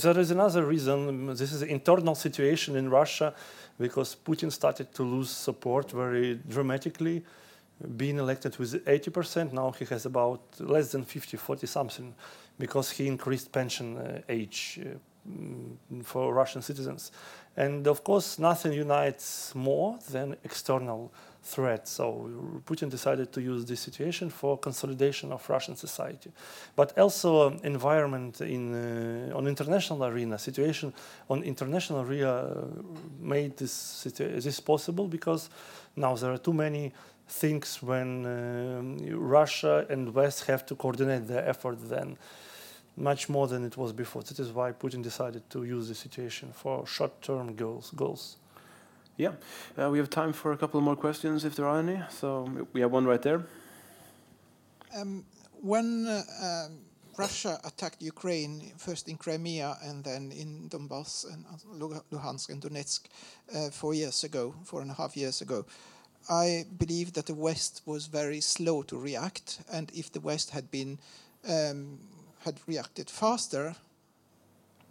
There 0.00 0.18
is 0.18 0.30
another 0.30 0.64
reason. 0.64 1.26
This 1.26 1.52
is 1.52 1.62
an 1.62 1.68
internal 1.68 2.14
situation 2.14 2.76
in 2.76 2.88
Russia, 2.88 3.34
because 3.78 4.16
Putin 4.24 4.50
started 4.50 4.94
to 4.94 5.02
lose 5.02 5.30
support 5.30 5.90
very 5.90 6.40
dramatically. 6.48 7.22
Being 7.96 8.18
elected 8.18 8.56
with 8.56 8.84
80%, 8.86 9.52
now 9.52 9.70
he 9.72 9.84
has 9.86 10.06
about 10.06 10.40
less 10.58 10.92
than 10.92 11.04
50, 11.04 11.36
40 11.36 11.66
something, 11.66 12.14
because 12.58 12.90
he 12.90 13.06
increased 13.06 13.52
pension 13.52 13.98
uh, 13.98 14.22
age 14.28 14.80
uh, 14.80 14.96
for 16.02 16.32
Russian 16.32 16.62
citizens. 16.62 17.12
And 17.56 17.86
of 17.86 18.04
course, 18.04 18.38
nothing 18.38 18.72
unites 18.72 19.54
more 19.54 19.98
than 20.10 20.36
external 20.44 21.12
threat. 21.42 21.88
So 21.88 22.30
Putin 22.66 22.90
decided 22.90 23.32
to 23.32 23.40
use 23.40 23.64
this 23.64 23.80
situation 23.80 24.30
for 24.30 24.58
consolidation 24.58 25.32
of 25.32 25.48
Russian 25.48 25.76
society, 25.76 26.32
but 26.74 26.98
also 26.98 27.46
um, 27.46 27.60
environment 27.62 28.40
in 28.40 28.74
uh, 28.74 29.36
on 29.36 29.46
international 29.46 30.04
arena. 30.04 30.38
Situation 30.38 30.92
on 31.30 31.42
international 31.42 32.02
arena 32.02 32.32
uh, 32.32 32.64
made 33.20 33.56
this 33.56 34.06
this 34.18 34.60
possible 34.60 35.08
because 35.08 35.48
now 35.94 36.14
there 36.16 36.32
are 36.32 36.38
too 36.38 36.52
many 36.52 36.92
things 37.28 37.82
when 37.82 38.26
um, 38.26 38.98
Russia 39.18 39.86
and 39.88 40.14
West 40.14 40.46
have 40.46 40.64
to 40.66 40.74
coordinate 40.74 41.26
their 41.26 41.46
effort 41.48 41.88
then 41.88 42.16
much 42.96 43.28
more 43.28 43.46
than 43.46 43.64
it 43.64 43.76
was 43.76 43.92
before. 43.92 44.22
That 44.22 44.38
is 44.38 44.52
why 44.52 44.72
Putin 44.72 45.02
decided 45.02 45.48
to 45.50 45.64
use 45.64 45.88
the 45.88 45.94
situation 45.94 46.50
for 46.52 46.86
short-term 46.86 47.54
goals. 47.54 47.92
goals. 47.94 48.36
Yeah, 49.18 49.32
uh, 49.78 49.90
we 49.90 49.98
have 49.98 50.10
time 50.10 50.32
for 50.32 50.52
a 50.52 50.56
couple 50.56 50.80
more 50.80 50.96
questions 50.96 51.44
if 51.44 51.56
there 51.56 51.66
are 51.66 51.78
any. 51.78 52.00
So 52.10 52.66
we 52.72 52.80
have 52.80 52.92
one 52.92 53.06
right 53.06 53.20
there. 53.20 53.46
Um, 54.94 55.24
when 55.62 56.06
uh, 56.06 56.22
um, 56.42 56.78
Russia 57.18 57.58
attacked 57.64 58.02
Ukraine, 58.02 58.72
first 58.76 59.08
in 59.08 59.16
Crimea 59.16 59.76
and 59.82 60.04
then 60.04 60.32
in 60.32 60.68
Donbass 60.68 61.24
and 61.32 61.44
uh, 61.46 62.00
Luhansk 62.12 62.50
and 62.50 62.62
Donetsk 62.62 63.00
uh, 63.54 63.70
four 63.70 63.94
years 63.94 64.24
ago, 64.24 64.54
four 64.64 64.82
and 64.82 64.90
a 64.90 64.94
half 64.94 65.16
years 65.16 65.40
ago, 65.40 65.64
I 66.28 66.66
believe 66.76 67.12
that 67.12 67.26
the 67.26 67.34
West 67.34 67.82
was 67.86 68.06
very 68.06 68.40
slow 68.40 68.82
to 68.82 68.98
react, 68.98 69.60
and 69.72 69.90
if 69.94 70.12
the 70.12 70.20
West 70.20 70.50
had 70.50 70.70
been 70.70 70.98
um, 71.48 72.00
had 72.40 72.58
reacted 72.66 73.08
faster, 73.08 73.76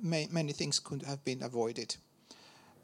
may, 0.02 0.28
many 0.32 0.54
things 0.54 0.80
could 0.80 1.04
have 1.04 1.24
been 1.26 1.44
avoided. 1.44 1.98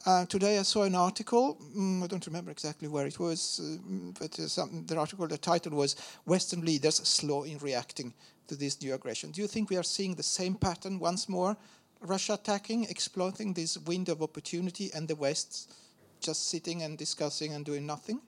Uh, 0.05 0.25
today 0.25 0.57
I 0.57 0.63
saw 0.63 0.83
an 0.83 0.95
article. 0.95 1.57
Mm, 1.75 2.03
I 2.03 2.07
don't 2.07 2.25
remember 2.25 2.51
exactly 2.51 2.87
where 2.87 3.05
it 3.05 3.19
was, 3.19 3.61
uh, 3.63 4.11
but 4.19 4.37
uh, 4.39 4.47
some, 4.47 4.85
the 4.85 4.97
article, 4.97 5.27
the 5.27 5.37
title 5.37 5.71
was 5.73 5.95
"Western 6.25 6.65
leaders 6.65 6.95
slow 6.95 7.43
in 7.43 7.57
reacting 7.59 8.13
to 8.47 8.55
this 8.55 8.81
new 8.81 8.93
aggression." 8.93 9.31
Do 9.31 9.41
you 9.41 9.47
think 9.47 9.69
we 9.69 9.77
are 9.77 9.83
seeing 9.83 10.15
the 10.15 10.23
same 10.23 10.55
pattern 10.55 10.99
once 10.99 11.29
more? 11.29 11.55
Russia 12.01 12.33
attacking, 12.33 12.85
exploiting 12.85 13.53
this 13.53 13.77
window 13.77 14.13
of 14.13 14.23
opportunity, 14.23 14.91
and 14.93 15.07
the 15.07 15.15
West 15.15 15.71
just 16.19 16.49
sitting 16.49 16.81
and 16.81 16.97
discussing 16.97 17.53
and 17.53 17.63
doing 17.63 17.85
nothing? 17.85 18.19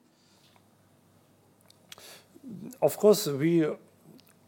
Of 2.82 2.98
course, 2.98 3.28
we 3.28 3.66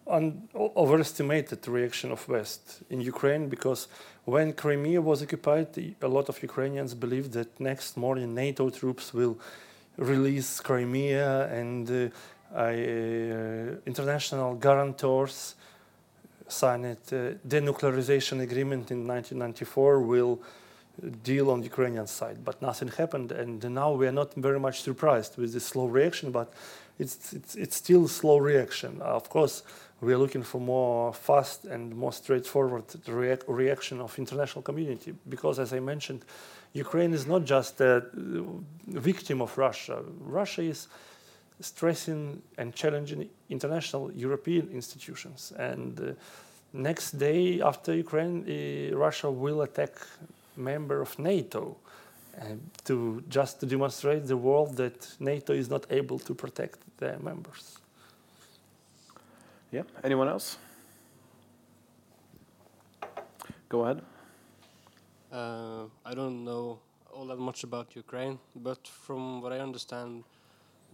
un- 0.07 0.49
overestimated 0.55 1.61
the 1.61 1.71
reaction 1.71 2.11
of 2.11 2.27
West 2.27 2.81
in 2.89 3.01
Ukraine 3.01 3.47
because 3.49 3.87
when 4.25 4.53
Crimea 4.53 5.01
was 5.01 5.21
occupied, 5.21 5.67
a 6.01 6.07
lot 6.07 6.29
of 6.29 6.41
Ukrainians 6.41 6.93
believed 6.93 7.33
that 7.33 7.59
next 7.59 7.97
morning 7.97 8.33
NATO 8.33 8.69
troops 8.69 9.13
will 9.13 9.37
release 9.97 10.59
Crimea 10.59 11.47
and 11.47 11.89
uh, 11.89 12.09
uh, 12.55 12.71
international 13.85 14.55
guarantors 14.55 15.55
signed 16.47 16.85
a 16.85 16.95
denuclearization 17.47 18.41
agreement 18.41 18.91
in 18.91 19.07
1994 19.07 19.99
will 20.01 20.39
deal 21.23 21.49
on 21.51 21.59
the 21.59 21.65
Ukrainian 21.65 22.07
side, 22.07 22.43
but 22.45 22.61
nothing 22.61 22.87
happened, 22.87 23.31
and 23.31 23.63
now 23.73 23.91
we 23.91 24.07
are 24.07 24.11
not 24.11 24.33
very 24.35 24.59
much 24.59 24.81
surprised 24.81 25.37
with 25.37 25.53
this 25.53 25.65
slow 25.65 25.87
reaction, 25.87 26.31
but 26.31 26.53
it's, 26.99 27.33
it's, 27.33 27.55
it's 27.55 27.75
still 27.75 28.07
slow 28.07 28.37
reaction. 28.37 29.01
Of 29.01 29.29
course, 29.29 29.63
we 30.01 30.13
are 30.13 30.17
looking 30.17 30.43
for 30.43 30.59
more 30.61 31.13
fast 31.13 31.65
and 31.65 31.95
more 31.95 32.13
straightforward 32.13 32.87
reac- 33.07 33.43
reaction 33.47 34.01
of 34.01 34.17
international 34.19 34.61
community 34.61 35.13
because, 35.27 35.59
as 35.59 35.73
I 35.73 35.79
mentioned, 35.79 36.25
Ukraine 36.73 37.13
is 37.13 37.25
not 37.25 37.45
just 37.45 37.79
a 37.81 37.97
uh, 37.97 38.01
victim 38.87 39.41
of 39.41 39.57
Russia. 39.57 40.03
Russia 40.19 40.61
is 40.61 40.87
stressing 41.61 42.41
and 42.57 42.75
challenging 42.75 43.29
international 43.49 44.11
European 44.11 44.69
institutions. 44.71 45.53
And 45.57 45.99
uh, 45.99 46.13
next 46.73 47.17
day 47.17 47.61
after 47.61 47.93
Ukraine, 47.93 48.43
uh, 48.43 48.97
Russia 48.97 49.31
will 49.31 49.61
attack 49.61 49.93
member 50.57 51.01
of 51.01 51.17
NATO 51.17 51.77
to 52.83 53.23
just 53.29 53.59
to 53.59 53.65
demonstrate 53.65 54.27
the 54.27 54.37
world 54.37 54.77
that 54.77 55.15
NATO 55.19 55.53
is 55.53 55.69
not 55.69 55.85
able 55.89 56.19
to 56.19 56.33
protect 56.33 56.79
their 56.97 57.17
members. 57.19 57.79
Yeah. 59.71 59.83
Anyone 60.03 60.27
else? 60.27 60.57
Go 63.69 63.83
ahead. 63.83 64.01
Uh, 65.31 65.85
I 66.05 66.13
don't 66.13 66.43
know 66.43 66.79
all 67.11 67.25
that 67.27 67.39
much 67.39 67.63
about 67.63 67.95
Ukraine, 67.95 68.39
but 68.55 68.87
from 68.87 69.41
what 69.41 69.51
I 69.51 69.59
understand, 69.59 70.23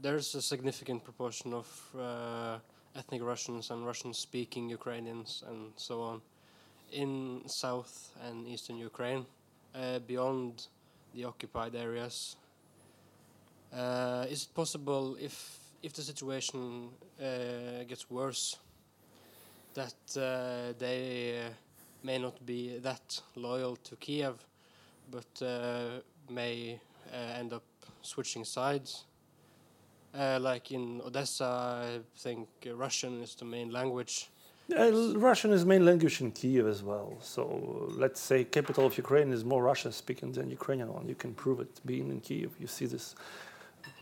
there's 0.02 0.34
a 0.36 0.42
significant 0.42 1.04
proportion 1.04 1.54
of 1.54 1.68
uh, 2.00 2.58
ethnic 2.96 3.22
Russians 3.24 3.72
and 3.72 3.86
Russian-speaking 3.86 4.70
Ukrainians 4.70 5.44
and 5.48 5.72
so 5.76 6.02
on 6.02 6.22
in 6.92 7.44
south 7.48 8.12
and 8.26 8.48
eastern 8.48 8.78
Ukraine, 8.78 9.26
uh, 9.76 10.00
beyond 10.00 10.68
the 11.14 11.26
occupied 11.26 11.76
areas. 11.76 12.36
Uh, 13.74 14.26
is 14.30 14.44
it 14.44 14.54
possible 14.54 15.16
if 15.20 15.62
if 15.82 15.94
the 15.94 16.02
situation 16.02 16.90
uh, 17.20 17.84
gets 17.88 18.10
worse 18.10 18.58
that 19.74 19.94
uh, 20.18 20.74
they 20.78 21.40
uh, 21.40 21.50
may 22.04 22.18
not 22.20 22.46
be 22.46 22.78
that 22.80 23.22
loyal 23.36 23.76
to 23.78 23.96
Kiev, 23.96 24.36
but 25.10 25.42
uh, 25.42 26.02
may 26.30 26.80
uh, 27.12 27.40
end 27.40 27.54
up 27.54 27.64
switching 28.02 28.46
sides. 28.46 29.06
Like 30.14 30.72
in 30.72 31.02
Odessa, 31.06 31.46
I 31.46 32.00
think 32.18 32.50
Russian 32.76 33.22
is 33.22 33.34
the 33.36 33.46
main 33.46 33.72
language. 33.72 34.30
Uh, 34.78 35.18
Russian 35.18 35.52
is 35.52 35.66
main 35.66 35.86
language 35.86 36.22
in 36.22 36.32
Kiev 36.32 36.68
as 36.68 36.82
well. 36.82 37.18
So 37.22 37.44
uh, 37.44 37.94
let's 37.98 38.22
say 38.22 38.44
capital 38.44 38.86
of 38.86 38.98
Ukraine 38.98 39.34
is 39.34 39.44
more 39.44 39.62
Russian 39.64 39.92
speaking 39.92 40.32
than 40.32 40.50
Ukrainian 40.50 40.94
one. 40.94 41.08
You 41.08 41.16
can 41.16 41.34
prove 41.34 41.60
it 41.60 41.82
being 41.86 42.10
in 42.10 42.22
Kiev. 42.22 42.52
You 42.60 42.68
see 42.68 42.86
this 42.86 43.16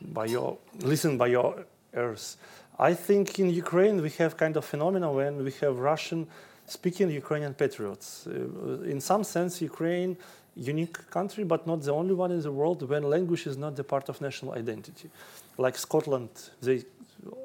by 0.01 0.25
your 0.25 0.57
listen 0.81 1.17
by 1.17 1.27
your 1.27 1.65
ears. 1.95 2.37
I 2.77 2.93
think 2.93 3.39
in 3.39 3.49
Ukraine 3.49 4.01
we 4.01 4.11
have 4.21 4.37
kind 4.37 4.55
of 4.57 4.63
phenomenon 4.65 5.15
when 5.15 5.43
we 5.43 5.51
have 5.61 5.79
Russian 5.79 6.27
speaking 6.65 7.09
Ukrainian 7.09 7.53
patriots. 7.53 8.27
Uh, 8.27 8.93
in 8.93 9.01
some 9.01 9.23
sense, 9.23 9.61
Ukraine 9.61 10.17
unique 10.55 11.09
country, 11.09 11.43
but 11.43 11.65
not 11.65 11.81
the 11.81 11.91
only 11.91 12.13
one 12.13 12.31
in 12.31 12.41
the 12.41 12.51
world 12.51 12.87
when 12.87 13.03
language 13.03 13.47
is 13.47 13.57
not 13.57 13.75
the 13.75 13.83
part 13.83 14.09
of 14.09 14.21
national 14.21 14.53
identity. 14.53 15.09
Like 15.57 15.77
Scotland, 15.77 16.29
they 16.61 16.83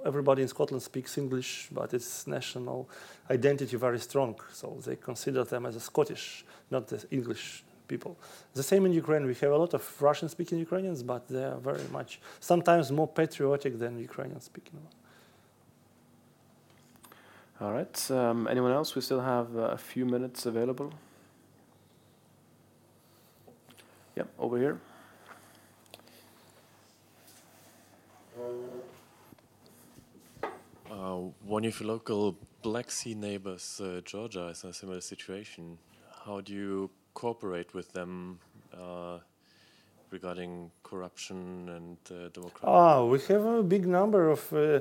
everybody 0.05 0.43
in 0.43 0.49
Scotland 0.49 0.83
speaks 0.83 1.19
English, 1.19 1.69
but 1.73 1.93
its 1.95 2.27
national 2.27 2.89
identity 3.31 3.77
very 3.77 3.99
strong. 3.99 4.39
So 4.53 4.79
they 4.85 4.97
consider 4.97 5.45
them 5.45 5.67
as 5.67 5.77
a 5.77 5.81
Scottish, 5.81 6.45
not 6.71 6.89
the 6.89 7.05
English 7.11 7.65
people. 7.89 8.17
The 8.55 8.63
same 8.63 8.87
in 8.87 8.93
Ukraine. 8.93 9.27
We 9.27 9.35
have 9.35 9.53
a 9.53 9.57
lot 9.57 9.75
of 9.75 10.03
Russian-speaking 10.03 10.59
Ukrainians, 10.59 11.03
but 11.03 11.29
they 11.29 11.45
are 11.45 11.59
very 11.59 11.89
much 11.93 12.21
sometimes 12.41 12.91
more 12.91 13.09
patriotic 13.09 13.79
than 13.79 13.99
Ukrainian-speaking 13.99 14.79
ones. 14.81 14.95
All 17.61 17.73
right. 17.73 18.11
Um, 18.11 18.49
anyone 18.49 18.73
else? 18.73 18.95
We 18.95 19.01
still 19.01 19.21
have 19.21 19.57
uh, 19.57 19.79
a 19.79 19.79
few 19.79 20.05
minutes 20.05 20.47
available. 20.47 20.93
Yep, 24.17 24.29
over 24.39 24.59
here. 24.59 24.81
Uh, 30.95 31.17
one 31.45 31.65
of 31.65 31.81
your 31.81 31.89
local 31.89 32.37
Black 32.63 32.89
Sea 32.89 33.15
neighbors, 33.15 33.81
uh, 33.83 34.01
Georgia, 34.05 34.47
is 34.49 34.63
in 34.63 34.71
a 34.71 34.73
similar 34.73 35.01
situation. 35.01 35.77
How 36.25 36.41
do 36.41 36.53
you 36.53 36.91
cooperate 37.15 37.75
with 37.75 37.93
them 37.93 38.39
uh, 38.73 39.19
regarding 40.11 40.71
corruption 40.85 41.69
and 41.69 41.97
uh, 42.11 42.29
democracy? 42.29 42.65
Ah, 42.65 43.05
we 43.05 43.19
have 43.23 43.45
a 43.45 43.63
big 43.63 43.87
number 43.89 44.31
of 44.31 44.53
uh, 44.53 44.81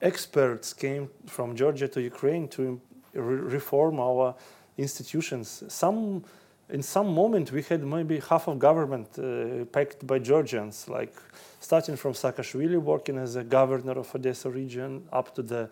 experts 0.00 0.72
came 0.72 1.10
from 1.26 1.56
Georgia 1.56 1.88
to 1.88 2.00
Ukraine 2.00 2.46
to 2.48 2.80
re- 3.14 3.54
reform 3.56 3.98
our 3.98 4.36
institutions. 4.76 5.64
Some, 5.66 6.22
in 6.70 6.82
some 6.82 7.14
moment, 7.14 7.50
we 7.50 7.62
had 7.62 7.82
maybe 7.82 8.20
half 8.20 8.46
of 8.46 8.58
government 8.58 9.08
uh, 9.18 9.64
packed 9.66 10.06
by 10.06 10.18
Georgians, 10.18 10.88
like 10.88 11.14
starting 11.60 11.96
from 11.96 12.12
Saakashvili 12.12 12.78
working 12.78 13.18
as 13.18 13.36
a 13.36 13.44
governor 13.44 13.98
of 13.98 14.14
Odessa 14.14 14.50
region, 14.50 15.06
up 15.12 15.34
to 15.34 15.42
the 15.42 15.70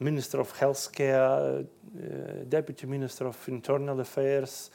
minister 0.00 0.40
of 0.40 0.52
healthcare, 0.58 1.64
uh, 1.64 2.44
deputy 2.48 2.86
minister 2.86 3.26
of 3.26 3.48
internal 3.48 4.00
affairs, 4.00 4.70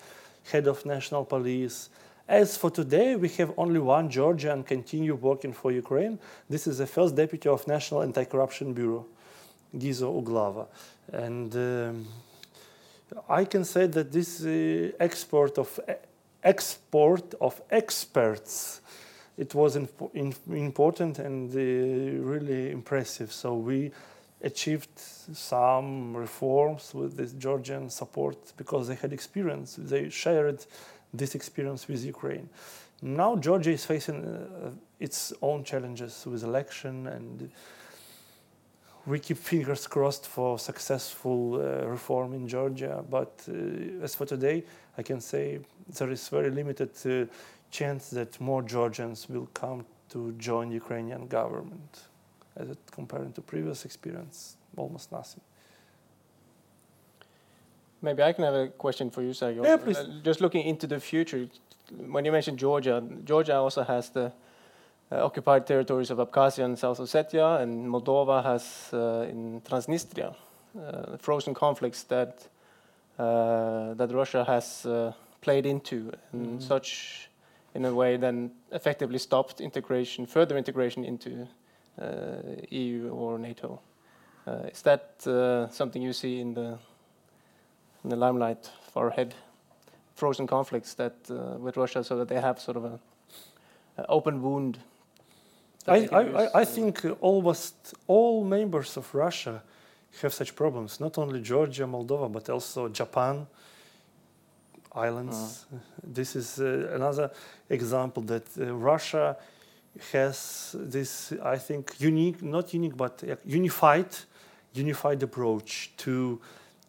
head 0.51 0.67
of 0.67 0.85
national 0.85 1.25
police. 1.25 1.89
As 2.27 2.55
for 2.55 2.69
today, 2.69 3.15
we 3.15 3.27
have 3.29 3.51
only 3.57 3.79
one 3.79 4.09
Georgian 4.09 4.63
continue 4.63 5.15
working 5.15 5.51
for 5.51 5.71
Ukraine. 5.71 6.19
This 6.47 6.67
is 6.67 6.77
the 6.77 6.85
first 6.85 7.15
deputy 7.15 7.49
of 7.49 7.67
National 7.67 8.03
Anti-Corruption 8.03 8.73
Bureau, 8.73 9.07
Gizo 9.75 10.23
Uglava. 10.23 10.67
And 11.11 11.55
um, 11.55 12.07
I 13.27 13.45
can 13.45 13.63
say 13.65 13.87
that 13.87 14.11
this 14.11 14.43
uh, 14.43 14.91
export 14.99 15.57
of 15.57 15.79
export 16.43 17.33
of 17.41 17.61
experts, 17.69 18.81
it 19.37 19.53
was 19.55 19.75
important 19.75 21.19
and 21.19 21.51
uh, 21.51 21.59
really 22.23 22.71
impressive. 22.71 23.31
So 23.31 23.55
we 23.55 23.91
achieved 24.41 24.97
some 24.97 26.15
reforms 26.15 26.93
with 26.93 27.17
this 27.17 27.33
Georgian 27.33 27.89
support 27.89 28.37
because 28.57 28.87
they 28.87 28.95
had 28.95 29.11
experience. 29.11 29.75
They 29.77 30.09
shared 30.09 30.65
this 31.13 31.35
experience 31.35 31.87
with 31.87 32.05
Ukraine. 32.05 32.49
Now 33.01 33.35
Georgia 33.35 33.71
is 33.71 33.85
facing 33.85 34.25
uh, 34.25 34.71
its 34.99 35.33
own 35.41 35.63
challenges 35.63 36.25
with 36.25 36.43
election, 36.43 37.07
and 37.07 37.49
we 39.05 39.19
keep 39.19 39.37
fingers 39.37 39.87
crossed 39.87 40.27
for 40.27 40.59
successful 40.59 41.55
uh, 41.55 41.87
reform 41.87 42.33
in 42.33 42.47
Georgia. 42.47 43.03
But 43.09 43.31
uh, 43.47 44.03
as 44.03 44.15
for 44.15 44.25
today, 44.25 44.63
I 44.97 45.03
can 45.03 45.21
say 45.21 45.59
there 45.97 46.11
is 46.11 46.29
very 46.29 46.51
limited 46.51 46.91
uh, 47.05 47.31
chance 47.71 48.09
that 48.11 48.39
more 48.39 48.61
Georgians 48.61 49.29
will 49.29 49.47
come 49.53 49.85
to 50.09 50.33
join 50.33 50.71
Ukrainian 50.71 51.27
government, 51.27 52.07
as 52.55 52.69
it 52.69 52.77
comparing 52.91 53.31
to 53.33 53.41
previous 53.41 53.85
experience, 53.85 54.57
almost 54.75 55.11
nothing. 55.11 55.41
Maybe 58.01 58.23
I 58.23 58.33
can 58.33 58.45
have 58.45 58.53
a 58.53 58.67
question 58.69 59.09
for 59.11 59.21
you, 59.21 59.31
Sergio. 59.31 59.63
Yeah, 59.63 59.77
please. 59.77 59.97
Uh, 59.97 60.19
Just 60.23 60.41
looking 60.41 60.63
into 60.65 60.87
the 60.87 60.99
future, 60.99 61.47
when 62.07 62.25
you 62.25 62.31
mentioned 62.31 62.57
Georgia, 62.57 63.03
Georgia 63.25 63.55
also 63.55 63.83
has 63.83 64.09
the 64.09 64.31
occupied 65.11 65.65
territories 65.65 66.11
of 66.11 66.17
Abkhazia 66.19 66.65
and 66.65 66.77
South 66.77 66.99
Ossetia, 66.99 67.61
and 67.61 67.87
Moldova 67.87 68.43
has 68.43 68.89
uh, 68.93 69.27
in 69.29 69.61
Transnistria 69.61 70.35
uh, 70.79 71.17
frozen 71.17 71.53
conflicts 71.53 72.03
that 72.03 72.47
uh, 73.17 73.93
that 73.95 74.11
Russia 74.11 74.45
has 74.45 74.85
uh, 74.85 75.11
played 75.41 75.65
into, 75.65 76.11
and 76.31 76.59
Mhm. 76.59 76.61
such 76.61 77.29
in 77.75 77.85
a 77.85 77.93
way 77.93 78.17
then 78.17 78.51
effectively 78.71 79.19
stopped 79.19 79.59
integration, 79.61 80.25
further 80.25 80.57
integration 80.57 81.03
into 81.05 81.47
uh, 82.01 82.65
EU 82.71 83.09
or 83.13 83.37
NATO. 83.37 83.79
Uh, 84.47 84.69
is 84.71 84.81
that 84.81 85.27
uh, 85.27 85.67
something 85.69 86.01
you 86.01 86.13
see 86.13 86.39
in 86.39 86.53
the 86.53 86.77
in 88.03 88.09
the 88.09 88.15
limelight 88.15 88.71
far 88.93 89.07
ahead? 89.07 89.33
Frozen 90.15 90.47
conflicts 90.47 90.93
that 90.95 91.13
uh, 91.29 91.57
with 91.59 91.77
Russia, 91.77 92.03
so 92.03 92.17
that 92.17 92.27
they 92.27 92.41
have 92.41 92.59
sort 92.59 92.77
of 92.77 92.85
a, 92.85 92.99
a 93.97 94.05
open 94.07 94.41
wound. 94.41 94.79
I, 95.87 96.07
I, 96.11 96.59
I, 96.61 96.65
think 96.65 97.05
almost 97.21 97.93
all 98.07 98.43
members 98.43 98.97
of 98.97 99.13
Russia 99.15 99.63
have 100.21 100.33
such 100.33 100.55
problems. 100.55 100.99
Not 100.99 101.17
only 101.17 101.41
Georgia, 101.41 101.85
Moldova, 101.85 102.31
but 102.31 102.49
also 102.49 102.89
Japan, 102.89 103.47
islands. 104.93 105.65
This 106.03 106.35
is 106.35 106.59
uh, 106.59 106.91
another 106.93 107.31
example 107.69 108.23
that 108.23 108.45
uh, 108.57 108.73
Russia 108.73 109.37
has 110.11 110.75
this, 110.77 111.33
I 111.43 111.57
think, 111.57 111.95
unique, 111.99 112.41
not 112.41 112.73
unique, 112.73 112.97
but 112.97 113.23
uh, 113.23 113.35
unified, 113.45 114.09
unified 114.73 115.23
approach 115.23 115.91
to 115.97 116.41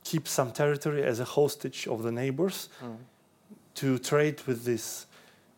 keep 0.05 0.27
some 0.29 0.53
territory 0.53 1.03
as 1.03 1.21
a 1.21 1.25
hostage 1.25 1.87
of 1.87 2.03
the 2.03 2.13
neighbors 2.13 2.69
mm. 2.83 2.97
to 3.75 3.99
trade 3.99 4.41
with 4.47 4.65
this 4.65 5.07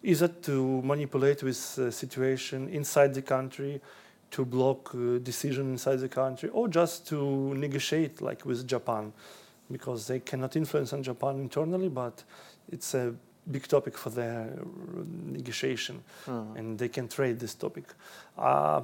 either 0.02 0.28
to 0.28 0.82
manipulate 0.82 1.42
with 1.42 1.78
uh, 1.78 1.90
situation 1.90 2.68
inside 2.68 3.14
the 3.14 3.22
country 3.22 3.80
to 4.30 4.44
block 4.44 4.94
uh, 4.94 5.18
decision 5.18 5.72
inside 5.72 5.96
the 5.96 6.08
country 6.08 6.48
or 6.50 6.68
just 6.68 7.06
to 7.08 7.54
negotiate 7.54 8.20
like 8.20 8.44
with 8.44 8.66
japan? 8.66 9.12
Because 9.70 10.06
they 10.06 10.20
cannot 10.20 10.56
influence 10.56 10.92
on 10.92 11.02
japan 11.02 11.38
internally 11.38 11.88
but 11.88 12.24
it's 12.70 12.94
a 12.94 13.14
big 13.50 13.66
topic 13.66 13.98
for 13.98 14.10
their 14.10 14.40
uh, 14.42 15.04
negotiation. 15.26 16.02
Mm. 16.26 16.56
and 16.56 16.78
they 16.78 16.88
can 16.88 17.08
trade 17.08 17.40
this 17.40 17.54
topic. 17.54 17.84
Uh, 18.38 18.82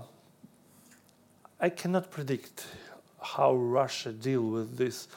i 1.61 1.69
cannot 1.69 2.11
predict 2.11 2.66
how 3.21 3.55
russia 3.55 4.12
deal 4.12 4.43
with 4.43 4.77
this 4.77 5.09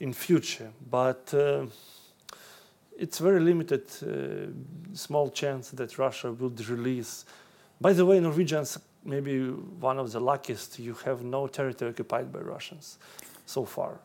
in 0.00 0.12
future 0.12 0.70
but 0.90 1.32
uh, 1.34 1.64
it's 2.98 3.18
very 3.18 3.40
limited 3.40 3.84
uh, 4.02 4.96
small 4.96 5.30
chance 5.30 5.70
that 5.70 5.98
Russia 5.98 6.32
would 6.32 6.68
release. 6.68 7.24
By 7.80 7.92
the 7.92 8.06
way, 8.06 8.20
Norwegians 8.20 8.78
maybe 9.04 9.48
one 9.80 9.98
of 9.98 10.10
the 10.12 10.20
luckiest. 10.20 10.78
You 10.78 10.94
have 11.04 11.22
no 11.22 11.46
territory 11.46 11.90
occupied 11.90 12.32
by 12.32 12.40
Russians 12.40 12.98
so 13.46 13.64
far, 13.64 14.00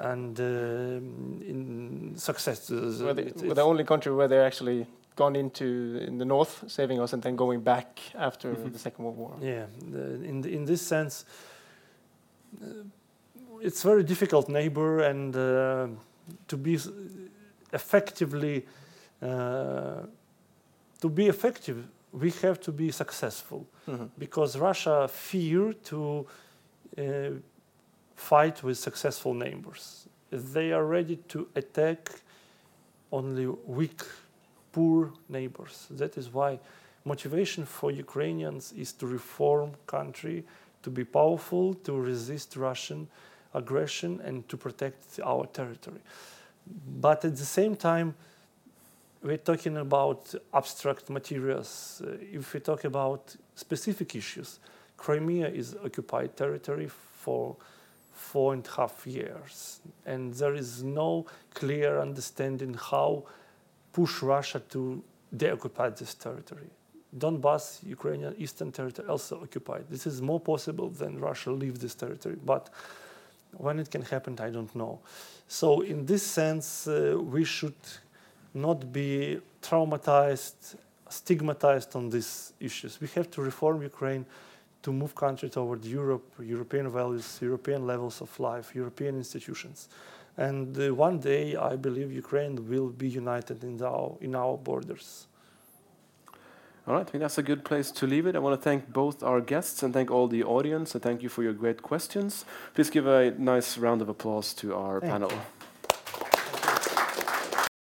and 0.00 0.38
uh, 0.38 0.42
in 0.42 2.14
success. 2.16 2.70
uh, 2.70 2.74
we're, 3.00 3.14
the, 3.14 3.32
we're 3.46 3.54
the 3.54 3.62
only 3.62 3.84
country 3.84 4.12
where 4.12 4.28
they're 4.28 4.46
actually 4.46 4.86
gone 5.16 5.36
into 5.36 6.00
in 6.06 6.18
the 6.18 6.24
north, 6.24 6.64
saving 6.68 7.00
us, 7.00 7.12
and 7.12 7.22
then 7.22 7.36
going 7.36 7.60
back 7.60 8.00
after 8.14 8.54
the 8.54 8.78
Second 8.78 9.04
World 9.04 9.16
War. 9.16 9.36
Yeah, 9.40 9.66
in 10.22 10.40
the, 10.42 10.48
in 10.48 10.64
this 10.64 10.82
sense, 10.82 11.24
uh, 12.62 12.66
it's 13.60 13.82
very 13.82 14.04
difficult 14.04 14.48
neighbor, 14.48 15.00
and 15.00 15.34
uh, 15.34 15.88
to 16.46 16.56
be 16.56 16.78
effectively 17.72 18.64
uh, 19.22 20.06
to 21.00 21.08
be 21.08 21.26
effective, 21.26 21.86
we 22.12 22.30
have 22.42 22.60
to 22.60 22.72
be 22.72 22.90
successful 22.90 23.66
Mhm. 23.86 24.10
because 24.18 24.58
Russia 24.58 25.08
fear 25.08 25.72
to 25.84 26.26
uh, 26.96 27.30
fight 28.16 28.62
with 28.62 28.76
successful 28.78 29.34
neighbors. 29.34 30.08
They 30.30 30.72
are 30.72 30.84
ready 30.84 31.16
to 31.28 31.48
attack 31.54 32.10
only 33.12 33.46
weak, 33.66 34.02
poor 34.72 35.12
neighbors. 35.28 35.86
That 35.90 36.16
is 36.16 36.32
why 36.32 36.58
motivation 37.04 37.64
for 37.64 37.90
Ukrainians 37.90 38.72
is 38.72 38.92
to 38.94 39.06
reform 39.06 39.70
country, 39.86 40.44
to 40.82 40.90
be 40.90 41.04
powerful, 41.04 41.74
to 41.74 41.92
resist 42.00 42.56
Russian 42.56 43.08
aggression, 43.54 44.20
and 44.24 44.46
to 44.48 44.56
protect 44.56 45.20
our 45.24 45.46
territory. 45.46 46.00
But 47.00 47.24
at 47.24 47.36
the 47.36 47.44
same 47.44 47.76
time, 47.76 48.14
we're 49.22 49.36
talking 49.36 49.76
about 49.76 50.34
abstract 50.52 51.10
materials. 51.10 52.02
Uh, 52.04 52.16
if 52.32 52.54
we 52.54 52.60
talk 52.60 52.84
about 52.84 53.34
specific 53.54 54.14
issues, 54.14 54.60
Crimea 54.96 55.48
is 55.48 55.76
occupied 55.84 56.36
territory 56.36 56.88
for 56.88 57.56
four 58.12 58.52
and 58.52 58.66
a 58.66 58.70
half 58.70 59.06
years, 59.06 59.80
and 60.04 60.34
there 60.34 60.54
is 60.54 60.82
no 60.82 61.26
clear 61.54 62.00
understanding 62.00 62.74
how 62.74 63.24
push 63.92 64.22
Russia 64.22 64.60
to 64.70 65.02
deoccupy 65.36 65.90
this 65.90 66.14
territory. 66.14 66.68
Donbass, 67.16 67.82
Ukrainian 67.86 68.34
eastern 68.38 68.70
territory, 68.70 69.08
also 69.08 69.40
occupied. 69.42 69.84
This 69.88 70.06
is 70.06 70.20
more 70.20 70.40
possible 70.40 70.90
than 70.90 71.18
Russia 71.18 71.50
leave 71.52 71.78
this 71.78 71.94
territory, 71.94 72.36
but 72.44 72.70
when 73.52 73.78
it 73.78 73.90
can 73.90 74.02
happen, 74.02 74.38
I 74.40 74.50
don't 74.50 74.74
know. 74.74 75.00
So, 75.48 75.80
in 75.80 76.04
this 76.04 76.22
sense, 76.22 76.86
uh, 76.86 77.16
we 77.18 77.42
should 77.44 77.74
not 78.52 78.92
be 78.92 79.40
traumatized, 79.62 80.76
stigmatized 81.08 81.96
on 81.96 82.10
these 82.10 82.52
issues. 82.60 83.00
We 83.00 83.08
have 83.14 83.30
to 83.30 83.42
reform 83.42 83.82
Ukraine 83.82 84.26
to 84.82 84.92
move 84.92 85.14
country 85.14 85.48
toward 85.48 85.84
Europe, 85.84 86.30
European 86.38 86.90
values, 86.90 87.38
European 87.40 87.86
levels 87.86 88.20
of 88.20 88.38
life, 88.38 88.74
European 88.74 89.16
institutions. 89.16 89.88
And 90.36 90.78
uh, 90.78 90.94
one 90.94 91.18
day, 91.18 91.56
I 91.56 91.76
believe 91.76 92.12
Ukraine 92.12 92.68
will 92.68 92.90
be 92.90 93.08
united 93.08 93.64
in 93.64 93.80
in 94.20 94.34
our 94.34 94.56
borders. 94.58 95.27
All 96.88 96.94
right, 96.94 97.06
I 97.06 97.10
think 97.10 97.20
that's 97.20 97.36
a 97.36 97.42
good 97.42 97.66
place 97.66 97.90
to 97.90 98.06
leave 98.06 98.26
it. 98.26 98.34
I 98.34 98.38
want 98.38 98.58
to 98.58 98.64
thank 98.64 98.90
both 98.90 99.22
our 99.22 99.42
guests 99.42 99.82
and 99.82 99.92
thank 99.92 100.10
all 100.10 100.26
the 100.26 100.42
audience 100.42 100.94
and 100.94 101.04
thank 101.04 101.22
you 101.22 101.28
for 101.28 101.42
your 101.42 101.52
great 101.52 101.82
questions. 101.82 102.46
Please 102.72 102.88
give 102.88 103.06
a 103.06 103.32
nice 103.32 103.76
round 103.76 104.00
of 104.00 104.08
applause 104.08 104.54
to 104.54 104.74
our 104.74 104.98
panel. 104.98 105.30